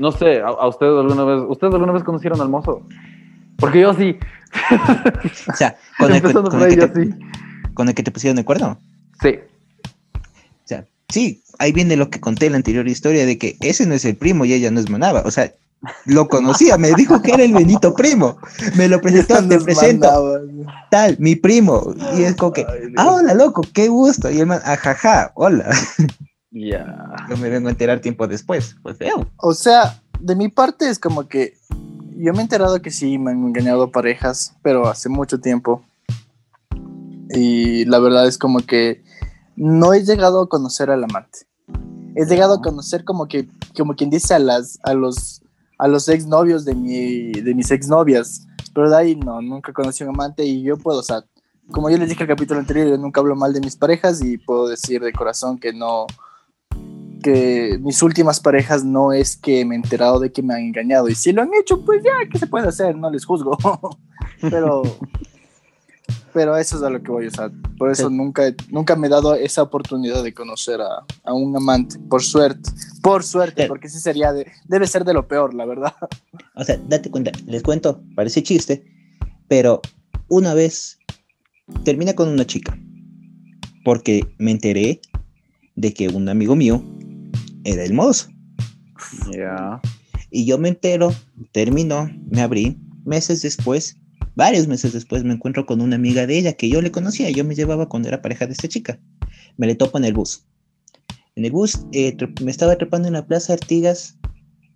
no 0.00 0.10
sé, 0.12 0.40
¿a, 0.40 0.66
ustedes 0.66 0.98
alguna 0.98 1.24
vez, 1.24 1.44
¿ustedes 1.46 1.74
alguna 1.74 1.92
vez 1.92 2.02
conocieron 2.02 2.40
al 2.40 2.48
mozo? 2.48 2.82
Porque 3.58 3.80
yo 3.80 3.92
sí. 3.92 4.18
o 5.46 5.56
sea, 5.56 5.76
con 5.98 6.10
el, 6.10 6.22
que, 7.94 8.02
te, 8.02 8.10
pusieron 8.10 8.36
de 8.36 8.42
acuerdo. 8.42 8.78
Sí. 9.20 9.38
O 10.14 10.64
sea, 10.64 10.86
sí, 11.10 11.42
ahí 11.58 11.72
viene 11.72 11.96
lo 11.96 12.08
que 12.08 12.18
conté 12.18 12.46
en 12.46 12.52
la 12.52 12.56
anterior 12.56 12.88
historia 12.88 13.26
de 13.26 13.36
que 13.36 13.58
ese 13.60 13.86
no 13.86 13.92
es 13.92 14.06
el 14.06 14.16
primo 14.16 14.46
y 14.46 14.54
ella 14.54 14.70
no 14.70 14.80
es 14.80 14.88
Manaba. 14.88 15.20
O 15.26 15.30
sea, 15.30 15.52
lo 16.06 16.28
conocía, 16.28 16.78
me 16.78 16.94
dijo 16.94 17.20
que 17.20 17.32
era 17.32 17.44
el 17.44 17.52
Benito 17.52 17.94
primo. 17.94 18.38
Me 18.76 18.88
lo 18.88 19.02
presentó, 19.02 19.36
te 19.48 19.60
presento. 19.60 20.40
Tal, 20.90 21.16
mi 21.18 21.36
primo. 21.36 21.94
Y 22.16 22.22
es 22.22 22.36
como 22.36 22.54
que, 22.54 22.64
ah, 22.96 23.12
hola, 23.12 23.34
loco, 23.34 23.60
qué 23.74 23.88
gusto. 23.88 24.30
Y 24.30 24.40
el 24.40 24.46
man, 24.46 24.62
ajaja, 24.64 25.32
hola. 25.34 25.70
Ya. 26.50 27.14
No 27.28 27.36
me 27.36 27.48
vengo 27.48 27.68
a 27.68 27.72
enterar 27.72 28.00
tiempo 28.00 28.26
después. 28.26 28.76
Pues 28.82 28.96
feo. 28.96 29.26
O 29.36 29.54
sea, 29.54 30.00
de 30.18 30.34
mi 30.34 30.48
parte 30.48 30.88
es 30.88 30.98
como 30.98 31.28
que 31.28 31.54
yo 32.16 32.32
me 32.32 32.40
he 32.40 32.42
enterado 32.42 32.82
que 32.82 32.90
sí 32.90 33.18
me 33.18 33.30
han 33.30 33.46
engañado 33.46 33.90
parejas, 33.90 34.54
pero 34.62 34.88
hace 34.88 35.08
mucho 35.08 35.40
tiempo. 35.40 35.82
Y 37.30 37.84
la 37.86 37.98
verdad 37.98 38.26
es 38.26 38.36
como 38.36 38.58
que 38.60 39.02
no 39.56 39.94
he 39.94 40.04
llegado 40.04 40.42
a 40.42 40.48
conocer 40.48 40.90
al 40.90 41.04
amante. 41.04 41.40
He 42.16 42.26
llegado 42.26 42.54
a 42.54 42.60
conocer 42.60 43.04
como 43.04 43.28
que, 43.28 43.48
como 43.76 43.94
quien 43.94 44.10
dice 44.10 44.34
a 44.34 44.38
las, 44.38 44.78
a 44.82 44.94
los, 44.94 45.42
a 45.78 45.86
los 45.86 46.08
exnovios 46.08 46.64
de 46.64 46.74
mi, 46.74 47.30
de 47.32 47.54
mis 47.54 47.70
exnovias. 47.70 48.46
Pero 48.74 48.90
de 48.90 48.96
ahí 48.96 49.16
no, 49.16 49.40
nunca 49.40 49.72
conocí 49.72 50.02
a 50.02 50.08
un 50.08 50.14
amante 50.14 50.44
y 50.44 50.62
yo 50.62 50.76
puedo, 50.76 50.98
o 50.98 51.02
sea, 51.02 51.24
como 51.70 51.88
yo 51.88 51.96
les 51.98 52.08
dije 52.08 52.24
en 52.24 52.30
el 52.30 52.36
capítulo 52.36 52.60
anterior, 52.60 52.88
yo 52.88 52.98
nunca 52.98 53.20
hablo 53.20 53.36
mal 53.36 53.52
de 53.52 53.60
mis 53.60 53.76
parejas 53.76 54.22
y 54.22 54.38
puedo 54.38 54.68
decir 54.68 55.00
de 55.00 55.12
corazón 55.12 55.58
que 55.58 55.72
no, 55.72 56.06
que 57.20 57.78
mis 57.80 58.02
últimas 58.02 58.40
parejas 58.40 58.84
no 58.84 59.12
es 59.12 59.36
que 59.36 59.64
me 59.64 59.74
he 59.74 59.78
enterado 59.78 60.18
de 60.18 60.32
que 60.32 60.42
me 60.42 60.54
han 60.54 60.60
engañado. 60.60 61.08
Y 61.08 61.14
si 61.14 61.32
lo 61.32 61.42
han 61.42 61.50
hecho, 61.54 61.84
pues 61.84 62.02
ya, 62.02 62.12
¿qué 62.30 62.38
se 62.38 62.46
puede 62.46 62.68
hacer? 62.68 62.96
No 62.96 63.10
les 63.10 63.24
juzgo. 63.24 63.56
pero, 64.40 64.82
pero 66.32 66.56
eso 66.56 66.76
es 66.76 66.82
a 66.82 66.90
lo 66.90 67.02
que 67.02 67.10
voy 67.10 67.26
a 67.26 67.28
usar. 67.28 67.50
Por 67.78 67.90
eso 67.90 68.10
nunca, 68.10 68.54
nunca 68.70 68.96
me 68.96 69.06
he 69.06 69.10
dado 69.10 69.34
esa 69.34 69.62
oportunidad 69.62 70.22
de 70.22 70.34
conocer 70.34 70.80
a, 70.80 71.04
a 71.24 71.32
un 71.32 71.56
amante. 71.56 71.98
Por 71.98 72.22
suerte. 72.22 72.70
Por 73.02 73.22
suerte, 73.22 73.66
porque 73.66 73.88
sí 73.88 73.98
sería 73.98 74.32
de, 74.32 74.50
debe 74.66 74.86
ser 74.86 75.04
de 75.04 75.14
lo 75.14 75.26
peor, 75.26 75.54
la 75.54 75.64
verdad. 75.64 75.94
O 76.54 76.64
sea, 76.64 76.78
date 76.88 77.10
cuenta, 77.10 77.32
les 77.46 77.62
cuento, 77.62 78.02
parece 78.14 78.42
chiste, 78.42 78.84
pero 79.48 79.80
una 80.28 80.52
vez 80.52 80.98
termina 81.84 82.14
con 82.14 82.28
una 82.28 82.46
chica. 82.46 82.78
Porque 83.82 84.34
me 84.38 84.50
enteré 84.50 85.00
de 85.74 85.94
que 85.94 86.08
un 86.08 86.28
amigo 86.28 86.54
mío 86.54 86.84
era 87.64 87.84
el 87.84 87.94
mozo. 87.94 88.30
Ya. 89.32 89.80
Y 90.30 90.46
yo 90.46 90.58
me 90.58 90.68
entero, 90.68 91.14
terminó, 91.52 92.10
me 92.30 92.40
abrí. 92.40 92.78
Meses 93.04 93.42
después, 93.42 93.96
varios 94.34 94.68
meses 94.68 94.92
después, 94.92 95.24
me 95.24 95.34
encuentro 95.34 95.66
con 95.66 95.80
una 95.80 95.96
amiga 95.96 96.26
de 96.26 96.38
ella 96.38 96.52
que 96.52 96.68
yo 96.68 96.80
le 96.82 96.90
conocía. 96.90 97.30
Yo 97.30 97.44
me 97.44 97.54
llevaba 97.54 97.88
cuando 97.88 98.08
era 98.08 98.22
pareja 98.22 98.46
de 98.46 98.52
esta 98.52 98.68
chica. 98.68 98.98
Me 99.56 99.66
le 99.66 99.74
topo 99.74 99.98
en 99.98 100.04
el 100.04 100.12
bus. 100.12 100.44
En 101.36 101.44
el 101.44 101.52
bus 101.52 101.80
eh, 101.92 102.16
me 102.42 102.50
estaba 102.50 102.76
trepando 102.76 103.08
en 103.08 103.14
la 103.14 103.26
Plaza 103.26 103.54
Artigas, 103.54 104.18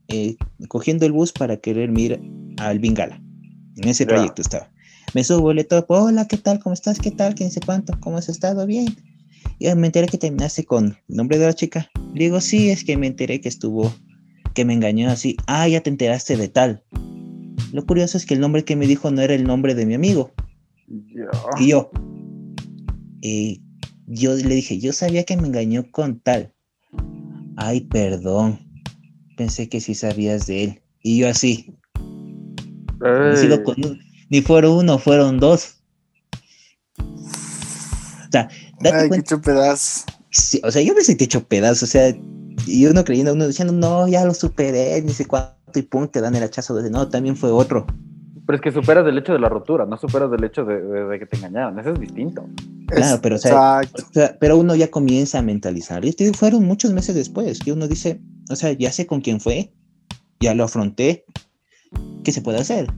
eh, 0.08 0.36
cogiendo 0.68 1.06
el 1.06 1.12
bus 1.12 1.32
para 1.32 1.56
querer 1.58 1.90
mirar 1.90 2.20
al 2.58 2.78
Bingala. 2.78 3.20
En 3.76 3.88
ese 3.88 4.06
trayecto 4.06 4.42
estaba. 4.42 4.70
Me 5.14 5.22
subo, 5.22 5.52
le 5.52 5.64
topo, 5.64 5.94
hola, 5.94 6.26
¿qué 6.26 6.36
tal? 6.36 6.58
¿Cómo 6.60 6.74
estás? 6.74 6.98
¿Qué 6.98 7.10
tal? 7.10 7.34
¿Quién 7.34 7.50
sé 7.50 7.60
cuánto? 7.60 7.98
¿Cómo 8.00 8.18
has 8.18 8.28
estado? 8.28 8.66
Bien. 8.66 8.86
Y 9.58 9.72
me 9.74 9.86
enteré 9.86 10.06
que 10.08 10.18
terminaste 10.18 10.64
con 10.64 10.96
el 11.08 11.16
nombre 11.16 11.38
de 11.38 11.46
la 11.46 11.54
chica. 11.54 11.90
Le 12.14 12.24
digo, 12.24 12.40
sí, 12.40 12.70
es 12.70 12.84
que 12.84 12.96
me 12.96 13.06
enteré 13.06 13.40
que 13.40 13.48
estuvo, 13.48 13.94
que 14.54 14.64
me 14.64 14.74
engañó 14.74 15.10
así. 15.10 15.36
Ah, 15.46 15.68
ya 15.68 15.80
te 15.80 15.90
enteraste 15.90 16.36
de 16.36 16.48
tal. 16.48 16.82
Lo 17.72 17.84
curioso 17.84 18.16
es 18.16 18.26
que 18.26 18.34
el 18.34 18.40
nombre 18.40 18.64
que 18.64 18.76
me 18.76 18.86
dijo 18.86 19.10
no 19.10 19.20
era 19.20 19.34
el 19.34 19.44
nombre 19.44 19.74
de 19.74 19.86
mi 19.86 19.94
amigo. 19.94 20.32
Y 21.58 21.68
yo. 21.68 21.90
Y 23.20 23.62
yo 24.06 24.34
le 24.34 24.54
dije, 24.54 24.78
yo 24.78 24.92
sabía 24.92 25.24
que 25.24 25.36
me 25.36 25.48
engañó 25.48 25.90
con 25.90 26.20
tal. 26.20 26.52
Ay, 27.56 27.82
perdón. 27.82 28.60
Pensé 29.36 29.68
que 29.68 29.80
sí 29.80 29.94
sabías 29.94 30.46
de 30.46 30.64
él. 30.64 30.82
Y 31.02 31.18
yo 31.18 31.28
así. 31.28 31.74
ni 34.30 34.40
fueron 34.42 34.78
uno, 34.78 34.98
fueron 34.98 35.38
dos. 35.38 35.82
O 36.98 38.30
sea, 38.30 38.48
Ay, 38.80 39.10
qué 39.10 39.16
hecho 39.16 39.40
pedazo. 39.40 40.04
Sí, 40.30 40.60
o 40.64 40.70
sea, 40.70 40.82
yo 40.82 40.94
me 40.94 41.02
sentí 41.02 41.24
hecho 41.24 41.44
pedazo, 41.44 41.84
o 41.84 41.88
sea, 41.88 42.14
y 42.66 42.86
uno 42.86 43.04
creyendo, 43.04 43.32
uno 43.32 43.46
diciendo, 43.46 43.72
no, 43.72 44.08
ya 44.08 44.24
lo 44.24 44.34
superé, 44.34 45.00
ni 45.02 45.12
sé 45.12 45.26
cuánto, 45.26 45.78
y 45.78 45.82
pum, 45.82 46.08
te 46.08 46.20
dan 46.20 46.34
el 46.34 46.42
hachazo 46.42 46.74
de, 46.74 46.90
no, 46.90 47.08
también 47.08 47.36
fue 47.36 47.50
otro. 47.50 47.86
Pero 48.46 48.56
es 48.56 48.62
que 48.62 48.72
superas 48.72 49.06
el 49.06 49.16
hecho 49.16 49.32
de 49.32 49.38
la 49.38 49.48
rotura, 49.48 49.86
no 49.86 49.96
superas 49.96 50.30
el 50.32 50.44
hecho 50.44 50.64
de, 50.64 51.18
que 51.18 51.26
te 51.26 51.36
engañaron, 51.36 51.78
eso 51.78 51.90
es 51.90 52.00
distinto. 52.00 52.46
Claro, 52.88 53.20
pero, 53.22 53.36
o 53.36 53.38
sea, 53.38 53.80
pero 54.38 54.58
uno 54.58 54.74
ya 54.74 54.90
comienza 54.90 55.38
a 55.38 55.42
mentalizar, 55.42 56.04
y 56.04 56.08
este 56.08 56.32
fueron 56.32 56.64
muchos 56.64 56.92
meses 56.92 57.14
después, 57.14 57.60
que 57.60 57.72
uno 57.72 57.88
dice, 57.88 58.20
o 58.50 58.56
sea, 58.56 58.72
ya 58.72 58.92
sé 58.92 59.06
con 59.06 59.20
quién 59.20 59.40
fue, 59.40 59.72
ya 60.40 60.54
lo 60.54 60.64
afronté, 60.64 61.24
¿qué 62.24 62.32
se 62.32 62.42
puede 62.42 62.58
hacer? 62.58 62.92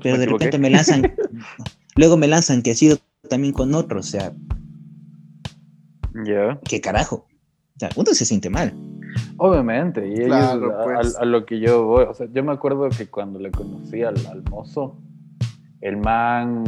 pero 0.00 0.18
de 0.18 0.26
repente 0.26 0.58
me 0.58 0.70
lanzan, 0.70 1.14
luego 1.96 2.16
me 2.16 2.28
lanzan 2.28 2.62
que 2.62 2.70
ha 2.70 2.74
sido 2.76 2.98
también 3.28 3.52
con 3.52 3.74
otro, 3.74 4.00
o 4.00 4.02
sea, 4.02 4.32
ya. 6.24 6.58
¿Qué 6.64 6.80
carajo? 6.80 7.26
O 7.76 7.78
sea, 7.78 7.90
uno 7.96 8.12
se 8.14 8.24
siente 8.24 8.50
mal. 8.50 8.74
Obviamente, 9.36 10.06
y 10.06 10.22
ellos, 10.22 10.58
pues. 10.84 11.16
a, 11.16 11.24
lo 11.24 11.44
que 11.44 11.60
yo 11.60 11.84
voy, 11.84 12.04
o 12.04 12.14
sea, 12.14 12.26
yo 12.32 12.42
me 12.44 12.52
acuerdo 12.52 12.88
que 12.88 13.08
cuando 13.08 13.38
le 13.38 13.50
conocí 13.50 14.02
al, 14.02 14.14
mozo, 14.50 14.96
el 15.80 15.96
man 15.96 16.64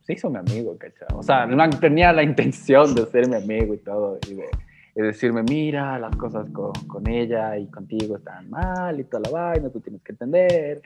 se 0.00 0.14
hizo 0.14 0.30
mi 0.30 0.38
amigo, 0.38 0.76
¿cachai? 0.78 1.08
O 1.14 1.22
sea, 1.22 1.44
el 1.44 1.56
man 1.56 1.70
tenía 1.70 2.12
la 2.12 2.22
intención 2.22 2.94
de 2.94 3.04
ser 3.06 3.28
mi 3.28 3.36
amigo 3.36 3.74
y 3.74 3.78
todo, 3.78 4.18
y 4.30 4.34
de, 4.34 4.46
decirme, 4.94 5.42
mira, 5.42 5.98
las 5.98 6.14
cosas 6.16 6.46
con, 6.52 6.72
con, 6.86 7.08
ella 7.08 7.56
y 7.56 7.66
contigo 7.66 8.16
están 8.16 8.50
mal 8.50 8.98
y 8.98 9.04
toda 9.04 9.22
la 9.24 9.30
vaina, 9.30 9.68
tú 9.70 9.80
tienes 9.80 10.02
que 10.02 10.12
entender 10.12 10.82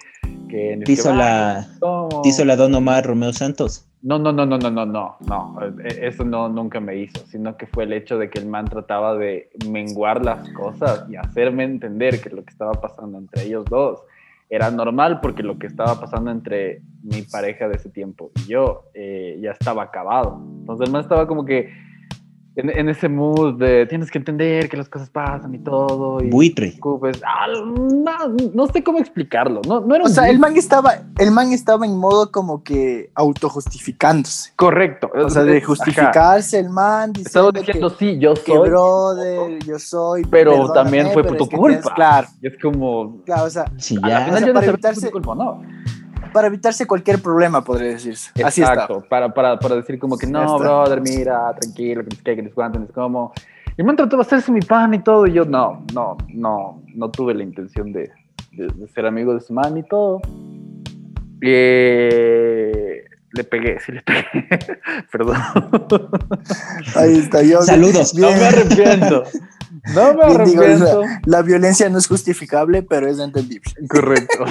que... 0.49 0.83
¿Te 0.85 0.93
hizo, 0.93 1.15
la, 1.15 1.67
¿Te 2.23 2.29
hizo 2.29 2.45
la 2.45 2.57
Don 2.57 2.75
Omar 2.75 3.07
Romeo 3.07 3.33
Santos? 3.33 3.87
No, 4.03 4.19
no, 4.19 4.33
no, 4.33 4.45
no, 4.45 4.59
no, 4.59 4.69
no, 4.69 4.85
no, 4.85 5.17
no, 5.21 5.59
e, 5.85 6.07
eso 6.09 6.25
no 6.25 6.49
nunca 6.49 6.81
me 6.81 6.97
hizo, 6.97 7.25
sino 7.27 7.57
que 7.57 7.67
fue 7.69 7.85
el 7.85 7.93
hecho 7.93 8.19
de 8.19 8.31
que 8.31 8.41
el 8.41 8.47
man 8.47 8.65
trataba 8.65 9.15
de 9.17 9.51
menguar 9.69 10.25
las 10.25 10.49
cosas 10.51 11.07
y 11.09 11.15
hacerme 11.15 11.63
entender 11.63 12.21
que 12.21 12.31
lo 12.31 12.45
que 12.45 12.51
estaba 12.51 12.73
pasando 12.73 13.19
entre 13.19 13.45
ellos 13.45 13.65
dos 13.67 14.01
era 14.51 14.71
normal 14.73 15.21
porque 15.21 15.45
lo 15.45 15.57
que 15.57 15.69
estaba 15.69 16.01
pasando 16.01 16.33
entre 16.33 16.83
mi 17.03 17.23
pareja 17.23 17.69
de 17.69 17.77
ese 17.77 17.91
tiempo 17.91 18.33
y 18.35 18.51
yo 18.51 18.91
eh, 18.93 19.39
ya 19.41 19.53
estaba 19.53 19.85
acabado. 19.85 20.43
Entonces 20.61 20.89
el 20.89 20.93
man 20.93 21.03
estaba 21.03 21.27
como 21.29 21.45
que 21.45 21.73
en, 22.57 22.89
ese 22.89 23.09
mood 23.09 23.59
de 23.59 23.87
tienes 23.87 24.11
que 24.11 24.19
entender 24.19 24.69
que 24.69 24.77
las 24.77 24.89
cosas 24.89 25.09
pasan 25.09 25.55
y 25.55 25.59
todo. 25.59 26.23
Y 26.23 26.29
Buitre. 26.29 26.79
Ah, 27.25 27.47
no, 28.55 28.67
sé 28.67 28.83
cómo 28.83 28.99
explicarlo. 28.99 29.63
No, 29.67 29.81
no 29.81 29.95
era 29.95 30.05
o 30.05 30.09
sea, 30.09 30.29
el 30.29 30.39
man, 30.39 30.57
estaba, 30.57 30.97
el 31.19 31.31
man 31.31 31.53
estaba 31.53 31.87
en 31.87 31.97
modo 31.97 32.31
como 32.31 32.63
que 32.63 33.11
autojustificándose. 33.15 34.53
Correcto. 34.57 35.11
O 35.15 35.31
sea, 35.31 35.45
de 35.45 35.63
justificarse 35.63 36.59
el 36.59 36.69
man. 36.69 37.13
Estaba 37.19 37.51
diciendo, 37.53 37.91
sí, 37.91 38.19
yo 38.19 38.37
soy. 38.37 38.69
brother, 38.69 39.59
yo 39.65 39.79
soy. 39.79 40.23
Pero 40.31 40.73
también 40.73 41.11
fue 41.13 41.25
por 41.25 41.37
tu 41.37 41.49
culpa. 41.49 41.95
claro. 41.95 42.29
Y 42.41 42.49
es 42.49 42.55
como. 42.61 43.23
Claro, 43.25 43.45
o 43.45 43.51
sea, 43.51 43.65
sí, 43.79 43.99
ya. 44.07 44.27
Yo 44.41 44.53
no 44.53 45.11
culpa, 45.11 45.35
no. 45.35 45.63
Para 46.33 46.49
evitarse 46.49 46.87
cualquier 46.87 47.21
problema, 47.21 47.63
podría 47.63 47.91
decirse. 47.91 48.31
Así 48.45 48.61
Exacto, 48.63 49.05
para, 49.09 49.33
para, 49.33 49.59
para, 49.59 49.77
decir 49.77 49.99
como 49.99 50.17
que 50.17 50.27
no, 50.27 50.59
brother, 50.59 51.01
mira, 51.01 51.55
tranquilo, 51.61 52.03
que 52.05 52.37
que 52.37 52.43
les 52.43 52.53
es 52.53 52.93
como... 52.93 53.33
Y 53.77 53.83
me 53.83 53.95
trató 53.95 54.17
de 54.17 54.23
hacerse 54.23 54.53
mi 54.53 54.61
pan 54.61 54.93
y 54.93 54.99
todo, 54.99 55.27
y 55.27 55.33
yo 55.33 55.45
no, 55.45 55.85
no, 55.95 56.19
no, 56.29 56.83
no 56.95 57.11
tuve 57.11 57.35
la 57.35 57.43
intención 57.43 57.93
de, 57.93 58.11
de, 58.53 58.89
ser 58.89 59.07
amigo 59.07 59.35
de 59.35 59.41
su 59.41 59.55
man 59.55 59.77
y 59.79 59.83
todo. 59.83 60.21
Eh, 61.41 63.05
le 63.33 63.45
pegué, 63.45 63.81
sí 63.81 63.93
le 63.93 64.03
pegué. 64.03 64.27
Perdón. 65.11 65.37
Ahí 66.97 67.19
está, 67.19 67.43
yo. 67.43 67.63
Saludos. 67.63 68.15
No 68.15 68.31
me 68.31 68.45
arrepiento. 68.45 69.25
No 69.95 70.15
me 70.15 70.23
arrepiento. 70.23 71.03
la, 71.25 71.43
violencia 71.43 71.89
no 71.89 71.99
es 71.99 72.07
justificable, 72.07 72.83
pero 72.83 73.09
es 73.09 73.19
entendible. 73.19 73.73
Correcto. 73.89 74.45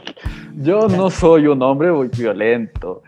Yo 0.56 0.88
no 0.88 1.10
soy 1.10 1.46
un 1.46 1.62
hombre 1.62 1.90
muy 1.90 2.08
violento. 2.08 3.02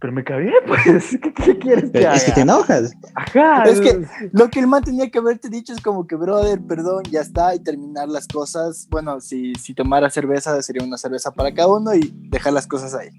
Pero 0.00 0.12
me 0.12 0.22
cagué, 0.22 0.52
pues. 0.64 1.18
¿Qué, 1.20 1.58
quieres 1.58 1.90
que 1.90 2.06
haga? 2.06 2.14
Es 2.14 2.24
que 2.24 2.32
te 2.32 2.42
enojas. 2.42 2.92
Ajá. 3.16 3.64
Es 3.64 3.80
que 3.80 4.06
lo 4.32 4.48
que 4.48 4.60
el 4.60 4.68
man 4.68 4.84
tenía 4.84 5.10
que 5.10 5.18
haberte 5.18 5.48
dicho 5.48 5.72
es 5.72 5.80
como 5.80 6.06
que, 6.06 6.14
brother, 6.14 6.60
perdón, 6.60 7.02
ya 7.10 7.20
está, 7.20 7.52
y 7.56 7.58
terminar 7.58 8.08
las 8.08 8.28
cosas. 8.28 8.86
Bueno, 8.90 9.20
si, 9.20 9.54
si 9.56 9.74
tomara 9.74 10.08
cerveza, 10.08 10.62
sería 10.62 10.84
una 10.84 10.98
cerveza 10.98 11.32
para 11.32 11.52
cada 11.52 11.68
uno 11.68 11.94
y 11.94 12.12
dejar 12.28 12.52
las 12.52 12.68
cosas 12.68 12.94
ahí. 12.94 13.10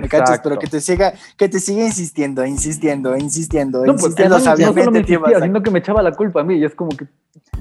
¿Me 0.00 0.08
cachas? 0.08 0.40
Pero 0.42 0.58
que 0.58 0.66
te 0.66 0.80
siga, 0.80 1.12
que 1.36 1.48
te 1.48 1.60
siga 1.60 1.84
insistiendo, 1.84 2.44
insistiendo, 2.46 3.16
insistiendo, 3.16 3.84
no, 3.84 3.92
insistiendo. 3.92 4.34
Pues, 4.34 4.44
no 4.44 4.56
solo 4.56 4.72
me 4.72 4.84
insistía, 4.84 5.40
sino 5.42 5.62
que 5.62 5.70
me 5.70 5.80
echaba 5.80 6.02
la 6.02 6.12
culpa 6.12 6.40
a 6.40 6.44
mí. 6.44 6.56
Y 6.56 6.64
es 6.64 6.74
como 6.74 6.90
que 6.96 7.06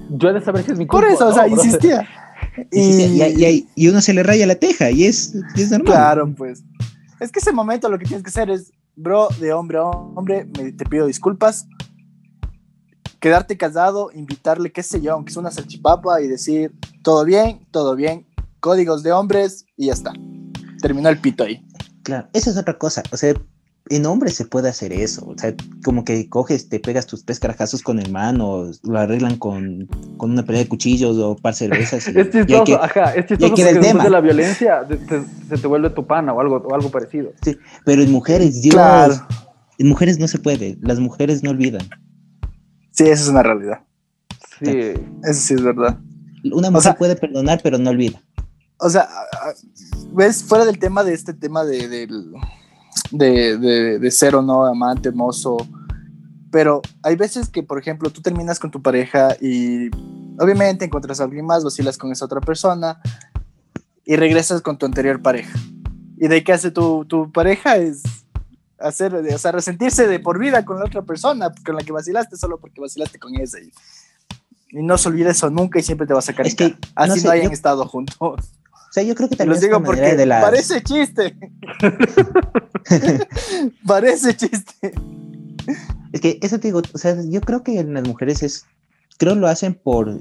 yo 0.09 0.29
he 0.29 0.33
de 0.33 0.41
saber 0.41 0.63
si 0.63 0.71
es 0.71 0.77
mi 0.77 0.87
culpa. 0.87 1.05
Por 1.05 1.13
eso, 1.13 1.27
o 1.27 1.33
sea, 1.33 1.47
insistía. 1.47 2.07
Y... 2.71 3.67
Y, 3.75 3.87
uno 3.87 4.01
se 4.01 4.13
le 4.13 4.23
raya 4.23 4.45
la 4.47 4.55
teja 4.55 4.91
y 4.91 5.05
es, 5.05 5.35
es 5.55 5.71
normal. 5.71 5.93
Claro, 5.93 6.33
pues. 6.35 6.63
Es 7.19 7.31
que 7.31 7.39
ese 7.39 7.51
momento 7.51 7.89
lo 7.89 7.99
que 7.99 8.05
tienes 8.05 8.23
que 8.23 8.29
hacer 8.29 8.49
es, 8.49 8.71
bro, 8.95 9.27
de 9.39 9.53
hombre 9.53 9.77
a 9.77 9.83
hombre, 9.83 10.45
me, 10.57 10.71
te 10.71 10.85
pido 10.85 11.07
disculpas. 11.07 11.67
Quedarte 13.19 13.57
casado, 13.57 14.09
invitarle, 14.13 14.71
qué 14.71 14.81
sé 14.81 14.99
yo, 15.01 15.13
aunque 15.13 15.31
es 15.31 15.37
una 15.37 15.51
salchipapa 15.51 16.21
y 16.21 16.27
decir, 16.27 16.71
todo 17.03 17.23
bien, 17.23 17.67
todo 17.69 17.95
bien, 17.95 18.25
códigos 18.59 19.03
de 19.03 19.11
hombres 19.11 19.65
y 19.77 19.87
ya 19.87 19.93
está. 19.93 20.13
Terminó 20.81 21.09
el 21.09 21.19
pito 21.19 21.43
ahí. 21.43 21.63
Claro, 22.03 22.27
esa 22.33 22.49
es 22.49 22.57
otra 22.57 22.77
cosa. 22.77 23.03
O 23.11 23.17
sea, 23.17 23.33
en 23.89 24.05
hombres 24.05 24.35
se 24.35 24.45
puede 24.45 24.69
hacer 24.69 24.93
eso. 24.93 25.25
O 25.27 25.37
sea, 25.37 25.53
como 25.83 26.05
que 26.05 26.29
coges, 26.29 26.69
te 26.69 26.79
pegas 26.79 27.07
tus 27.07 27.25
tres 27.25 27.39
carajazos 27.39 27.81
con 27.81 27.99
el 27.99 28.11
mano, 28.11 28.71
lo 28.83 28.99
arreglan 28.99 29.37
con, 29.37 29.87
con 30.17 30.31
una 30.31 30.43
pelea 30.43 30.63
de 30.63 30.69
cuchillos 30.69 31.17
o 31.17 31.35
par 31.35 31.53
cervezas. 31.53 32.07
es 32.07 32.29
chistoso, 32.29 32.81
ajá, 32.81 33.13
es 33.15 33.25
chistoso 33.25 33.49
porque 33.49 33.73
después 33.73 34.03
de 34.03 34.09
la 34.09 34.21
violencia 34.21 34.87
se 35.49 35.57
te 35.57 35.67
vuelve 35.67 35.89
tu 35.89 36.05
pana 36.05 36.33
o 36.33 36.39
algo, 36.39 36.57
o 36.57 36.75
algo 36.75 36.89
parecido. 36.89 37.31
Sí, 37.43 37.57
pero 37.85 38.01
en 38.01 38.11
mujeres, 38.11 38.61
Dios, 38.61 39.21
en 39.77 39.87
mujeres 39.87 40.19
no 40.19 40.27
se 40.27 40.39
puede, 40.39 40.77
las 40.81 40.99
mujeres 40.99 41.43
no 41.43 41.49
olvidan. 41.49 41.87
Sí, 42.91 43.03
esa 43.03 43.23
es 43.23 43.27
una 43.29 43.43
realidad. 43.43 43.79
Sí. 44.59 44.93
Eso 45.23 45.41
sí 45.41 45.53
es 45.55 45.63
verdad. 45.63 45.97
Una 46.51 46.71
mujer 46.71 46.95
puede 46.97 47.15
perdonar, 47.15 47.61
pero 47.63 47.77
no 47.77 47.89
olvida. 47.89 48.21
O 48.81 48.89
sea, 48.89 49.07
ves, 50.11 50.43
fuera 50.43 50.65
del 50.65 50.79
tema 50.79 51.03
de 51.03 51.13
este 51.13 51.33
tema 51.33 51.63
de, 51.63 51.87
de, 53.11 53.99
de, 53.99 54.11
ser 54.11 54.35
o 54.35 54.41
no 54.41 54.65
amante, 54.65 55.11
mozo, 55.11 55.57
pero 56.51 56.81
hay 57.03 57.15
veces 57.15 57.49
que, 57.49 57.61
por 57.61 57.79
ejemplo, 57.79 58.09
tú 58.09 58.21
terminas 58.21 58.59
con 58.59 58.71
tu 58.71 58.81
pareja 58.81 59.37
y 59.39 59.89
obviamente 60.39 60.83
encuentras 60.83 61.21
a 61.21 61.25
alguien 61.25 61.45
más, 61.45 61.63
vacilas 61.63 61.97
con 61.97 62.11
esa 62.11 62.25
otra 62.25 62.41
persona 62.41 62.99
y 64.03 64.15
regresas 64.15 64.61
con 64.61 64.77
tu 64.77 64.87
anterior 64.87 65.21
pareja. 65.21 65.57
Y 66.17 66.27
de 66.27 66.43
que 66.43 66.51
hace 66.51 66.71
tu, 66.71 67.05
tu 67.05 67.31
pareja 67.31 67.77
es 67.77 68.01
hacer, 68.79 69.13
o 69.13 69.37
sea, 69.37 69.51
resentirse 69.51 70.07
de 70.07 70.19
por 70.19 70.39
vida 70.39 70.65
con 70.65 70.79
la 70.79 70.85
otra 70.85 71.03
persona 71.03 71.51
con 71.63 71.75
la 71.75 71.83
que 71.83 71.91
vacilaste 71.91 72.35
solo 72.35 72.59
porque 72.59 72.81
vacilaste 72.81 73.19
con 73.19 73.35
esa. 73.35 73.59
Y, 73.59 73.71
no 74.73 74.97
se 74.97 75.09
olvide 75.09 75.31
eso 75.31 75.49
nunca 75.49 75.79
y 75.79 75.83
siempre 75.83 76.07
te 76.07 76.13
va 76.13 76.19
a 76.19 76.23
sacar. 76.23 76.47
Es 76.47 76.55
que, 76.55 76.75
así 76.95 77.23
no, 77.23 77.31
hayan 77.31 77.51
estado 77.51 77.85
juntos. 77.87 78.17
O 78.91 78.93
sea, 78.93 79.03
yo 79.03 79.15
creo 79.15 79.29
que 79.29 79.37
también. 79.37 79.53
Los 79.53 79.61
digo 79.61 79.81
porque 79.81 80.17
de 80.17 80.27
parece 80.27 80.83
chiste. 80.83 81.37
parece 83.87 84.35
chiste. 84.35 84.91
Es 86.11 86.19
que 86.19 86.37
eso 86.41 86.59
te 86.59 86.67
digo, 86.67 86.81
o 86.93 86.97
sea, 86.97 87.15
yo 87.23 87.39
creo 87.39 87.63
que 87.63 87.79
en 87.79 87.93
las 87.93 88.05
mujeres 88.05 88.43
es. 88.43 88.65
Creo 89.17 89.35
lo 89.35 89.47
hacen 89.47 89.75
por. 89.75 90.19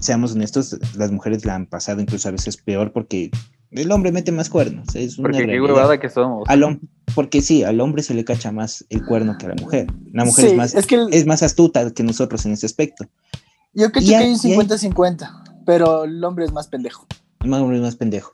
Seamos 0.00 0.32
honestos, 0.32 0.76
las 0.96 1.12
mujeres 1.12 1.44
la 1.44 1.54
han 1.54 1.66
pasado 1.66 2.00
incluso 2.00 2.28
a 2.28 2.32
veces 2.32 2.56
peor 2.56 2.92
porque 2.92 3.30
el 3.70 3.92
hombre 3.92 4.10
mete 4.10 4.32
más 4.32 4.50
cuernos. 4.50 4.92
Es 4.96 5.16
una 5.16 5.28
porque 5.28 5.46
qué 5.46 5.60
huevada 5.60 6.00
que 6.00 6.10
somos. 6.10 6.48
porque 7.14 7.42
sí, 7.42 7.62
al 7.62 7.80
hombre 7.80 8.02
se 8.02 8.14
le 8.14 8.24
cacha 8.24 8.50
más 8.50 8.84
el 8.90 9.06
cuerno 9.06 9.38
que 9.38 9.46
a 9.46 9.50
la 9.50 9.54
mujer. 9.54 9.86
La 10.12 10.24
mujer 10.24 10.46
es, 10.46 10.56
más, 10.56 10.74
es, 10.74 11.26
más 11.26 11.44
astuta 11.44 11.88
que 11.92 12.02
nosotros 12.02 12.44
en 12.44 12.54
ese 12.54 12.66
aspecto. 12.66 13.06
Yo 13.72 13.92
creo 13.92 14.04
que 14.04 14.16
hay 14.16 14.32
un 14.32 14.38
50-50, 14.40 15.62
pero 15.64 16.02
el 16.02 16.24
hombre 16.24 16.44
es 16.44 16.52
más 16.52 16.66
pendejo 16.66 17.06
más 17.46 17.62
más 17.62 17.96
pendejo. 17.96 18.32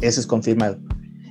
Eso 0.00 0.20
es 0.20 0.26
confirmado. 0.26 0.78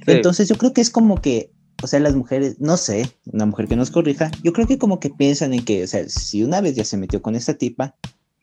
Entonces 0.08 0.48
yo 0.48 0.56
creo 0.56 0.74
que 0.74 0.82
es 0.82 0.90
como 0.90 1.22
que, 1.22 1.52
o 1.84 1.88
sea, 1.88 2.00
las 2.00 2.16
mujeres, 2.16 2.60
no 2.60 2.78
sé, 2.78 3.10
una 3.32 3.46
mujer 3.46 3.68
que 3.68 3.76
nos 3.76 3.92
corrija, 3.92 4.32
yo 4.44 4.54
creo 4.54 4.68
que 4.68 4.78
como 4.78 5.00
que 5.00 5.10
piensan 5.10 5.54
en 5.54 5.66
que, 5.66 5.84
o 5.84 5.88
sea, 5.88 6.08
si 6.10 6.44
una 6.44 6.62
vez 6.62 6.76
ya 6.76 6.84
se 6.84 6.98
metió 6.98 7.22
con 7.22 7.36
esta 7.36 7.56
tipa, 7.56 7.96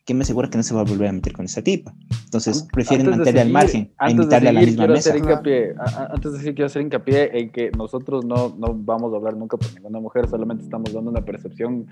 ¿qué 0.05 0.15
me 0.15 0.23
asegura 0.23 0.51
que 0.51 0.57
no 0.57 0.65
se 0.65 0.75
va 0.75 0.81
a 0.81 0.85
volver 0.85 1.09
a 1.09 1.13
meter 1.13 1.33
con 1.33 1.45
esta 1.45 1.63
tipa? 1.63 1.95
Entonces 2.25 2.67
prefieren 2.73 3.09
mantenerle 3.09 3.41
al 3.43 3.51
margen, 3.51 3.93
a 3.99 4.11
invitarle 4.11 4.49
a 4.49 4.53
la 4.53 4.61
misma 4.61 4.87
mesa. 4.89 5.15
antes 5.15 6.33
de 6.33 6.39
decir, 6.39 6.55
quiero 6.55 6.67
hacer 6.67 6.83
hincapié 6.83 7.39
en 7.39 7.53
que 7.53 7.71
nosotros 7.71 8.25
no, 8.25 8.55
no 8.59 8.75
vamos 8.75 9.13
a 9.13 9.17
hablar 9.17 9.37
nunca 9.37 9.57
por 9.57 9.73
ninguna 9.75 10.01
mujer, 10.01 10.29
solamente 10.29 10.65
estamos 10.65 10.93
dando 10.93 11.11
una 11.11 11.25
percepción 11.25 11.87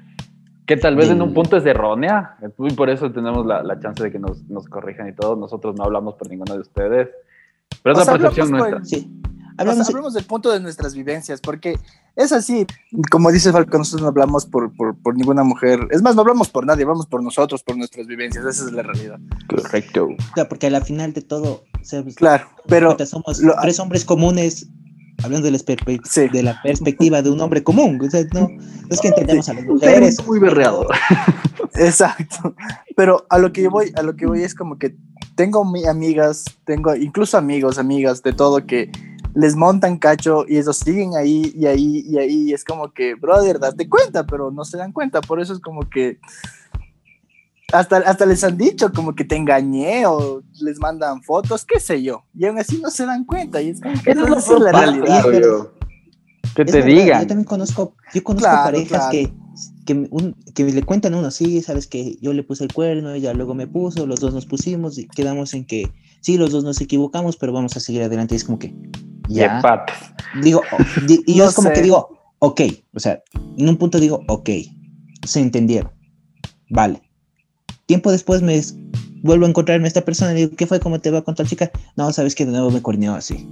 que 0.70 0.76
tal 0.76 0.94
vez 0.94 1.10
en 1.10 1.20
un 1.20 1.34
punto 1.34 1.56
es 1.56 1.66
errónea, 1.66 2.36
y 2.60 2.74
por 2.74 2.90
eso 2.90 3.10
tenemos 3.10 3.44
la, 3.44 3.60
la 3.64 3.80
chance 3.80 4.04
de 4.04 4.12
que 4.12 4.20
nos, 4.20 4.44
nos, 4.44 4.68
corrijan 4.68 5.08
y 5.08 5.12
todo. 5.12 5.34
Nosotros 5.34 5.74
no 5.76 5.82
hablamos 5.82 6.14
por 6.14 6.30
ninguno 6.30 6.54
de 6.54 6.60
ustedes, 6.60 7.08
pero 7.82 7.98
es 7.98 8.06
la 8.06 8.12
percepción 8.12 8.52
nuestra. 8.52 8.84
sí. 8.84 9.20
Hablamos, 9.56 10.14
del 10.14 10.24
punto 10.24 10.52
de 10.52 10.60
nuestras 10.60 10.94
vivencias, 10.94 11.40
porque 11.40 11.76
es 12.14 12.30
así, 12.30 12.68
como 13.10 13.32
dice 13.32 13.50
Falco, 13.50 13.78
nosotros 13.78 14.02
no 14.02 14.08
hablamos 14.08 14.46
por, 14.46 14.72
por, 14.76 14.96
por, 14.96 15.16
ninguna 15.16 15.42
mujer, 15.42 15.80
es 15.90 16.02
más, 16.02 16.14
no 16.14 16.20
hablamos 16.20 16.48
por 16.48 16.64
nadie, 16.64 16.84
hablamos 16.84 17.06
por 17.06 17.20
nosotros, 17.20 17.64
por 17.64 17.76
nuestras 17.76 18.06
vivencias, 18.06 18.44
esa 18.44 18.66
es 18.66 18.72
la 18.72 18.84
realidad. 18.84 19.18
Correcto. 19.48 20.08
porque 20.48 20.68
a 20.68 20.70
la 20.70 20.82
final 20.82 21.12
de 21.12 21.22
todo, 21.22 21.64
pues, 21.72 22.14
claro, 22.14 22.46
pero 22.68 22.96
somos 23.04 23.42
tres 23.60 23.80
hombres 23.80 24.04
comunes 24.04 24.68
hablando 25.22 25.50
de 25.50 25.52
la, 25.52 26.28
de 26.32 26.42
la 26.42 26.62
perspectiva 26.62 27.22
de 27.22 27.30
un 27.30 27.40
hombre 27.40 27.62
común. 27.62 27.98
no, 27.98 28.48
es 28.90 29.00
que 29.00 29.08
entendemos 29.08 29.48
a 29.48 29.54
las 29.54 29.64
mujeres. 29.64 30.26
Muy 30.26 30.38
berreado. 30.38 30.86
Exacto. 31.74 32.54
Pero 32.96 33.26
a 33.28 33.38
lo 33.38 33.52
que 33.52 33.62
yo 33.62 33.70
voy, 33.70 33.92
a 33.96 34.02
lo 34.02 34.16
que 34.16 34.26
voy 34.26 34.42
es 34.42 34.54
como 34.54 34.78
que 34.78 34.96
tengo 35.34 35.64
amigas, 35.88 36.44
tengo 36.64 36.94
incluso 36.94 37.38
amigos, 37.38 37.78
amigas 37.78 38.22
de 38.22 38.32
todo 38.32 38.66
que 38.66 38.90
les 39.34 39.54
montan 39.54 39.98
cacho 39.98 40.44
y 40.48 40.58
ellos 40.58 40.78
siguen 40.78 41.14
ahí 41.16 41.52
y 41.54 41.66
ahí 41.66 42.04
y 42.06 42.18
ahí. 42.18 42.42
Y 42.48 42.52
es 42.52 42.64
como 42.64 42.92
que, 42.92 43.14
brother, 43.14 43.58
date 43.58 43.88
cuenta, 43.88 44.26
pero 44.26 44.50
no 44.50 44.64
se 44.64 44.76
dan 44.76 44.92
cuenta. 44.92 45.20
Por 45.20 45.40
eso 45.40 45.52
es 45.52 45.60
como 45.60 45.88
que 45.88 46.18
hasta, 47.72 47.98
hasta 47.98 48.26
les 48.26 48.42
han 48.44 48.56
dicho 48.56 48.92
como 48.92 49.14
que 49.14 49.24
te 49.24 49.36
engañé 49.36 50.06
o 50.06 50.42
les 50.60 50.78
mandan 50.78 51.22
fotos, 51.22 51.64
qué 51.64 51.80
sé 51.80 52.02
yo. 52.02 52.24
Y 52.34 52.46
aún 52.46 52.58
así 52.58 52.80
no 52.80 52.90
se 52.90 53.06
dan 53.06 53.24
cuenta. 53.24 53.60
Y 53.62 53.70
es 53.70 53.80
como 53.80 54.00
que 54.02 54.14
no 54.14 54.36
es 54.36 54.48
la 54.48 54.72
realidad. 54.72 55.24
Que 56.54 56.64
te 56.64 56.82
digan. 56.82 57.22
Yo 57.22 57.28
también 57.28 57.44
conozco, 57.44 57.94
yo 58.12 58.24
conozco 58.24 58.48
parejas 58.50 59.08
que, 59.10 59.32
que, 59.86 60.08
que, 60.54 60.64
le 60.64 60.82
cuentan 60.82 61.14
a 61.14 61.18
uno, 61.18 61.30
sí, 61.30 61.62
sabes 61.62 61.86
que 61.86 62.16
yo 62.20 62.32
le 62.32 62.42
puse 62.42 62.64
el 62.64 62.72
cuerno, 62.72 63.12
ella 63.12 63.32
luego 63.34 63.54
me 63.54 63.66
puso, 63.66 64.06
los 64.06 64.20
dos 64.20 64.34
nos 64.34 64.46
pusimos 64.46 64.98
y 64.98 65.06
quedamos 65.06 65.54
en 65.54 65.64
que 65.64 65.90
sí, 66.20 66.38
los 66.38 66.50
dos 66.50 66.64
nos 66.64 66.80
equivocamos, 66.80 67.36
pero 67.36 67.52
vamos 67.52 67.76
a 67.76 67.80
seguir 67.80 68.02
adelante. 68.02 68.34
Y 68.34 68.36
es 68.36 68.44
como 68.44 68.58
que, 68.58 68.74
ya. 69.28 69.62
Digo, 70.42 70.62
y 71.06 71.34
yo 71.34 71.48
es 71.48 71.54
como 71.54 71.70
que 71.70 71.82
digo, 71.82 72.08
ok, 72.40 72.62
o 72.94 73.00
sea, 73.00 73.22
en 73.56 73.68
un 73.68 73.76
punto 73.76 74.00
digo, 74.00 74.24
ok, 74.26 74.50
se 75.24 75.40
entendieron, 75.40 75.92
vale 76.68 77.09
Tiempo 77.90 78.12
después 78.12 78.40
me 78.40 78.62
vuelvo 79.24 79.46
a 79.46 79.48
encontrarme 79.48 79.86
a 79.86 79.88
esta 79.88 80.02
persona 80.02 80.30
y 80.30 80.36
digo, 80.36 80.52
¿qué 80.56 80.64
fue? 80.64 80.78
¿Cómo 80.78 81.00
te 81.00 81.10
va 81.10 81.22
con 81.22 81.34
tal 81.34 81.48
chica? 81.48 81.72
No, 81.96 82.12
sabes 82.12 82.36
que 82.36 82.46
de 82.46 82.52
nuevo 82.52 82.70
me 82.70 82.80
corneó 82.80 83.16
así. 83.16 83.48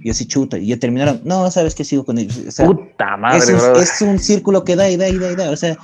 Y 0.00 0.08
así 0.08 0.26
chuta, 0.26 0.56
y 0.56 0.68
ya 0.68 0.78
terminaron. 0.78 1.20
No, 1.24 1.50
sabes 1.50 1.74
que 1.74 1.84
sigo 1.84 2.02
con 2.02 2.16
ellos. 2.16 2.56
Puta 2.56 3.18
madre, 3.18 3.36
es 3.36 3.50
un, 3.50 3.82
es 3.82 4.00
un, 4.00 4.18
círculo 4.18 4.64
que 4.64 4.76
da 4.76 4.88
y 4.88 4.96
da 4.96 5.10
y 5.10 5.18
da 5.18 5.30
y 5.30 5.36
da. 5.36 5.50
O 5.50 5.56
sea, 5.56 5.76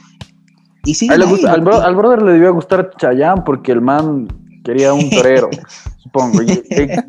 y 0.87 0.95
sí. 0.95 1.07
al, 1.11 1.61
brother 1.61 2.23
le 2.23 2.33
debió 2.33 2.55
gustar 2.55 2.93
Chayán 2.97 3.45
porque 3.45 3.73
el 3.73 3.83
man 3.83 4.27
quería 4.65 4.95
un 4.95 5.11
torero, 5.11 5.51
supongo. 6.03 6.41
Y, 6.45 6.47
de 6.47 7.05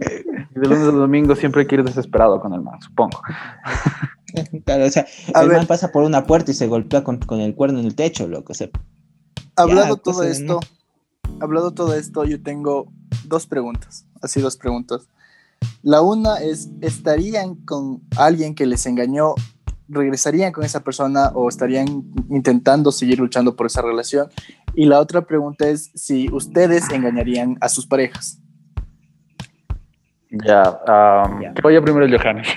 lunes 0.54 0.80
a 0.80 0.92
domingo 0.92 1.34
siempre 1.38 1.66
quiere 1.66 1.84
desesperado 1.86 2.42
con 2.42 2.54
el 2.54 2.60
man, 2.60 2.82
supongo. 2.82 3.22
Claro, 4.66 4.84
o 4.84 4.90
sea, 4.90 5.06
el 5.42 5.48
man 5.48 5.66
pasa 5.66 5.94
por 5.94 6.04
una 6.04 6.26
puerta 6.26 6.52
y 6.52 6.54
se 6.54 6.68
golpea 6.68 7.06
con, 7.06 7.20
con 7.20 7.40
el 7.40 7.56
cuerno 7.56 7.80
en 7.80 7.86
el 7.86 7.96
techo, 7.96 8.28
loco. 8.28 8.52
O 8.52 8.56
sea, 8.56 8.68
hablado 9.56 9.98
todo 9.98 10.24
esto, 10.24 10.60
hablado 11.40 11.72
todo 11.72 11.96
esto, 11.96 12.26
yo 12.26 12.42
tengo 12.42 12.92
dos 13.26 13.46
preguntas, 13.48 14.06
así 14.22 14.42
dos 14.42 14.58
preguntas. 14.58 15.08
La 15.82 16.02
una 16.02 16.38
es, 16.38 16.70
¿estarían 16.82 17.56
con 17.56 18.02
alguien 18.18 18.56
que 18.56 18.66
les 18.66 18.86
engañó? 18.86 19.36
¿Regresarían 19.88 20.52
con 20.52 20.64
esa 20.64 20.82
persona 20.82 21.32
o 21.34 21.50
estarían 21.50 22.06
intentando 22.30 22.92
seguir 22.92 23.20
luchando 23.20 23.56
por 23.56 23.68
esa 23.68 23.82
relación? 23.82 24.30
Y 24.76 24.86
la 24.86 25.00
otra 25.00 25.26
pregunta 25.26 25.68
es 25.68 25.92
si 25.94 26.30
ustedes 26.32 26.90
engañarían 26.90 27.58
a 27.62 27.70
sus 27.70 27.86
parejas. 27.86 28.40
Ya, 30.30 30.80
voy 31.62 31.76
a 31.76 31.82
primero 31.82 32.06
el 32.06 32.18
Johannes. 32.18 32.48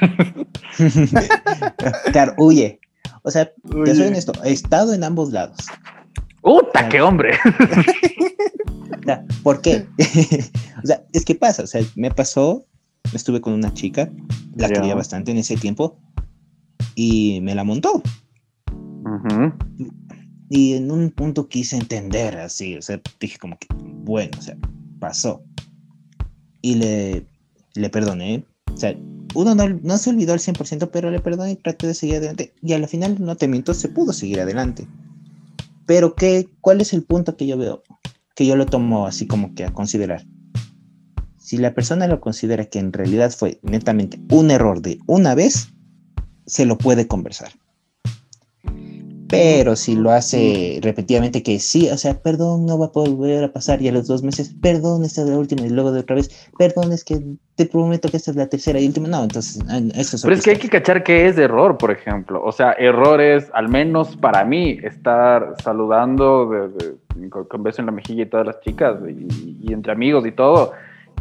claro, 2.13 2.35
huye. 2.39 2.81
O 3.23 3.31
sea, 3.31 3.51
te 3.85 3.95
soy 3.95 4.07
honesto, 4.07 4.33
he 4.45 4.53
estado 4.53 4.95
en 4.95 5.05
ambos 5.05 5.31
lados. 5.31 5.59
¡Uta, 6.47 6.89
qué 6.89 7.01
hombre! 7.03 7.37
¿Por 9.43 9.61
qué? 9.61 9.85
o 10.83 10.87
sea, 10.87 11.05
es 11.13 11.25
que 11.25 11.35
pasa, 11.35 11.65
o 11.65 11.67
sea, 11.67 11.83
me 11.97 12.13
pasó, 12.13 12.65
estuve 13.13 13.41
con 13.41 13.53
una 13.53 13.75
chica, 13.75 14.13
la 14.55 14.69
quería 14.69 14.95
bastante 14.95 15.33
en 15.33 15.39
ese 15.39 15.57
tiempo, 15.57 15.99
y 16.95 17.41
me 17.43 17.57
la 17.57 17.65
montó. 17.65 18.01
Y 20.49 20.75
en 20.75 20.93
un 20.93 21.11
punto 21.11 21.49
quise 21.49 21.77
entender 21.77 22.39
así, 22.39 22.77
o 22.77 22.83
sea, 22.83 23.01
dije 23.19 23.39
como 23.39 23.59
que, 23.59 23.67
bueno, 23.75 24.31
o 24.39 24.43
sea, 24.43 24.57
pasó. 25.01 25.43
Y 26.63 26.77
le, 26.77 27.27
le 27.75 27.91
perdoné, 27.91 28.45
o 28.73 28.77
sea, 28.77 28.97
uno 29.35 29.57
no, 29.57 29.99
se 29.99 30.11
olvidó 30.11 30.33
al 30.33 30.39
100%, 30.39 30.91
pero 30.93 31.11
le 31.11 31.19
perdoné 31.19 31.53
y 31.53 31.57
traté 31.57 31.89
de 31.89 31.95
seguir 31.95 32.17
adelante. 32.17 32.55
Y 32.63 32.73
al 32.73 32.87
final, 32.87 33.17
no 33.19 33.37
te 33.37 33.49
miento, 33.49 33.75
se 33.75 33.89
pudo 33.89 34.13
seguir 34.13 34.41
adelante. 34.41 34.87
Pero, 35.87 36.15
¿qué, 36.15 36.49
¿cuál 36.61 36.81
es 36.81 36.93
el 36.93 37.05
punto 37.05 37.37
que 37.37 37.47
yo 37.47 37.57
veo? 37.57 37.83
Que 38.35 38.47
yo 38.47 38.57
lo 38.57 38.67
tomo 38.67 39.07
así 39.07 39.27
como 39.27 39.55
que 39.55 39.65
a 39.65 39.73
considerar. 39.73 40.27
Si 41.39 41.59
la 41.59 41.75
persona 41.75 42.09
lo 42.09 42.21
considera 42.21 42.65
que 42.65 42.81
en 42.81 42.93
realidad 42.93 43.31
fue 43.31 43.61
netamente 43.63 44.21
un 44.31 44.51
error 44.51 44.83
de 44.83 44.99
una 45.07 45.35
vez, 45.35 45.69
se 46.45 46.67
lo 46.67 46.77
puede 46.77 47.07
conversar. 47.07 47.53
Pero 49.29 49.75
si 49.77 49.97
lo 49.97 50.11
hace 50.11 50.79
repetidamente, 50.83 51.43
que 51.43 51.59
sí, 51.59 51.89
o 51.91 51.97
sea, 51.97 52.15
perdón, 52.21 52.67
no 52.67 52.79
va 52.79 52.87
a 52.87 52.91
volver 52.91 53.45
a 53.45 53.53
pasar, 53.53 53.83
y 53.83 53.89
a 53.89 53.93
los 53.93 54.07
dos 54.07 54.23
meses, 54.23 54.55
perdón, 54.61 55.05
esta 55.05 55.23
es 55.23 55.29
la 55.29 55.39
última, 55.39 55.67
y 55.67 55.71
luego 55.71 55.91
de 55.91 56.01
otra 56.01 56.17
vez, 56.17 56.49
perdón, 56.59 56.93
es 56.93 57.05
que 57.05 57.21
te 57.57 57.67
prometo 57.67 58.09
que 58.09 58.19
esta 58.19 58.31
es 58.31 58.37
la 58.37 58.47
tercera 58.47 58.79
y 58.79 58.87
última, 58.87 59.09
no, 59.09 59.23
entonces, 59.23 59.63
ah, 59.69 59.81
eso 59.95 60.17
es. 60.17 60.23
Pero 60.23 60.35
es 60.35 60.45
que 60.45 60.51
hay 60.51 60.59
que 60.59 60.69
cachar 60.69 61.03
que 61.03 61.27
es 61.27 61.39
error, 61.39 61.77
por 61.77 61.91
ejemplo, 61.91 62.43
o 62.45 62.53
sea, 62.53 62.73
errores, 62.73 63.51
al 63.53 63.69
menos 63.69 64.17
para 64.17 64.45
mí, 64.45 64.79
estar 64.83 65.55
saludando 65.63 66.73
con 67.49 67.63
beso 67.63 67.83
en 67.83 67.87
la 67.87 67.93
mejilla 67.93 68.23
y 68.23 68.27
todas 68.27 68.47
las 68.47 68.61
chicas, 68.61 68.97
y, 69.09 69.59
y 69.61 69.73
entre 69.73 69.93
amigos 69.93 70.27
y 70.27 70.33
todo, 70.33 70.73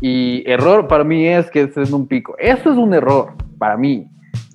y 0.01 0.43
error 0.49 0.87
para 0.87 1.03
mí 1.03 1.27
es 1.27 1.49
que 1.49 1.71
es 1.75 1.91
un 1.91 2.07
pico, 2.07 2.35
eso 2.37 2.71
es 2.71 2.77
un 2.77 2.93
error 2.93 3.33
para 3.57 3.77
mí, 3.77 4.07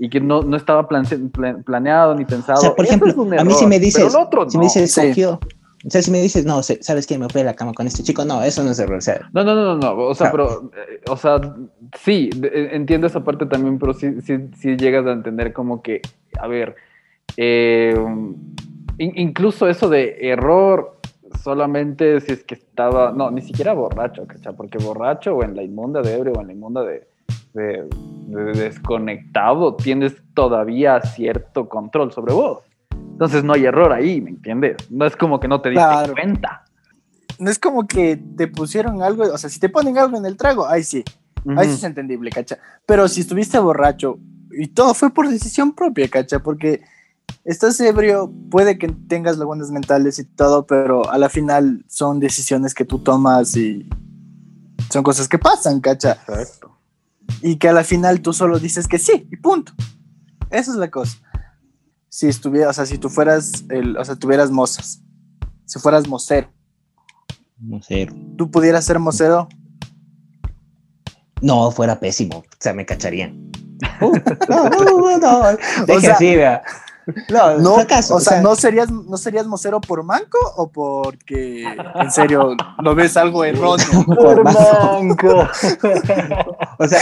y 0.02 0.08
que 0.08 0.18
no, 0.18 0.40
no 0.40 0.56
estaba 0.56 0.88
planeado 0.88 2.14
ni 2.14 2.24
pensado. 2.24 2.58
O 2.58 2.62
sea, 2.62 2.74
por 2.74 2.86
ejemplo, 2.86 3.12
a 3.38 3.44
mí 3.44 3.52
si 3.52 3.66
me 3.66 3.78
dices, 3.78 4.10
si 4.48 4.56
me 4.56 4.64
dices, 4.64 4.98
o 4.98 5.90
sea, 5.90 6.00
si 6.00 6.10
me 6.10 6.22
dices, 6.22 6.46
no, 6.46 6.62
¿sabes 6.62 7.06
qué? 7.06 7.18
Me 7.18 7.28
fui 7.28 7.42
a 7.42 7.44
la 7.44 7.54
cama 7.54 7.74
con 7.74 7.86
este 7.86 8.02
chico, 8.02 8.24
no, 8.24 8.42
eso 8.42 8.64
no 8.64 8.70
es 8.70 8.78
error. 8.78 8.96
O 8.96 9.02
sea, 9.02 9.20
no, 9.34 9.44
no, 9.44 9.54
no, 9.54 9.76
no, 9.76 9.98
o 9.98 10.14
sea, 10.14 10.30
pero, 10.30 10.70
eh, 10.74 11.02
o 11.06 11.18
sea, 11.18 11.38
sí, 11.98 12.30
e, 12.42 12.70
entiendo 12.72 13.08
esa 13.08 13.22
parte 13.22 13.44
también, 13.44 13.78
pero 13.78 13.92
sí, 13.92 14.22
sí, 14.22 14.38
sí 14.58 14.76
llegas 14.78 15.06
a 15.06 15.12
entender 15.12 15.52
como 15.52 15.82
que, 15.82 16.00
a 16.38 16.46
ver, 16.48 16.76
eh, 17.36 17.94
incluso 18.96 19.68
eso 19.68 19.90
de 19.90 20.16
error 20.30 20.98
solamente 21.44 22.20
si 22.22 22.32
es 22.32 22.42
que 22.42 22.54
estaba, 22.54 23.12
no, 23.12 23.30
ni 23.30 23.42
siquiera 23.42 23.74
borracho, 23.74 24.26
¿cachai? 24.26 24.56
Porque 24.56 24.78
borracho 24.78 25.36
o 25.36 25.44
en 25.44 25.54
la 25.56 25.62
inmunda 25.62 26.00
de 26.00 26.14
ebrio 26.14 26.32
o 26.32 26.40
en 26.40 26.46
la 26.46 26.52
inmunda 26.54 26.82
de, 26.84 27.06
de, 27.54 27.88
desconectado, 28.54 29.74
tienes 29.74 30.14
todavía 30.34 31.00
cierto 31.02 31.68
control 31.68 32.12
sobre 32.12 32.32
vos. 32.32 32.62
Entonces 32.90 33.44
no 33.44 33.52
hay 33.52 33.64
error 33.66 33.92
ahí, 33.92 34.20
¿me 34.20 34.30
entiendes? 34.30 34.76
No 34.90 35.04
es 35.04 35.16
como 35.16 35.40
que 35.40 35.48
no 35.48 35.60
te 35.60 35.70
diste 35.70 36.12
cuenta. 36.12 36.64
No 37.38 37.50
es 37.50 37.58
como 37.58 37.86
que 37.86 38.16
te 38.36 38.48
pusieron 38.48 39.02
algo, 39.02 39.24
o 39.24 39.38
sea, 39.38 39.50
si 39.50 39.58
te 39.60 39.68
ponen 39.68 39.98
algo 39.98 40.16
en 40.16 40.26
el 40.26 40.36
trago, 40.36 40.66
ahí 40.66 40.84
sí, 40.84 41.04
ahí 41.56 41.68
sí 41.68 41.74
es 41.74 41.84
entendible, 41.84 42.30
cacha. 42.30 42.58
Pero 42.86 43.08
si 43.08 43.22
estuviste 43.22 43.58
borracho 43.58 44.18
y 44.50 44.68
todo 44.68 44.94
fue 44.94 45.10
por 45.10 45.28
decisión 45.28 45.72
propia, 45.72 46.08
cacha, 46.08 46.38
porque 46.40 46.82
estás 47.44 47.80
ebrio, 47.80 48.32
puede 48.50 48.78
que 48.78 48.88
tengas 48.88 49.38
lagunas 49.38 49.70
mentales 49.70 50.18
y 50.18 50.24
todo, 50.24 50.66
pero 50.66 51.10
a 51.10 51.18
la 51.18 51.28
final 51.28 51.84
son 51.88 52.20
decisiones 52.20 52.74
que 52.74 52.84
tú 52.84 52.98
tomas 52.98 53.56
y 53.56 53.88
son 54.90 55.02
cosas 55.02 55.28
que 55.28 55.38
pasan, 55.38 55.80
cacha. 55.80 56.12
Exacto 56.12 56.79
y 57.42 57.56
que 57.56 57.68
a 57.68 57.72
la 57.72 57.84
final 57.84 58.20
tú 58.20 58.32
solo 58.32 58.58
dices 58.58 58.88
que 58.88 58.98
sí 58.98 59.28
y 59.30 59.36
punto. 59.36 59.72
Esa 60.50 60.72
es 60.72 60.76
la 60.76 60.90
cosa. 60.90 61.18
Si 62.08 62.26
estuviera, 62.26 62.70
o 62.70 62.72
sea, 62.72 62.86
si 62.86 62.98
tú 62.98 63.08
fueras, 63.08 63.64
el, 63.68 63.96
o 63.96 64.04
sea, 64.04 64.16
tuvieras 64.16 64.50
mozas, 64.50 65.02
si 65.64 65.78
fueras 65.78 66.08
mocero. 66.08 66.52
Mocero. 67.58 68.14
¿Tú 68.36 68.50
pudieras 68.50 68.84
ser 68.84 68.98
mocero? 68.98 69.48
No, 71.40 71.70
fuera 71.70 72.00
pésimo, 72.00 72.38
o 72.38 72.44
sea, 72.58 72.74
me 72.74 72.84
cacharían. 72.84 73.50
Uh, 74.00 74.12
no, 74.48 74.68
no, 74.68 75.18
no, 75.18 75.40
o 75.94 76.00
sea, 76.00 76.14
así, 76.14 76.36
vea. 76.36 76.62
No, 77.30 77.58
no 77.58 77.74
o, 77.76 78.20
sea, 78.20 78.40
¿no 78.40 78.54
serías, 78.54 78.90
¿no 78.90 79.16
serías 79.16 79.46
mocero 79.46 79.80
por 79.80 80.02
manco 80.02 80.38
o 80.56 80.70
porque 80.70 81.64
en 81.94 82.10
serio 82.10 82.56
lo 82.82 82.94
ves 82.94 83.16
algo 83.16 83.44
erróneo? 83.44 84.04
Por 84.06 84.44
manco. 84.44 85.48
o 86.78 86.88
sea, 86.88 87.00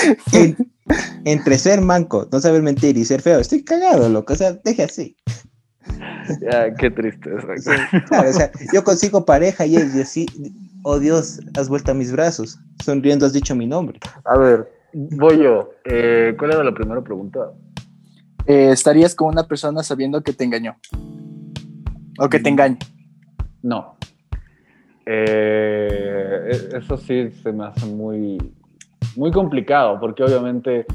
entre 1.24 1.58
ser 1.58 1.80
manco, 1.80 2.26
no 2.30 2.40
saber 2.40 2.62
mentir 2.62 2.96
y 2.96 3.04
ser 3.04 3.22
feo, 3.22 3.38
estoy 3.38 3.64
cagado, 3.64 4.08
loco. 4.08 4.32
O 4.32 4.36
sea, 4.36 4.52
deje 4.52 4.84
así. 4.84 5.16
Ya, 6.40 6.74
qué 6.74 6.90
triste 6.90 7.30
Claro, 8.08 8.28
o 8.28 8.32
sea, 8.32 8.50
yo 8.72 8.84
consigo 8.84 9.24
pareja 9.24 9.64
y, 9.64 9.76
y 9.76 10.00
así, 10.00 10.26
oh 10.82 10.98
Dios, 10.98 11.40
has 11.56 11.68
vuelto 11.68 11.92
a 11.92 11.94
mis 11.94 12.12
brazos. 12.12 12.58
Sonriendo 12.84 13.26
has 13.26 13.32
dicho 13.32 13.54
mi 13.54 13.66
nombre. 13.66 13.98
A 14.24 14.38
ver, 14.38 14.70
voy 14.92 15.42
yo. 15.42 15.70
Eh, 15.84 16.34
¿Cuál 16.38 16.52
era 16.52 16.64
la 16.64 16.74
primera 16.74 17.00
pregunta? 17.00 17.52
Eh, 18.48 18.70
estarías 18.72 19.14
con 19.14 19.28
una 19.28 19.46
persona 19.46 19.82
sabiendo 19.82 20.22
que 20.22 20.32
te 20.32 20.42
engañó 20.42 20.74
o 22.18 22.28
que 22.30 22.40
te 22.40 22.48
engañe. 22.48 22.78
No. 23.62 23.96
Eh, 25.04 26.48
e-, 26.50 26.78
eso 26.78 26.96
sí 26.96 27.30
se 27.42 27.52
me 27.52 27.66
hace 27.66 27.84
muy, 27.84 28.38
muy 29.16 29.30
complicado 29.32 30.00
porque 30.00 30.22
obviamente, 30.22 30.86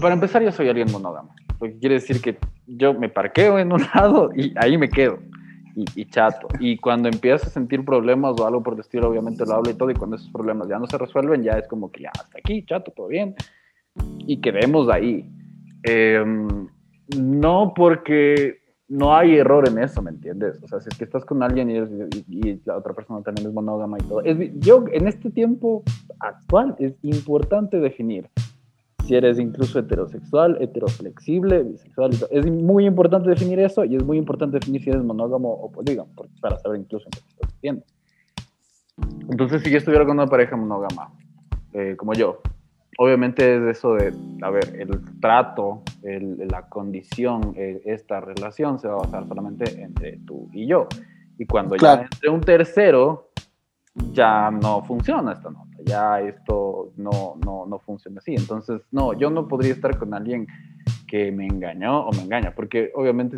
para 0.00 0.14
empezar 0.14 0.42
yo 0.42 0.50
soy 0.50 0.68
alguien 0.68 0.90
monógamo, 0.90 1.32
lo 1.60 1.68
que 1.68 1.78
quiere 1.78 1.94
decir 1.94 2.20
que 2.20 2.36
yo 2.66 2.92
me 2.92 3.08
parqueo 3.08 3.60
en 3.60 3.72
un 3.72 3.82
lado 3.94 4.30
y 4.34 4.52
ahí 4.56 4.76
me 4.76 4.88
quedo. 4.88 5.20
Y, 5.94 6.06
chato. 6.06 6.48
Y 6.58 6.76
cuando 6.78 7.08
empiezo 7.08 7.46
a 7.46 7.50
sentir 7.50 7.84
problemas 7.84 8.34
o 8.40 8.44
algo 8.44 8.64
por 8.64 8.74
el 8.74 8.80
estilo, 8.80 9.08
obviamente 9.08 9.46
lo 9.46 9.54
hablo 9.54 9.70
y 9.70 9.74
todo. 9.74 9.88
Y 9.90 9.94
cuando 9.94 10.16
esos 10.16 10.28
problemas 10.32 10.66
ya 10.68 10.76
no 10.76 10.88
se 10.88 10.98
resuelven, 10.98 11.44
ya 11.44 11.52
es 11.52 11.68
como 11.68 11.92
que 11.92 12.02
ya 12.02 12.10
hasta 12.18 12.36
aquí, 12.36 12.64
chato, 12.66 12.90
todo 12.90 13.06
bien. 13.06 13.36
Y 14.26 14.40
quedemos 14.40 14.88
ahí. 14.88 15.30
Em, 15.82 16.66
no 17.16 17.72
porque 17.74 18.58
no 18.88 19.14
hay 19.14 19.36
error 19.36 19.68
en 19.68 19.78
eso, 19.78 20.02
¿me 20.02 20.10
entiendes? 20.10 20.58
O 20.62 20.68
sea, 20.68 20.80
si 20.80 20.88
es 20.88 20.96
que 20.96 21.04
estás 21.04 21.24
con 21.24 21.42
alguien 21.42 21.70
y, 21.70 22.60
la 22.64 22.76
otra 22.76 22.94
persona 22.94 23.22
también 23.22 23.46
es 23.46 23.52
monógama 23.52 23.98
y 23.98 24.02
todo. 24.02 24.22
yo, 24.60 24.84
en 24.92 25.06
este 25.06 25.30
tiempo 25.30 25.82
actual, 26.20 26.74
es 26.78 26.94
importante 27.02 27.78
definir 27.78 28.28
si 29.04 29.14
eres 29.14 29.38
incluso 29.38 29.78
heterosexual, 29.78 30.58
heteroflexible, 30.60 31.62
bisexual. 31.62 32.10
Es 32.30 32.50
muy 32.50 32.86
importante 32.86 33.30
definir 33.30 33.58
eso 33.58 33.84
y 33.84 33.96
es 33.96 34.04
muy 34.04 34.18
importante 34.18 34.58
definir 34.58 34.82
si 34.82 34.90
eres 34.90 35.02
monógamo 35.02 35.50
o 35.50 35.70
polígamo, 35.70 36.10
para 36.42 36.58
saber 36.58 36.80
incluso 36.80 37.06
en 37.06 37.10
qué 37.12 37.18
estás 37.18 37.54
haciendo. 37.54 37.82
Entonces, 39.30 39.62
si 39.62 39.70
yo 39.70 39.78
estuviera 39.78 40.04
con 40.04 40.18
una 40.18 40.26
pareja 40.26 40.56
monógama, 40.56 41.12
eh, 41.72 41.94
como 41.96 42.12
yo, 42.12 42.40
obviamente 42.98 43.56
es 43.56 43.78
eso 43.78 43.94
de, 43.94 44.12
a 44.42 44.50
ver, 44.50 44.74
el 44.76 45.20
trato, 45.20 45.82
la 46.02 46.68
condición, 46.68 47.54
eh, 47.56 47.80
esta 47.84 48.20
relación 48.20 48.80
se 48.80 48.88
va 48.88 48.94
a 48.94 48.98
basar 48.98 49.26
solamente 49.28 49.80
entre 49.80 50.18
tú 50.26 50.48
y 50.52 50.66
yo. 50.66 50.88
Y 51.38 51.46
cuando 51.46 51.76
ya 51.76 52.02
entre 52.02 52.28
un 52.28 52.40
tercero, 52.40 53.30
ya 54.12 54.50
no 54.50 54.82
funciona 54.82 55.32
esta 55.32 55.48
nota, 55.48 55.76
ya 55.84 56.20
esto 56.20 56.92
no, 56.96 57.36
no, 57.44 57.66
no 57.66 57.78
funciona 57.78 58.18
así. 58.18 58.34
Entonces, 58.34 58.82
no, 58.90 59.12
yo 59.12 59.30
no 59.30 59.46
podría 59.46 59.74
estar 59.74 59.96
con 59.96 60.12
alguien 60.12 60.48
que 61.06 61.30
me 61.30 61.46
engañó 61.46 62.00
o 62.00 62.12
me 62.12 62.22
engaña, 62.22 62.52
porque 62.52 62.90
obviamente, 62.96 63.36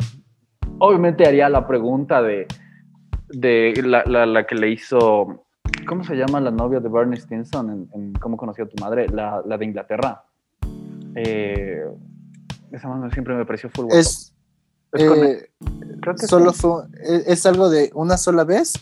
obviamente 0.79 1.27
haría 1.27 1.49
la 1.49 1.67
pregunta 1.67 2.23
de, 2.23 2.47
de 3.29 3.79
la, 3.85 4.03
la, 4.07 4.25
la 4.25 4.47
que 4.47 4.55
le 4.55 4.71
hizo 4.71 5.45
¿Cómo 5.87 6.03
se 6.03 6.15
llama 6.15 6.39
la 6.39 6.51
novia 6.51 6.79
de 6.79 6.89
Barney 6.89 7.19
Stinson 7.19 7.89
en, 7.93 8.13
Cómo 8.13 8.37
conoció 8.37 8.65
a 8.65 8.67
tu 8.67 8.81
madre? 8.81 9.07
La, 9.09 9.41
la 9.45 9.57
de 9.57 9.65
Inglaterra. 9.65 10.23
Eh, 11.15 11.85
esa 12.71 12.87
mano 12.87 13.11
siempre 13.11 13.35
me 13.35 13.45
pareció 13.45 13.69
full 13.69 13.87
Es, 13.91 14.33
eh, 14.93 15.49
solo 16.27 16.51
fue, 16.51 16.83
¿es, 17.25 17.45
algo 17.45 17.69
de 17.69 17.91
una 17.93 18.17
sola 18.17 18.43
vez? 18.43 18.73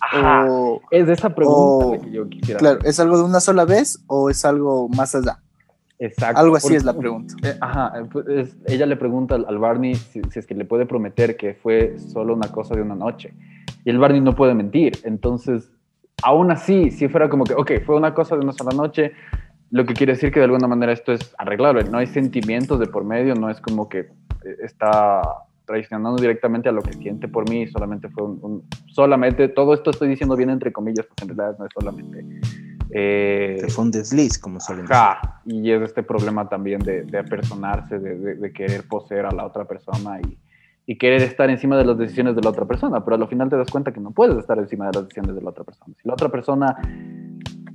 es 0.91 1.07
de 1.07 1.13
esa 1.13 1.33
pregunta 1.35 2.03
que 2.03 2.11
yo 2.11 2.27
quisiera. 2.27 2.59
Claro, 2.59 2.79
¿es 2.83 2.99
algo 2.99 3.17
de 3.17 3.23
una 3.23 3.39
sola 3.39 3.65
vez 3.65 3.99
o 4.07 4.29
es 4.29 4.43
algo 4.43 4.89
más 4.89 5.13
allá? 5.13 5.39
Exacto. 5.99 6.39
Algo 6.39 6.55
así 6.55 6.75
es 6.75 6.83
la 6.83 6.93
pregunta. 6.93 7.35
Eh, 7.43 7.57
ajá, 7.59 7.99
eh, 7.99 8.05
pues, 8.11 8.57
ella 8.65 8.85
le 8.85 8.95
pregunta 8.95 9.35
al 9.35 9.57
Barney 9.57 9.95
si, 9.95 10.21
es 10.33 10.47
que 10.47 10.55
le 10.55 10.65
puede 10.65 10.85
prometer 10.85 11.35
que 11.35 11.53
fue 11.53 11.99
solo 11.99 12.33
una 12.33 12.51
cosa 12.51 12.73
de 12.73 12.81
una 12.81 12.95
noche. 12.95 13.33
Y 13.83 13.89
el 13.89 13.99
Barney 13.99 14.21
no 14.21 14.33
puede 14.33 14.55
mentir. 14.55 14.93
Entonces, 15.03 15.69
aún 16.23 16.51
así, 16.51 16.91
si 16.91 17.07
fuera 17.07 17.29
como 17.29 17.43
que, 17.43 17.53
ok, 17.53 17.71
fue 17.85 17.95
una 17.95 18.13
cosa 18.13 18.35
de 18.35 18.41
una 18.41 18.53
sola 18.53 18.75
noche, 18.75 19.13
lo 19.71 19.85
que 19.85 19.93
quiere 19.93 20.13
decir 20.13 20.31
que 20.31 20.39
de 20.39 20.45
alguna 20.45 20.67
manera 20.67 20.91
esto 20.91 21.13
es 21.13 21.33
arreglable. 21.37 21.83
No 21.83 21.97
hay 21.99 22.07
sentimientos 22.07 22.79
de 22.79 22.87
por 22.87 23.03
medio, 23.03 23.35
no 23.35 23.49
es 23.49 23.61
como 23.61 23.87
que 23.87 23.99
eh, 23.99 24.07
está 24.63 25.21
traicionando 25.65 26.19
directamente 26.19 26.67
a 26.67 26.71
lo 26.71 26.81
que 26.81 26.93
siente 26.93 27.27
por 27.27 27.47
mí, 27.47 27.67
solamente 27.67 28.09
fue 28.09 28.23
un, 28.23 28.63
solamente, 28.87 29.49
todo 29.49 29.75
esto 29.75 29.91
estoy 29.91 30.09
diciendo 30.09 30.35
bien 30.35 30.49
entre 30.49 30.73
comillas, 30.73 31.05
porque 31.05 31.25
en 31.25 31.37
realidad 31.37 31.59
no 31.59 31.65
es 31.65 31.71
solamente 31.71 32.25
eh, 32.91 33.67
fue 33.69 33.83
un 33.83 33.91
desliz, 33.91 34.39
como 34.39 34.59
suelen 34.59 34.87
decir. 34.87 35.05
Y 35.45 35.71
es 35.71 35.81
este 35.83 36.01
problema 36.01 36.49
también 36.49 36.79
de, 36.79 37.03
de 37.03 37.19
apersonarse, 37.19 37.99
de, 37.99 38.35
de, 38.35 38.51
querer 38.51 38.87
poseer 38.87 39.27
a 39.27 39.31
la 39.31 39.45
otra 39.45 39.65
persona 39.65 40.19
y, 40.21 40.37
y, 40.89 40.97
querer 40.97 41.21
estar 41.21 41.49
encima 41.49 41.77
de 41.77 41.85
las 41.85 41.97
decisiones 41.97 42.35
de 42.35 42.41
la 42.41 42.49
otra 42.49 42.65
persona, 42.65 43.03
pero 43.03 43.15
al 43.15 43.27
final 43.27 43.49
te 43.49 43.57
das 43.57 43.69
cuenta 43.69 43.91
que 43.91 43.99
no 43.99 44.11
puedes 44.11 44.37
estar 44.37 44.57
encima 44.57 44.87
de 44.87 44.93
las 44.93 45.03
decisiones 45.03 45.35
de 45.35 45.41
la 45.41 45.49
otra 45.49 45.63
persona. 45.63 45.93
Si 46.01 46.07
la 46.07 46.13
otra 46.13 46.29
persona 46.29 46.77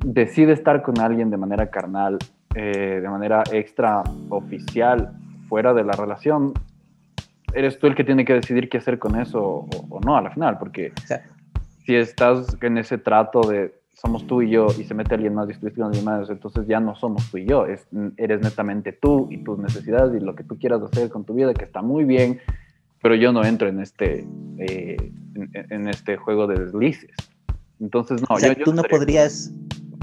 decide 0.04 0.52
estar 0.52 0.82
con 0.82 0.98
alguien 1.00 1.30
de 1.30 1.36
manera 1.36 1.70
carnal, 1.70 2.18
eh, 2.54 3.00
de 3.02 3.08
manera 3.08 3.42
extra 3.52 4.02
oficial, 4.28 5.12
fuera 5.48 5.72
de 5.74 5.84
la 5.84 5.92
relación, 5.92 6.52
eres 7.52 7.78
tú 7.78 7.86
el 7.86 7.94
que 7.94 8.04
tiene 8.04 8.24
que 8.24 8.34
decidir 8.34 8.68
qué 8.68 8.78
hacer 8.78 8.98
con 8.98 9.20
eso 9.20 9.40
o, 9.42 9.68
o 9.90 10.00
no 10.00 10.16
a 10.16 10.22
la 10.22 10.30
final, 10.30 10.58
porque 10.58 10.92
si 11.84 11.94
estás 11.94 12.56
en 12.60 12.78
ese 12.78 12.98
trato 12.98 13.42
de 13.42 13.74
somos 13.94 14.26
tú 14.26 14.42
y 14.42 14.50
yo 14.50 14.66
y 14.78 14.84
se 14.84 14.92
mete 14.92 15.14
alguien 15.14 15.34
más 15.34 15.48
y 15.48 15.52
estuviste 15.52 15.80
con 15.80 15.86
alguien 15.88 16.04
más, 16.04 16.28
entonces 16.28 16.66
ya 16.66 16.80
no 16.80 16.94
somos 16.94 17.30
tú 17.30 17.38
y 17.38 17.46
yo, 17.46 17.66
es, 17.66 17.86
eres 18.16 18.42
netamente 18.42 18.92
tú 18.92 19.28
y 19.30 19.38
tus 19.38 19.58
necesidades 19.58 20.20
y 20.20 20.24
lo 20.24 20.34
que 20.34 20.44
tú 20.44 20.58
quieras 20.58 20.82
hacer 20.82 21.08
con 21.08 21.24
tu 21.24 21.34
vida, 21.34 21.54
que 21.54 21.64
está 21.64 21.80
muy 21.80 22.04
bien, 22.04 22.40
pero 23.04 23.16
yo 23.16 23.32
no 23.32 23.44
entro 23.44 23.68
en 23.68 23.80
este, 23.80 24.26
eh, 24.56 24.96
en, 25.68 25.88
este 25.88 26.16
juego 26.16 26.46
de 26.46 26.58
deslices. 26.58 27.10
Entonces, 27.78 28.22
no, 28.22 28.38
yo, 28.38 28.56
tú 28.64 28.72
no 28.72 28.82
podrías, 28.82 29.52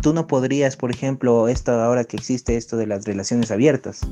tú 0.04 0.14
no 0.14 0.28
podrías, 0.28 0.78
por 0.78 0.92
ejemplo, 0.92 1.48
esto 1.48 1.72
ahora 1.72 2.04
que 2.04 2.16
existe 2.16 2.58
esto 2.58 2.78
de 2.78 2.86
las 2.86 3.06
relaciones 3.06 3.50
abiertas. 3.50 4.08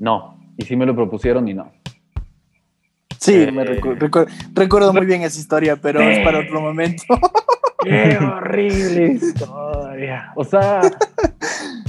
No, 0.00 0.38
y 0.58 0.66
sí 0.66 0.76
me 0.76 0.84
lo 0.84 0.94
propusieron 0.94 1.48
y 1.48 1.54
no. 1.54 1.72
Sí, 3.18 3.46
me 3.50 3.62
eh, 3.62 3.80
recuerdo 4.52 4.92
muy 4.92 5.06
bien 5.06 5.22
esa 5.22 5.40
historia, 5.40 5.76
pero 5.76 6.02
es 6.02 6.18
para 6.22 6.40
otro 6.40 6.60
momento. 6.60 7.04
Qué 7.84 8.18
horrible 8.18 9.12
historia. 9.14 10.30
O 10.36 10.44
sea, 10.44 10.82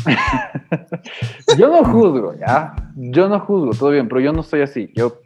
yo 1.58 1.68
no 1.68 1.84
juzgo, 1.84 2.36
¿ya? 2.40 2.74
Yo 2.96 3.28
no 3.28 3.42
juzgo, 3.42 3.72
todo 3.74 3.90
bien, 3.90 4.08
pero 4.08 4.22
yo 4.22 4.32
no 4.32 4.44
soy 4.44 4.62
así. 4.62 4.90
Yo, 4.96 5.20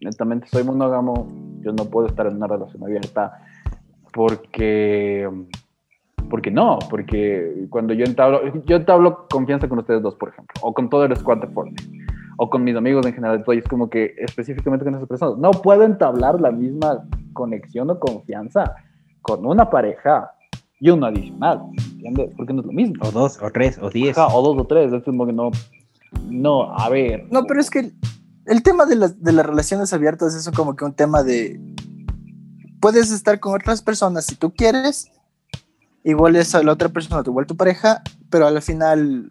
netamente, 0.00 0.48
soy 0.48 0.64
monógamo. 0.64 1.28
Yo 1.60 1.72
no 1.72 1.86
puedo 1.86 2.08
estar 2.08 2.26
en 2.26 2.36
una 2.36 2.46
relación 2.46 2.82
abierta 2.82 3.38
porque. 4.12 5.28
Porque 6.30 6.50
no, 6.50 6.78
porque 6.88 7.66
cuando 7.68 7.92
yo 7.92 8.04
entablo, 8.04 8.40
yo 8.64 8.76
entablo 8.76 9.26
confianza 9.28 9.68
con 9.68 9.78
ustedes 9.78 10.02
dos, 10.02 10.14
por 10.14 10.30
ejemplo, 10.30 10.54
o 10.62 10.72
con 10.72 10.88
todo 10.88 11.04
el 11.04 11.14
squad 11.16 11.38
de 11.38 11.48
Fortnite, 11.48 11.84
o 12.38 12.48
con 12.48 12.64
mis 12.64 12.74
amigos 12.74 13.04
en 13.04 13.12
general, 13.12 13.44
es 13.46 13.68
como 13.68 13.90
que 13.90 14.14
específicamente 14.16 14.86
con 14.86 14.94
esas 14.94 15.06
personas, 15.06 15.36
no 15.38 15.50
puedo 15.50 15.82
entablar 15.82 16.40
la 16.40 16.50
misma 16.50 17.04
conexión 17.34 17.90
o 17.90 18.00
confianza 18.00 18.74
con 19.20 19.44
una 19.44 19.68
pareja 19.68 20.32
y 20.80 20.90
uno 20.90 21.06
adicional, 21.06 21.60
¿entiendes? 21.92 22.30
Porque 22.36 22.54
no 22.54 22.60
es 22.60 22.66
lo 22.66 22.72
mismo. 22.72 23.04
O 23.06 23.10
dos, 23.10 23.40
o 23.42 23.50
tres, 23.50 23.78
o 23.80 23.90
diez. 23.90 24.16
o 24.16 24.42
dos 24.42 24.58
o 24.58 24.66
tres, 24.66 24.92
es 24.92 25.02
como 25.04 25.26
que 25.26 25.32
no, 25.32 25.50
no, 26.30 26.72
a 26.74 26.88
ver. 26.88 27.26
No, 27.30 27.44
pero 27.44 27.60
es 27.60 27.70
que 27.70 27.92
el, 28.46 28.62
tema 28.62 28.86
de, 28.86 28.96
las, 28.96 29.22
de 29.22 29.32
las 29.32 29.46
relaciones 29.46 29.92
abiertas 29.92 30.34
es 30.34 30.48
como 30.54 30.76
que 30.76 30.84
un 30.84 30.94
tema 30.94 31.22
de, 31.22 31.60
puedes 32.80 33.10
estar 33.10 33.40
con 33.40 33.54
otras 33.54 33.82
personas 33.82 34.26
si 34.26 34.36
tú 34.36 34.52
quieres, 34.54 35.10
igual 36.02 36.36
es 36.36 36.54
a 36.54 36.62
la 36.62 36.72
otra 36.72 36.88
persona, 36.88 37.22
igual 37.24 37.46
tu 37.46 37.56
pareja, 37.56 38.02
pero 38.30 38.46
al 38.46 38.60
final, 38.62 39.26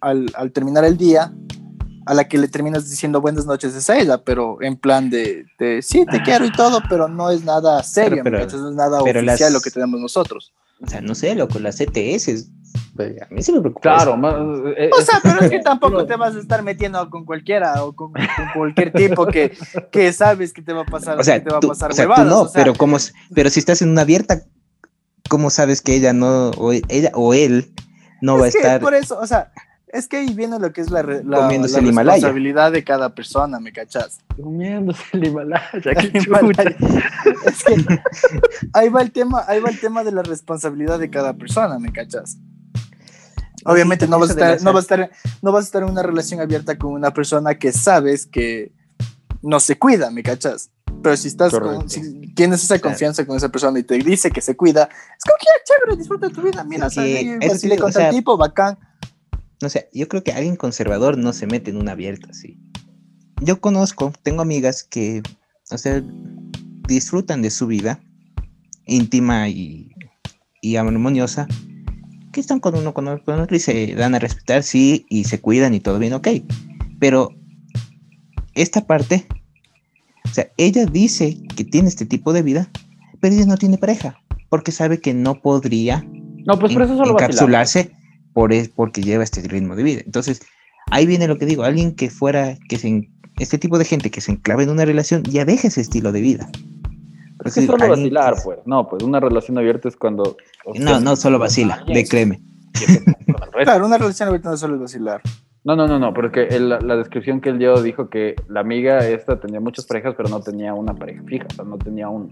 al, 0.00 0.26
al 0.34 0.52
terminar 0.52 0.84
el 0.84 0.96
día, 0.96 1.32
a 2.06 2.14
la 2.14 2.28
que 2.28 2.38
le 2.38 2.48
terminas 2.48 2.88
diciendo 2.88 3.20
buenas 3.20 3.46
noches 3.46 3.74
es 3.74 3.90
a 3.90 3.98
ella, 3.98 4.18
pero 4.18 4.62
en 4.62 4.76
plan 4.76 5.10
de, 5.10 5.44
de 5.58 5.82
sí, 5.82 6.06
te 6.06 6.22
quiero 6.22 6.44
y 6.46 6.52
todo, 6.52 6.80
pero 6.88 7.08
no 7.08 7.30
es 7.30 7.44
nada 7.44 7.82
serio, 7.82 8.22
pero, 8.22 8.38
no 8.38 8.44
es 8.44 8.74
nada 8.74 9.02
oficial 9.02 9.52
lo 9.52 9.60
que 9.60 9.70
tenemos 9.70 10.00
nosotros. 10.00 10.52
O 10.80 10.88
sea, 10.88 11.00
no 11.00 11.14
sé, 11.14 11.34
loco, 11.34 11.58
las 11.58 11.76
CTS, 11.76 12.24
pues, 12.26 12.50
a 12.98 13.34
mí 13.34 13.42
se 13.42 13.52
me 13.52 13.60
preocupa. 13.60 13.96
Claro, 13.96 14.14
eh, 14.76 14.90
o 14.92 15.02
sea, 15.02 15.20
pero 15.22 15.40
es 15.40 15.50
que 15.50 15.58
tampoco 15.64 16.06
te 16.06 16.16
vas 16.16 16.34
a 16.34 16.38
estar 16.38 16.62
metiendo 16.62 17.08
con 17.10 17.24
cualquiera 17.24 17.84
o 17.84 17.94
con, 17.94 18.12
cualquier 18.54 18.92
tipo 18.92 19.26
que, 19.26 19.56
que, 19.90 20.12
sabes 20.12 20.52
que 20.52 20.62
te 20.62 20.72
va 20.72 20.82
a 20.82 20.86
pasar, 20.86 21.18
o 21.18 21.24
sea, 21.24 21.42
te 21.42 21.50
va 21.50 21.60
tú, 21.60 21.68
a 21.68 21.70
pasar 21.70 21.90
o 21.90 21.94
sea, 21.94 22.06
tú 22.06 22.24
no, 22.24 22.48
pero 22.52 22.74
como, 22.74 22.96
pero 23.34 23.50
si 23.50 23.60
estás 23.60 23.82
en 23.82 23.90
una 23.90 24.02
abierta, 24.02 24.42
¿cómo 25.28 25.50
sabes 25.50 25.82
que 25.82 25.94
ella 25.94 26.12
no, 26.12 26.50
o 26.50 26.72
ella 26.72 27.10
o 27.14 27.34
él 27.34 27.72
no 28.22 28.38
va 28.38 28.46
a 28.46 28.48
estar? 28.48 28.80
Por 28.80 28.94
eso, 28.94 29.18
o 29.18 29.26
sea, 29.26 29.52
es 29.88 30.08
que 30.08 30.18
ahí 30.18 30.34
viene 30.34 30.58
lo 30.58 30.72
que 30.72 30.80
es 30.80 30.90
la, 30.90 31.02
la, 31.02 31.48
responsabilidad 31.48 32.72
de 32.72 32.84
cada 32.84 33.14
persona, 33.14 33.60
¿me 33.60 33.72
cachas? 33.72 34.20
Comiéndose 34.36 35.02
el 35.12 35.26
Himalaya, 35.26 35.70
qué 35.82 36.18
Himalaya. 36.18 36.76
es 37.46 37.64
que 37.64 38.00
ahí 38.72 38.88
va 38.88 39.02
el 39.02 39.12
tema, 39.12 39.44
ahí 39.46 39.60
va 39.60 39.70
el 39.70 39.80
tema 39.80 40.04
de 40.04 40.12
la 40.12 40.22
responsabilidad 40.22 40.98
de 40.98 41.10
cada 41.10 41.34
persona, 41.34 41.78
¿me 41.78 41.92
cachas? 41.92 42.38
Obviamente 43.66 44.06
no 44.06 44.18
vas, 44.18 44.30
a 44.30 44.32
estar, 44.32 44.62
no, 44.62 44.72
vas 44.72 44.90
a 44.90 44.94
estar, 44.94 45.10
no 45.42 45.52
vas 45.52 45.64
a 45.64 45.66
estar 45.66 45.82
en 45.82 45.90
una 45.90 46.02
relación 46.02 46.40
abierta 46.40 46.78
con 46.78 46.92
una 46.92 47.12
persona 47.12 47.56
que 47.56 47.72
sabes 47.72 48.26
que 48.26 48.72
no 49.42 49.60
se 49.60 49.78
cuida, 49.78 50.10
¿me 50.10 50.22
cachas? 50.22 50.70
Pero 51.02 51.16
si 51.16 51.28
estás 51.28 51.52
con, 51.52 51.88
si 51.88 52.32
tienes 52.34 52.62
esa 52.64 52.78
confianza 52.78 53.26
con 53.26 53.36
esa 53.36 53.48
persona 53.48 53.78
y 53.78 53.82
te 53.82 53.94
dice 53.98 54.30
que 54.30 54.40
se 54.40 54.56
cuida, 54.56 54.88
es 55.16 55.24
como 55.24 55.36
que 55.38 55.46
chévere, 55.64 55.96
disfruta 55.98 56.30
tu 56.30 56.42
vida, 56.42 56.64
mira, 56.64 56.88
sí, 56.90 57.38
si 57.58 57.68
le 57.68 57.78
contas 57.78 58.10
tipo, 58.10 58.36
bacán 58.36 58.78
no 59.60 59.70
sé, 59.70 59.88
yo 59.92 60.08
creo 60.08 60.22
que 60.22 60.32
alguien 60.32 60.56
conservador 60.56 61.16
no 61.16 61.32
se 61.32 61.46
mete 61.46 61.70
en 61.70 61.78
una 61.78 61.92
abierta 61.92 62.28
así. 62.30 62.58
Yo 63.40 63.60
conozco, 63.60 64.12
tengo 64.22 64.42
amigas 64.42 64.82
que, 64.82 65.22
o 65.70 65.78
sea, 65.78 66.02
disfrutan 66.86 67.42
de 67.42 67.50
su 67.50 67.66
vida 67.66 68.00
íntima 68.86 69.48
y, 69.48 69.94
y 70.60 70.76
armoniosa, 70.76 71.46
que 72.36 72.40
están 72.42 72.60
con 72.60 72.76
uno, 72.76 72.94
con 72.94 73.08
otro, 73.08 73.56
y 73.56 73.58
se 73.58 73.94
dan 73.94 74.14
a 74.14 74.18
respetar, 74.18 74.62
sí, 74.62 75.06
y 75.08 75.24
se 75.24 75.40
cuidan 75.40 75.74
y 75.74 75.80
todo 75.80 75.98
bien, 75.98 76.12
ok. 76.12 76.28
Pero 77.00 77.34
esta 78.54 78.86
parte, 78.86 79.26
o 80.24 80.28
sea, 80.28 80.48
ella 80.56 80.86
dice 80.86 81.38
que 81.56 81.64
tiene 81.64 81.88
este 81.88 82.06
tipo 82.06 82.32
de 82.32 82.42
vida, 82.42 82.70
pero 83.20 83.34
ella 83.34 83.46
no 83.46 83.56
tiene 83.56 83.78
pareja, 83.78 84.20
porque 84.48 84.70
sabe 84.70 85.00
que 85.00 85.14
no 85.14 85.40
podría 85.40 86.04
no, 86.46 86.58
pues 86.58 86.72
por 86.72 86.82
eso 86.82 86.96
solo 86.96 87.12
encapsularse 87.12 87.90
por 88.32 88.52
porque 88.74 89.02
lleva 89.02 89.24
este 89.24 89.40
ritmo 89.42 89.74
de 89.74 89.82
vida. 89.82 90.02
Entonces, 90.04 90.40
ahí 90.90 91.04
viene 91.04 91.26
lo 91.26 91.38
que 91.38 91.46
digo, 91.46 91.64
alguien 91.64 91.94
que 91.94 92.08
fuera, 92.08 92.56
que 92.68 92.78
se, 92.78 93.10
este 93.40 93.58
tipo 93.58 93.78
de 93.78 93.84
gente 93.84 94.10
que 94.10 94.20
se 94.20 94.32
enclave 94.32 94.62
en 94.62 94.70
una 94.70 94.84
relación, 94.84 95.24
ya 95.24 95.44
deja 95.44 95.68
ese 95.68 95.80
estilo 95.80 96.12
de 96.12 96.20
vida. 96.20 96.48
Es 97.44 97.54
que 97.54 97.66
solo 97.66 97.88
vacilar, 97.88 98.34
pues. 98.44 98.58
No, 98.64 98.88
pues 98.88 99.02
una 99.02 99.20
relación 99.20 99.58
abierta 99.58 99.88
es 99.88 99.96
cuando... 99.96 100.36
No, 100.78 101.00
no 101.00 101.16
solo 101.16 101.38
vacila, 101.38 101.84
de 101.86 102.04
créeme. 102.06 102.40
claro, 103.64 103.86
una 103.86 103.98
relación 103.98 104.28
abierta 104.28 104.50
no 104.50 104.56
solo 104.56 104.74
es 104.74 104.80
vacilar. 104.80 105.20
No, 105.64 105.74
no, 105.74 105.88
no, 105.88 105.98
no, 105.98 106.14
porque 106.14 106.48
la, 106.60 106.96
descripción 106.96 107.40
que 107.40 107.48
él 107.48 107.58
dio 107.58 107.82
dijo 107.82 108.08
que 108.08 108.36
la 108.48 108.60
amiga 108.60 108.98
esta 109.06 109.40
tenía 109.40 109.60
muchas 109.60 109.84
parejas, 109.84 110.14
pero 110.16 110.28
no 110.28 110.40
tenía 110.40 110.72
una 110.74 110.94
pareja 110.94 111.22
fija, 111.24 111.46
o 111.50 111.54
sea, 111.54 111.64
no 111.64 111.76
tenía 111.76 112.08
un, 112.08 112.30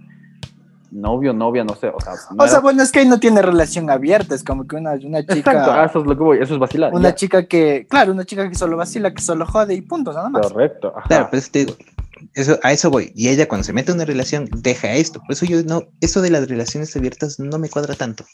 novio, 0.94 1.32
novia, 1.32 1.64
no 1.64 1.74
sé. 1.74 1.88
O 1.88 2.00
sea, 2.00 2.14
o 2.38 2.48
sea 2.48 2.61
bueno, 2.61 2.82
es 2.82 2.92
que 2.92 3.00
ahí 3.00 3.09
no 3.09 3.18
tiene 3.18 3.42
relación 3.42 3.90
abierta, 3.90 4.34
es 4.34 4.44
como 4.44 4.66
que 4.66 4.76
una, 4.76 4.92
una 4.92 5.20
chica. 5.20 5.34
Exacto, 5.34 5.72
ah, 5.72 5.84
eso 5.84 6.00
es 6.00 6.07
lo 6.07 6.16
que 6.16 6.22
voy, 6.22 6.38
eso 6.40 6.55
es 6.55 6.61
vacilar. 6.61 6.94
Una 6.94 7.14
chica 7.14 7.46
que, 7.46 7.86
claro, 7.88 8.12
una 8.12 8.24
chica 8.24 8.48
que 8.48 8.55
solo 8.55 8.76
vacila, 8.76 9.12
que 9.12 9.20
solo 9.20 9.44
jode 9.44 9.74
y 9.74 9.82
punto, 9.82 10.12
nada 10.12 10.28
más. 10.28 10.52
Correcto. 10.52 10.94
Claro, 11.09 11.28
pues 11.30 11.50
te 11.50 11.61
digo, 11.61 11.74
eso, 12.34 12.58
a 12.62 12.72
eso 12.72 12.90
voy. 12.90 13.12
Y 13.14 13.28
ella 13.28 13.48
cuando 13.48 13.64
se 13.64 13.72
mete 13.72 13.90
en 13.90 13.96
una 13.96 14.04
relación, 14.04 14.48
deja 14.56 14.92
esto. 14.92 15.20
Por 15.20 15.32
eso 15.32 15.46
yo 15.46 15.62
no, 15.62 15.84
eso 16.00 16.22
de 16.22 16.30
las 16.30 16.48
relaciones 16.48 16.94
abiertas 16.96 17.38
no 17.38 17.58
me 17.58 17.68
cuadra 17.68 17.94
tanto. 17.94 18.24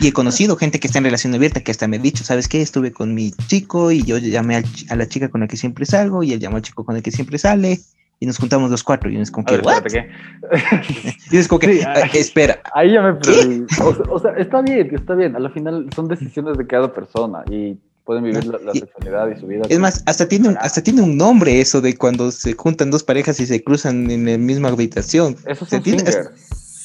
Y 0.00 0.08
he 0.08 0.12
conocido 0.12 0.56
gente 0.56 0.80
que 0.80 0.86
está 0.86 0.98
en 0.98 1.04
relación 1.04 1.34
abierta 1.34 1.60
que 1.60 1.70
hasta 1.70 1.86
me 1.86 1.96
ha 1.96 2.00
dicho, 2.00 2.24
¿sabes 2.24 2.48
qué? 2.48 2.62
Estuve 2.62 2.90
con 2.92 3.14
mi 3.14 3.32
chico 3.48 3.90
y 3.92 4.02
yo 4.02 4.16
llamé 4.16 4.62
a 4.88 4.96
la 4.96 5.06
chica 5.08 5.28
con 5.28 5.42
la 5.42 5.48
que 5.48 5.58
siempre 5.58 5.84
salgo 5.84 6.22
y 6.22 6.32
él 6.32 6.40
llamó 6.40 6.56
al 6.56 6.62
chico 6.62 6.84
con 6.84 6.96
el 6.96 7.02
que 7.02 7.10
siempre 7.10 7.36
sale 7.36 7.80
y 8.20 8.26
nos 8.26 8.38
juntamos 8.38 8.70
los 8.70 8.84
cuatro 8.84 9.10
y 9.10 9.16
es 9.16 9.30
como 9.30 9.46
que, 9.46 9.60
¿qué? 9.90 10.10
y 11.30 11.36
es 11.38 11.48
como 11.48 11.58
que, 11.58 11.82
ah, 11.84 12.00
espera. 12.12 12.60
Ahí 12.74 12.92
ya 12.92 13.00
me 13.00 13.14
perdí. 13.14 13.64
O, 14.10 14.18
sea, 14.18 14.32
está 14.32 14.60
bien, 14.60 14.94
está 14.94 15.14
bien. 15.14 15.34
A 15.34 15.38
la 15.38 15.48
final 15.48 15.88
son 15.96 16.06
decisiones 16.06 16.58
de 16.58 16.66
cada 16.66 16.92
persona 16.92 17.42
y 17.50 17.78
pueden 18.10 18.24
vivir 18.24 18.44
la, 18.44 18.72
sexualidad 18.72 19.28
y 19.30 19.38
su 19.38 19.46
vida. 19.46 19.62
Es 19.68 19.78
más, 19.78 20.02
hasta 20.04 20.26
tiene, 20.26 20.48
un, 20.48 20.56
hasta 20.58 20.82
tiene 20.82 21.00
un 21.00 21.16
nombre 21.16 21.60
eso 21.60 21.80
de 21.80 21.96
cuando 21.96 22.32
se 22.32 22.54
juntan 22.54 22.90
dos 22.90 23.04
parejas 23.04 23.38
y 23.38 23.46
se 23.46 23.62
cruzan 23.62 24.10
en 24.10 24.26
la 24.26 24.36
misma 24.36 24.70
habitación. 24.70 25.36
Eso 25.46 25.64
es 25.64 25.72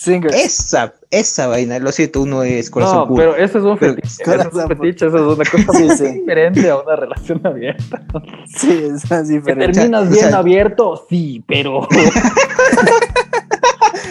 un 0.07 0.23
Esa, 0.36 0.93
esa 1.09 1.47
vaina, 1.47 1.80
lo 1.80 1.91
siento, 1.91 2.21
uno 2.21 2.43
es 2.43 2.69
corazón 2.69 3.09
No, 3.09 3.15
pero 3.15 3.36
eso 3.36 3.57
es 3.57 3.63
un 3.63 3.76
fetiche. 3.76 4.21
Eso 4.21 4.36
es 4.36 4.53
un 4.53 4.67
fetiche, 4.67 5.07
eso 5.07 5.17
es 5.17 5.36
una 5.36 5.49
cosa 5.49 5.73
muy 5.80 6.13
diferente 6.13 6.69
a 6.69 6.78
una 6.78 6.95
relación 6.95 7.41
abierta. 7.43 8.03
Sí, 8.45 8.84
es 8.84 9.28
diferente. 9.28 9.80
¿Terminas 9.80 10.11
bien 10.11 10.32
abierto? 10.32 11.07
Sí, 11.09 11.43
pero. 11.47 11.88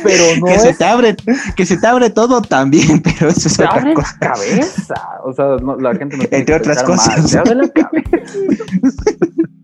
pero 0.05 0.25
no 0.41 0.47
que 0.47 0.59
se 0.59 0.75
te 0.75 0.85
abre 0.85 1.17
que 1.57 1.67
se 1.67 1.77
te 1.77 1.87
abre 1.87 2.11
todo 2.11 2.41
también 2.43 3.03
pero 3.19 3.31
eso 3.31 3.49
es 3.49 3.57
te 3.57 3.65
otra 3.65 3.81
abre 3.81 3.95
cosa. 3.95 4.17
la 4.21 4.29
cabeza 4.29 4.95
o 5.25 5.33
sea 5.33 5.57
la 5.81 5.95
gente 5.95 6.17
no 6.17 6.25
entre 6.31 6.55
otras 6.55 6.83
cosas. 6.83 7.31
te 7.31 7.39
abre 7.39 7.55
la 7.55 7.69
cabeza. 7.69 8.15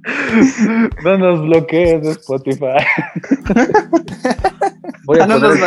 No 1.05 1.18
nos 1.18 1.43
bloquees 1.43 2.03
de 2.03 2.11
Spotify. 2.12 2.82
Voy 5.05 5.18
a 5.18 5.24
ah, 5.24 5.26
no 5.26 5.38
nos 5.38 5.59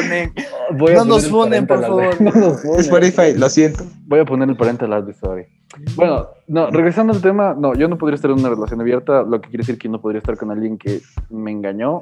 voy 0.71 0.91
a 0.91 0.95
no 0.95 1.05
nos 1.05 1.29
funen 1.29 1.67
por 1.67 1.81
favor. 1.81 2.19
No 2.19 2.31
nos 2.31 2.65
Spotify 2.65 3.33
lo 3.37 3.47
siento. 3.49 3.83
Voy 4.05 4.19
a 4.19 4.25
poner 4.25 4.49
el 4.49 4.57
parental 4.57 5.15
sorry. 5.19 5.45
Bueno, 5.95 6.27
no, 6.47 6.69
regresando 6.69 7.13
al 7.13 7.21
tema, 7.21 7.55
no, 7.57 7.73
yo 7.73 7.87
no 7.87 7.97
podría 7.97 8.15
estar 8.15 8.29
en 8.31 8.39
una 8.39 8.49
relación 8.49 8.81
abierta, 8.81 9.23
lo 9.23 9.41
que 9.41 9.49
quiere 9.49 9.63
decir 9.63 9.77
que 9.77 9.89
no 9.89 9.99
podría 10.01 10.19
estar 10.19 10.37
con 10.37 10.51
alguien 10.51 10.77
que 10.77 11.01
me 11.29 11.51
engañó 11.51 11.99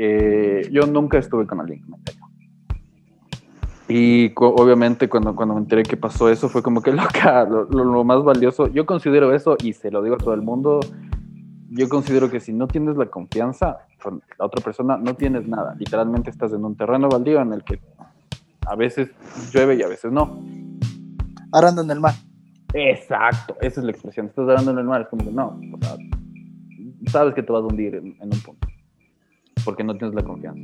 eh, 0.00 0.68
yo 0.70 0.86
nunca 0.86 1.18
estuve 1.18 1.44
con 1.44 1.60
alguien 1.60 1.82
que 1.82 1.90
me 1.90 1.96
engañó. 1.96 2.28
Y 3.88 4.32
obviamente 4.36 5.08
cuando, 5.08 5.34
cuando 5.34 5.54
me 5.54 5.60
enteré 5.60 5.82
que 5.82 5.96
pasó 5.96 6.28
eso 6.28 6.48
fue 6.48 6.62
como 6.62 6.82
que 6.82 6.92
loca, 6.92 7.44
lo, 7.44 7.64
lo, 7.64 8.04
más 8.04 8.22
valioso, 8.22 8.68
yo 8.68 8.86
considero 8.86 9.34
eso 9.34 9.56
y 9.60 9.72
se 9.72 9.90
lo 9.90 10.02
digo 10.02 10.14
a 10.14 10.18
todo 10.18 10.34
el 10.34 10.42
mundo, 10.42 10.78
yo 11.70 11.88
considero 11.88 12.30
que 12.30 12.38
si 12.38 12.52
no 12.52 12.68
tienes 12.68 12.96
la 12.96 13.06
confianza 13.06 13.78
con 14.00 14.22
la 14.38 14.46
otra 14.46 14.62
persona, 14.62 14.96
no 14.96 15.14
tienes 15.14 15.48
nada. 15.48 15.74
Literalmente 15.76 16.30
estás 16.30 16.52
en 16.52 16.64
un 16.64 16.76
terreno 16.76 17.08
baldío 17.08 17.40
en 17.40 17.52
el 17.52 17.64
que 17.64 17.80
a 18.66 18.76
veces 18.76 19.10
llueve 19.52 19.74
y 19.74 19.82
a 19.82 19.88
veces 19.88 20.12
no. 20.12 20.38
Arando 21.52 21.82
en 21.82 21.90
el 21.90 21.98
mar. 21.98 22.14
Exacto, 22.72 23.56
esa 23.60 23.80
es 23.80 23.84
la 23.84 23.90
expresión. 23.90 24.26
Estás 24.26 24.48
arando 24.48 24.70
en 24.70 24.78
el 24.78 24.84
mar, 24.84 25.00
es 25.00 25.08
como 25.08 25.24
que 25.24 25.32
no, 25.32 25.58
o 25.72 25.78
sea, 25.82 25.96
sabes 27.10 27.34
que 27.34 27.42
te 27.42 27.50
vas 27.50 27.62
a 27.62 27.66
hundir 27.66 27.96
en 27.96 28.16
un 28.20 28.40
punto 28.44 28.67
porque 29.68 29.84
no 29.84 29.94
tienes 29.98 30.14
la 30.14 30.22
confianza. 30.22 30.62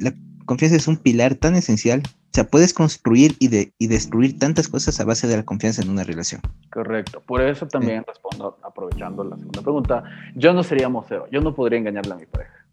La 0.00 0.14
confianza 0.46 0.74
es 0.74 0.88
un 0.88 0.96
pilar 0.96 1.34
tan 1.34 1.56
esencial. 1.56 2.00
O 2.06 2.32
sea, 2.32 2.44
puedes 2.44 2.72
construir 2.72 3.36
y, 3.38 3.48
de, 3.48 3.74
y 3.78 3.86
destruir 3.86 4.38
tantas 4.38 4.66
cosas 4.66 4.98
a 4.98 5.04
base 5.04 5.26
de 5.26 5.36
la 5.36 5.42
confianza 5.42 5.82
en 5.82 5.90
una 5.90 6.04
relación. 6.04 6.40
Correcto. 6.72 7.20
Por 7.26 7.42
eso 7.42 7.68
también 7.68 8.02
respondo, 8.06 8.56
aprovechando 8.62 9.24
la 9.24 9.36
segunda 9.36 9.60
pregunta, 9.60 10.04
yo 10.34 10.54
no 10.54 10.62
sería 10.62 10.88
mocero, 10.88 11.26
yo 11.30 11.42
no 11.42 11.54
podría 11.54 11.80
engañarle 11.80 12.14
a 12.14 12.16
mi 12.16 12.24
pareja. 12.24 12.64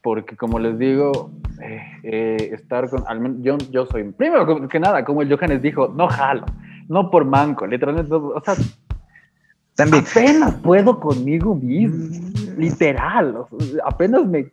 Porque 0.00 0.34
como 0.34 0.58
les 0.58 0.78
digo, 0.78 1.30
eh, 1.62 1.82
eh, 2.02 2.50
estar 2.54 2.88
con, 2.88 3.04
al 3.06 3.20
menos, 3.20 3.42
yo, 3.42 3.58
yo 3.70 3.84
soy, 3.84 4.04
primero 4.12 4.66
que 4.66 4.80
nada, 4.80 5.04
como 5.04 5.20
el 5.20 5.28
Johannes 5.28 5.60
dijo, 5.60 5.92
no 5.94 6.08
jalo, 6.08 6.46
no 6.88 7.10
por 7.10 7.26
manco, 7.26 7.66
literalmente, 7.66 8.14
o 8.14 8.42
sea, 8.42 8.54
también. 9.76 10.04
Apenas 10.10 10.54
puedo 10.54 10.98
conmigo 10.98 11.54
mismo, 11.54 12.06
mm. 12.06 12.58
literal. 12.58 13.46
apenas 13.84 14.26
me 14.26 14.50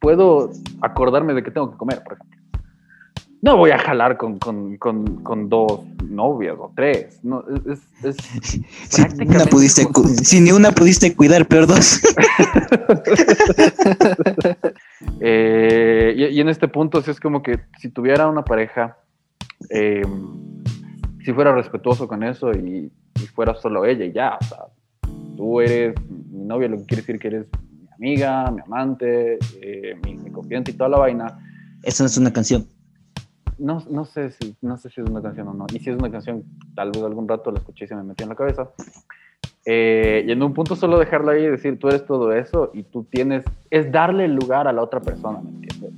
puedo 0.00 0.50
acordarme 0.80 1.34
de 1.34 1.42
que 1.42 1.50
tengo 1.50 1.70
que 1.70 1.76
comer, 1.76 2.02
por 2.02 2.14
ejemplo. 2.14 2.38
No 3.42 3.56
voy 3.56 3.72
a 3.72 3.78
jalar 3.78 4.16
con, 4.18 4.38
con, 4.38 4.76
con, 4.76 5.48
dos 5.48 5.80
novias 6.08 6.54
o 6.60 6.72
tres. 6.76 7.18
No, 7.24 7.44
es, 7.66 7.80
es 8.04 8.16
si, 8.88 9.02
una 9.26 9.46
pudiste, 9.46 9.84
si 10.22 10.40
ni 10.40 10.52
una 10.52 10.70
pudiste 10.70 11.14
cuidar, 11.14 11.46
peor 11.46 11.66
dos. 11.66 12.00
Eh, 15.20 16.14
y, 16.16 16.40
en 16.40 16.48
este 16.48 16.68
punto 16.68 16.98
es 16.98 17.20
como 17.20 17.42
que 17.42 17.60
si 17.78 17.88
tuviera 17.88 18.28
una 18.28 18.44
pareja, 18.44 18.96
eh, 19.70 20.02
si 21.24 21.32
fuera 21.32 21.54
respetuoso 21.54 22.06
con 22.06 22.22
eso 22.22 22.52
y 22.52 22.90
y 23.22 23.26
fuera 23.26 23.54
solo 23.54 23.84
ella 23.84 24.04
y 24.04 24.12
ya, 24.12 24.38
o 24.40 24.44
sea, 24.44 24.58
tú 25.36 25.60
eres 25.60 25.94
mi 26.30 26.44
novia, 26.44 26.68
lo 26.68 26.78
que 26.78 26.86
quiere 26.86 27.02
decir 27.02 27.18
que 27.18 27.28
eres 27.28 27.46
mi 27.80 27.88
amiga, 27.94 28.50
mi 28.50 28.60
amante, 28.60 29.38
eh, 29.60 29.96
mi, 30.04 30.16
mi 30.16 30.30
confidente 30.30 30.70
y 30.70 30.74
toda 30.74 30.90
la 30.90 30.98
vaina. 30.98 31.38
Eso 31.82 32.02
no 32.02 32.06
es 32.06 32.16
una 32.16 32.32
canción. 32.32 32.66
No, 33.58 33.82
no, 33.90 34.04
sé 34.04 34.30
si, 34.32 34.56
no 34.60 34.76
sé 34.76 34.90
si 34.90 35.00
es 35.00 35.08
una 35.08 35.22
canción 35.22 35.48
o 35.48 35.54
no. 35.54 35.66
Y 35.72 35.78
si 35.78 35.90
es 35.90 35.96
una 35.96 36.10
canción, 36.10 36.42
tal 36.74 36.90
vez 36.90 37.02
algún 37.02 37.28
rato 37.28 37.50
la 37.50 37.58
escuché 37.58 37.84
y 37.84 37.88
se 37.88 37.94
me 37.94 38.02
metió 38.02 38.24
en 38.24 38.30
la 38.30 38.34
cabeza. 38.34 38.70
Eh, 39.64 40.24
y 40.26 40.32
en 40.32 40.42
un 40.42 40.52
punto 40.52 40.74
solo 40.74 40.98
dejarla 40.98 41.32
ahí 41.32 41.44
y 41.44 41.50
decir, 41.50 41.78
tú 41.78 41.88
eres 41.88 42.04
todo 42.04 42.32
eso 42.32 42.70
y 42.74 42.82
tú 42.82 43.04
tienes, 43.04 43.44
es 43.70 43.92
darle 43.92 44.24
el 44.24 44.34
lugar 44.34 44.66
a 44.66 44.72
la 44.72 44.82
otra 44.82 45.00
persona, 45.00 45.40
¿me 45.40 45.50
entiendes? 45.50 45.92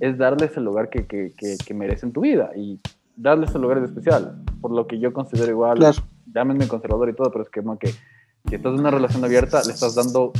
Es 0.00 0.18
darle 0.18 0.46
ese 0.46 0.60
lugar 0.60 0.90
que, 0.90 1.06
que, 1.06 1.32
que, 1.36 1.56
que 1.64 1.74
merece 1.74 2.06
en 2.06 2.12
tu 2.12 2.22
vida 2.22 2.50
y 2.56 2.80
darle 3.16 3.46
ese 3.46 3.58
lugar 3.58 3.78
especial, 3.78 4.42
por 4.60 4.70
lo 4.70 4.86
que 4.86 4.98
yo 4.98 5.12
considero 5.12 5.50
igual 5.50 5.78
claro 5.78 6.02
llámenme 6.36 6.68
conservador 6.68 7.08
y 7.08 7.14
todo, 7.14 7.30
pero 7.30 7.44
es 7.44 7.50
que 7.50 7.62
como 7.62 7.78
que 7.78 7.88
si 7.88 8.54
estás 8.54 8.74
en 8.74 8.80
una 8.80 8.90
relación 8.90 9.24
abierta, 9.24 9.62
le 9.64 9.72
estás 9.72 9.94
dando 9.94 10.32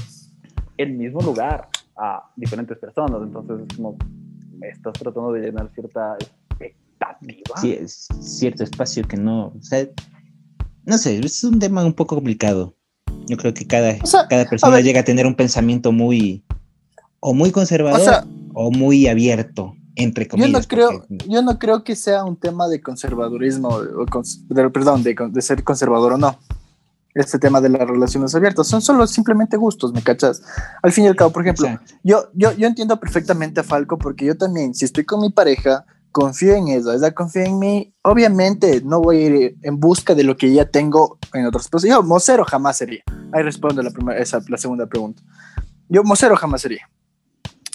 el 0.76 0.92
mismo 0.92 1.20
lugar 1.22 1.68
a 1.96 2.30
diferentes 2.36 2.78
personas. 2.78 3.20
Entonces 3.22 3.66
es 3.66 3.76
como, 3.76 3.96
me 4.58 4.68
estás 4.68 4.92
tratando 4.92 5.32
de 5.32 5.40
llenar 5.40 5.70
cierta 5.74 6.16
expectativa. 6.20 7.56
Sí, 7.60 7.72
es 7.72 8.08
cierto 8.20 8.62
espacio 8.62 9.08
que 9.08 9.16
no, 9.16 9.46
o 9.48 9.62
sea, 9.62 9.88
no 10.84 10.98
sé, 10.98 11.18
es 11.18 11.42
un 11.42 11.58
tema 11.58 11.84
un 11.84 11.94
poco 11.94 12.14
complicado. 12.14 12.76
Yo 13.26 13.36
creo 13.36 13.54
que 13.54 13.66
cada, 13.66 13.96
cada 14.28 14.44
persona 14.44 14.80
llega 14.80 15.00
a 15.00 15.04
tener 15.04 15.26
un 15.26 15.34
pensamiento 15.34 15.90
muy, 15.90 16.44
o 17.18 17.34
muy 17.34 17.50
conservador, 17.50 18.24
o, 18.54 18.70
muy 18.70 19.08
abierto. 19.08 19.74
Entre 19.96 20.28
comillas, 20.28 20.50
yo 20.50 20.58
no 20.58 20.66
creo, 20.68 21.06
yo 21.26 21.42
no 21.42 21.58
creo 21.58 21.82
que 21.82 21.96
sea 21.96 22.22
un 22.22 22.36
tema 22.36 22.68
de 22.68 22.80
conservadurismo, 22.82 23.68
o 23.68 24.70
perdón, 24.70 25.02
de, 25.02 25.16
de, 25.30 25.42
ser 25.42 25.64
conservador 25.64 26.12
o 26.12 26.18
no. 26.18 26.38
Este 27.14 27.38
tema 27.38 27.62
de 27.62 27.70
las 27.70 27.88
relaciones 27.88 28.34
abiertas 28.34 28.68
son 28.68 28.82
solo 28.82 29.06
simplemente 29.06 29.56
gustos, 29.56 29.94
¿me 29.94 30.02
cachas? 30.02 30.42
Al 30.82 30.92
fin 30.92 31.04
y 31.04 31.08
al 31.08 31.16
cabo, 31.16 31.32
por 31.32 31.42
ejemplo, 31.42 31.66
yo, 32.04 32.28
yo, 32.34 32.52
yo 32.52 32.66
entiendo 32.66 33.00
perfectamente 33.00 33.60
a 33.60 33.64
Falco 33.64 33.96
porque 33.96 34.26
yo 34.26 34.36
también, 34.36 34.74
si 34.74 34.84
estoy 34.84 35.06
con 35.06 35.20
mi 35.20 35.30
pareja, 35.30 35.86
confío 36.16 36.54
en 36.54 36.68
eso, 36.68 36.94
ella 36.94 37.12
confía 37.12 37.44
en 37.44 37.58
mí. 37.58 37.94
Obviamente 38.02 38.80
no 38.82 39.02
voy 39.02 39.16
a 39.16 39.26
ir 39.26 39.56
en 39.62 39.78
busca 39.78 40.14
de 40.14 40.24
lo 40.24 40.36
que 40.36 40.50
ya 40.50 40.64
tengo 40.64 41.18
en 41.34 41.44
otras 41.44 41.68
personas. 41.68 41.96
Yo, 41.96 42.02
mocero 42.02 42.42
jamás 42.44 42.78
sería. 42.78 43.02
Ahí 43.32 43.42
respondo 43.42 43.82
la, 43.82 43.90
primera, 43.90 44.18
esa, 44.18 44.40
la 44.48 44.56
segunda 44.56 44.86
pregunta. 44.86 45.22
Yo, 45.90 46.04
mocero 46.04 46.34
jamás 46.36 46.62
sería. 46.62 46.88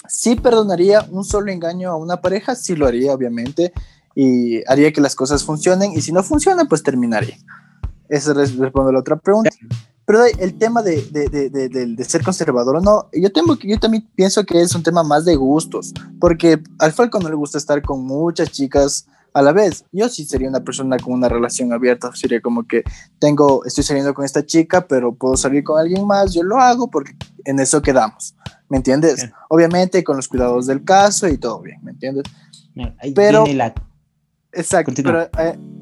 Sí 0.08 0.36
perdonaría 0.36 1.06
un 1.10 1.24
solo 1.24 1.50
engaño 1.52 1.90
a 1.90 1.96
una 1.96 2.20
pareja, 2.20 2.54
sí 2.54 2.76
lo 2.76 2.86
haría, 2.86 3.12
obviamente, 3.12 3.72
y 4.14 4.62
haría 4.70 4.92
que 4.92 5.00
las 5.00 5.14
cosas 5.14 5.44
funcionen, 5.44 5.92
y 5.92 6.00
si 6.00 6.12
no 6.12 6.22
funciona, 6.22 6.64
pues 6.64 6.82
terminaría. 6.82 7.36
Esa 8.08 8.34
responde 8.34 8.92
la 8.92 8.98
otra 8.98 9.16
pregunta. 9.16 9.50
Pero 10.04 10.24
el 10.24 10.58
tema 10.58 10.82
de, 10.82 11.00
de, 11.10 11.28
de, 11.28 11.68
de, 11.70 12.04
ser 12.04 12.24
conservador 12.24 12.76
o 12.76 12.80
no, 12.80 13.08
yo, 13.12 13.32
tengo, 13.32 13.56
yo 13.58 13.78
también 13.78 14.06
pienso 14.14 14.44
que 14.44 14.60
es 14.60 14.74
un 14.74 14.82
tema 14.82 15.02
más 15.04 15.24
de 15.24 15.36
gustos, 15.36 15.94
porque 16.20 16.60
al 16.80 16.92
Falco 16.92 17.20
no 17.20 17.28
le 17.28 17.36
gusta 17.36 17.56
estar 17.56 17.80
con 17.82 18.04
muchas 18.04 18.50
chicas 18.50 19.06
a 19.32 19.42
la 19.42 19.52
vez. 19.52 19.84
Yo 19.92 20.08
sí 20.08 20.24
sería 20.24 20.48
una 20.48 20.60
persona 20.60 20.96
con 20.98 21.14
una 21.14 21.28
relación 21.28 21.72
abierta, 21.72 22.10
sería 22.14 22.40
como 22.40 22.66
que 22.66 22.82
tengo, 23.18 23.64
estoy 23.64 23.84
saliendo 23.84 24.12
con 24.12 24.24
esta 24.24 24.44
chica, 24.44 24.86
pero 24.86 25.14
puedo 25.14 25.36
salir 25.36 25.62
con 25.64 25.80
alguien 25.80 26.06
más, 26.06 26.34
yo 26.34 26.42
lo 26.42 26.58
hago 26.58 26.90
porque 26.90 27.14
en 27.44 27.60
eso 27.60 27.80
quedamos. 27.80 28.34
¿Me 28.72 28.78
entiendes? 28.78 29.28
Obviamente 29.50 30.02
con 30.02 30.16
los 30.16 30.28
cuidados 30.28 30.66
del 30.66 30.82
caso 30.82 31.28
y 31.28 31.36
todo 31.36 31.60
bien, 31.60 31.78
¿me 31.82 31.90
entiendes? 31.90 32.24
pero, 33.14 33.44
exacto, 34.50 34.92
pero 34.96 35.28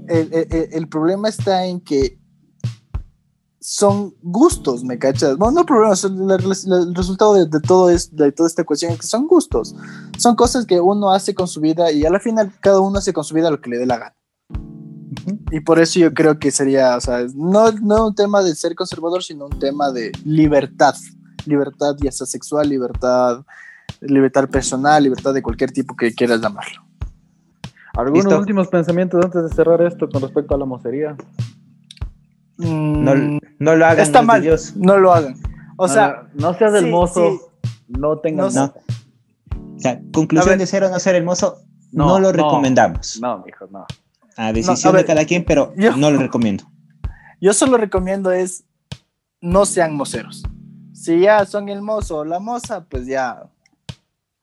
eh, 0.09 0.69
el, 0.73 0.89
problema 0.89 1.29
está 1.29 1.67
en 1.67 1.81
que 1.81 2.19
son 3.61 4.13
gustos, 4.23 4.83
¿me 4.83 4.99
cachas? 4.99 5.37
Bueno, 5.37 5.61
no 5.61 5.67
problema, 5.67 5.95
el, 6.03 6.95
resultado 6.97 7.35
de, 7.35 7.61
todo 7.61 7.91
es, 7.91 8.17
de 8.17 8.33
toda 8.33 8.49
esta 8.49 8.65
cuestión 8.65 8.91
es 8.91 8.99
que 8.99 9.07
son 9.07 9.29
gustos, 9.29 9.77
son 10.19 10.35
cosas 10.35 10.67
que 10.67 10.81
uno 10.81 11.13
hace 11.13 11.33
con 11.33 11.47
su 11.47 11.61
vida 11.61 11.93
y 11.93 12.05
a 12.05 12.11
la 12.11 12.19
final 12.19 12.53
cada 12.61 12.81
uno 12.81 12.99
hace 12.99 13.13
con 13.13 13.23
su 13.23 13.37
vida 13.37 13.53
lo 13.53 13.61
que 13.61 13.71
le 13.71 13.79
dé 13.79 13.87
la 13.87 13.99
gana. 13.99 14.17
Y 15.53 15.61
por 15.61 15.79
eso 15.79 16.01
yo 16.01 16.13
creo 16.13 16.41
que 16.41 16.51
sería, 16.51 16.97
o 16.97 17.01
sea, 17.01 17.25
no, 17.37 17.71
no 17.71 18.09
un 18.09 18.15
tema 18.17 18.43
de 18.43 18.53
ser 18.57 18.75
conservador, 18.75 19.23
sino 19.23 19.47
un 19.47 19.61
tema 19.61 19.93
de 19.93 20.11
libertad 20.25 20.97
libertad 21.47 21.97
ya 22.01 22.13
sea 22.13 22.27
sexual, 22.27 22.69
libertad, 22.69 23.45
libertad 24.01 24.49
personal, 24.49 25.03
libertad 25.03 25.35
de 25.35 25.43
cualquier 25.43 25.71
tipo 25.73 25.97
que 25.97 26.15
quieras 26.15 26.41
llamarlo. 26.41 26.83
¿Algunos 27.95 28.33
últimos 28.33 28.69
pensamientos 28.69 29.25
antes 29.25 29.43
de 29.43 29.49
cerrar 29.51 29.83
esto 29.83 30.09
con 30.09 30.23
respecto 30.23 30.55
a 30.55 30.59
la 30.59 30.65
mocería? 30.65 31.17
Mm, 32.59 33.39
no, 33.59 33.77
lo 33.77 33.87
hagan. 33.87 34.01
Está 34.01 34.23
mal, 34.23 34.45
no 34.77 34.99
lo 34.99 35.13
hagan. 35.13 35.35
O 35.77 35.89
sea, 35.89 36.29
no, 36.35 36.55
seas 36.55 36.75
el 36.75 36.89
mozo, 36.89 37.53
no 37.89 38.19
tengas. 38.19 38.55
No. 38.55 38.75
O 39.77 39.79
sea, 39.79 40.01
conclusión 40.13 40.59
de 40.59 40.67
ser 40.67 40.85
o 40.85 40.91
no 40.91 40.99
ser 40.99 41.15
el 41.15 41.25
mozo, 41.25 41.59
no, 41.93 42.21
lo 42.21 42.33
recomendamos. 42.33 43.19
No, 43.21 43.45
hijo, 43.49 43.67
no. 43.71 43.87
A 44.37 44.53
decisión 44.53 44.95
de 44.95 45.05
cada 45.05 45.25
quien, 45.25 45.45
pero 45.45 45.73
no 45.97 46.11
lo 46.11 46.19
recomiendo. 46.19 46.65
Yo 47.41 47.55
solo 47.55 47.79
recomiendo 47.79 48.31
es 48.31 48.65
no 49.41 49.65
sean 49.65 49.95
moceros 49.95 50.45
si 51.01 51.21
ya 51.21 51.47
son 51.47 51.71
el 51.71 51.81
mozo 51.81 52.19
o 52.19 52.25
la 52.27 52.41
moza, 52.41 52.85
pues 52.85 53.07
ya 53.07 53.45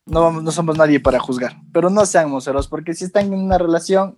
no, 0.08 0.22
vamos, 0.22 0.42
no 0.42 0.52
somos 0.52 0.76
nadie 0.76 1.00
para 1.00 1.20
juzgar. 1.20 1.54
Pero 1.72 1.92
no 1.92 2.04
sean 2.08 2.32
moceros, 2.32 2.68
porque 2.68 2.96
si 2.96 3.06
están 3.06 3.32
en 3.32 3.40
una 3.40 3.60
relación 3.60 4.18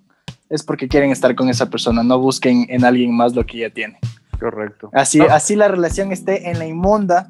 es 0.50 0.64
porque 0.64 0.88
quieren 0.88 1.12
estar 1.12 1.36
con 1.36 1.50
esa 1.50 1.70
persona, 1.70 2.02
no 2.02 2.18
busquen 2.18 2.66
en 2.70 2.86
alguien 2.86 3.14
más 3.14 3.36
lo 3.36 3.46
que 3.46 3.58
ya 3.58 3.70
tiene. 3.72 4.00
Correcto. 4.40 4.90
Así, 4.94 5.20
así 5.20 5.58
la 5.58 5.68
relación 5.68 6.14
esté 6.14 6.50
en 6.50 6.60
la 6.60 6.66
inmunda, 6.66 7.28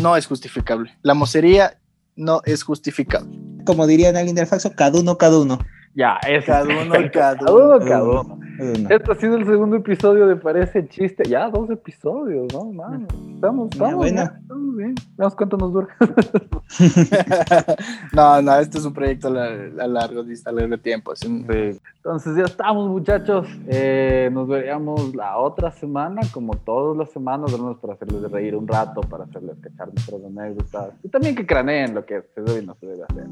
no 0.00 0.16
es 0.16 0.26
justificable. 0.26 0.92
La 1.02 1.14
mocería 1.14 1.78
no 2.16 2.42
es 2.44 2.64
justificable. 2.64 3.38
Como 3.64 3.86
dirían 3.86 4.16
alguien 4.16 4.34
del 4.34 4.48
faxo, 4.48 4.72
cada 4.74 4.98
uno, 4.98 5.16
cada 5.18 5.38
uno. 5.38 5.60
Ya, 5.94 6.18
es 6.26 6.44
cada 6.44 6.64
uno, 6.82 6.94
cada 7.12 7.52
uno. 7.52 7.78
Cada 7.78 8.02
uno, 8.02 8.40
Este 8.58 9.12
ha 9.12 9.14
sido 9.14 9.36
el 9.36 9.46
segundo 9.46 9.76
episodio 9.76 10.26
de 10.26 10.34
Parece 10.34 10.88
Chiste. 10.88 11.22
Ya, 11.28 11.48
dos 11.48 11.70
episodios, 11.70 12.52
¿no? 12.52 12.64
Man, 12.72 13.06
estamos, 13.34 13.68
estamos, 13.70 14.04
bien, 14.04 14.18
estamos 14.18 14.76
bien. 14.76 14.94
Veamos 15.16 15.34
cuánto 15.36 15.56
nos 15.56 15.72
dura. 15.72 15.88
no, 18.12 18.42
no, 18.42 18.58
este 18.58 18.78
es 18.78 18.84
un 18.84 18.92
proyecto 18.92 19.28
a, 19.28 19.30
largo, 19.30 20.24
a 20.44 20.52
largo 20.52 20.78
tiempo. 20.78 21.12
Entonces 21.22 22.36
ya 22.36 22.44
estamos, 22.44 22.88
muchachos. 22.88 23.46
Eh, 23.68 24.28
nos 24.32 24.48
veríamos 24.48 25.14
la 25.14 25.38
otra 25.38 25.70
semana, 25.70 26.22
como 26.32 26.54
todas 26.54 26.96
las 26.96 27.12
semanas, 27.12 27.52
para 27.80 27.92
hacerles 27.92 28.28
reír 28.28 28.56
un 28.56 28.66
rato, 28.66 29.02
para 29.02 29.22
hacerles 29.24 29.56
cachar 29.60 29.88
nuestras 29.92 30.20
anécdotas. 30.24 30.94
Y 31.04 31.08
también 31.08 31.36
que 31.36 31.46
craneen 31.46 31.94
lo 31.94 32.04
que 32.04 32.22
se 32.34 32.40
debe 32.40 32.62
y 32.62 32.66
no 32.66 32.74
se 32.74 32.86
debe 32.86 33.04
hacer. 33.04 33.26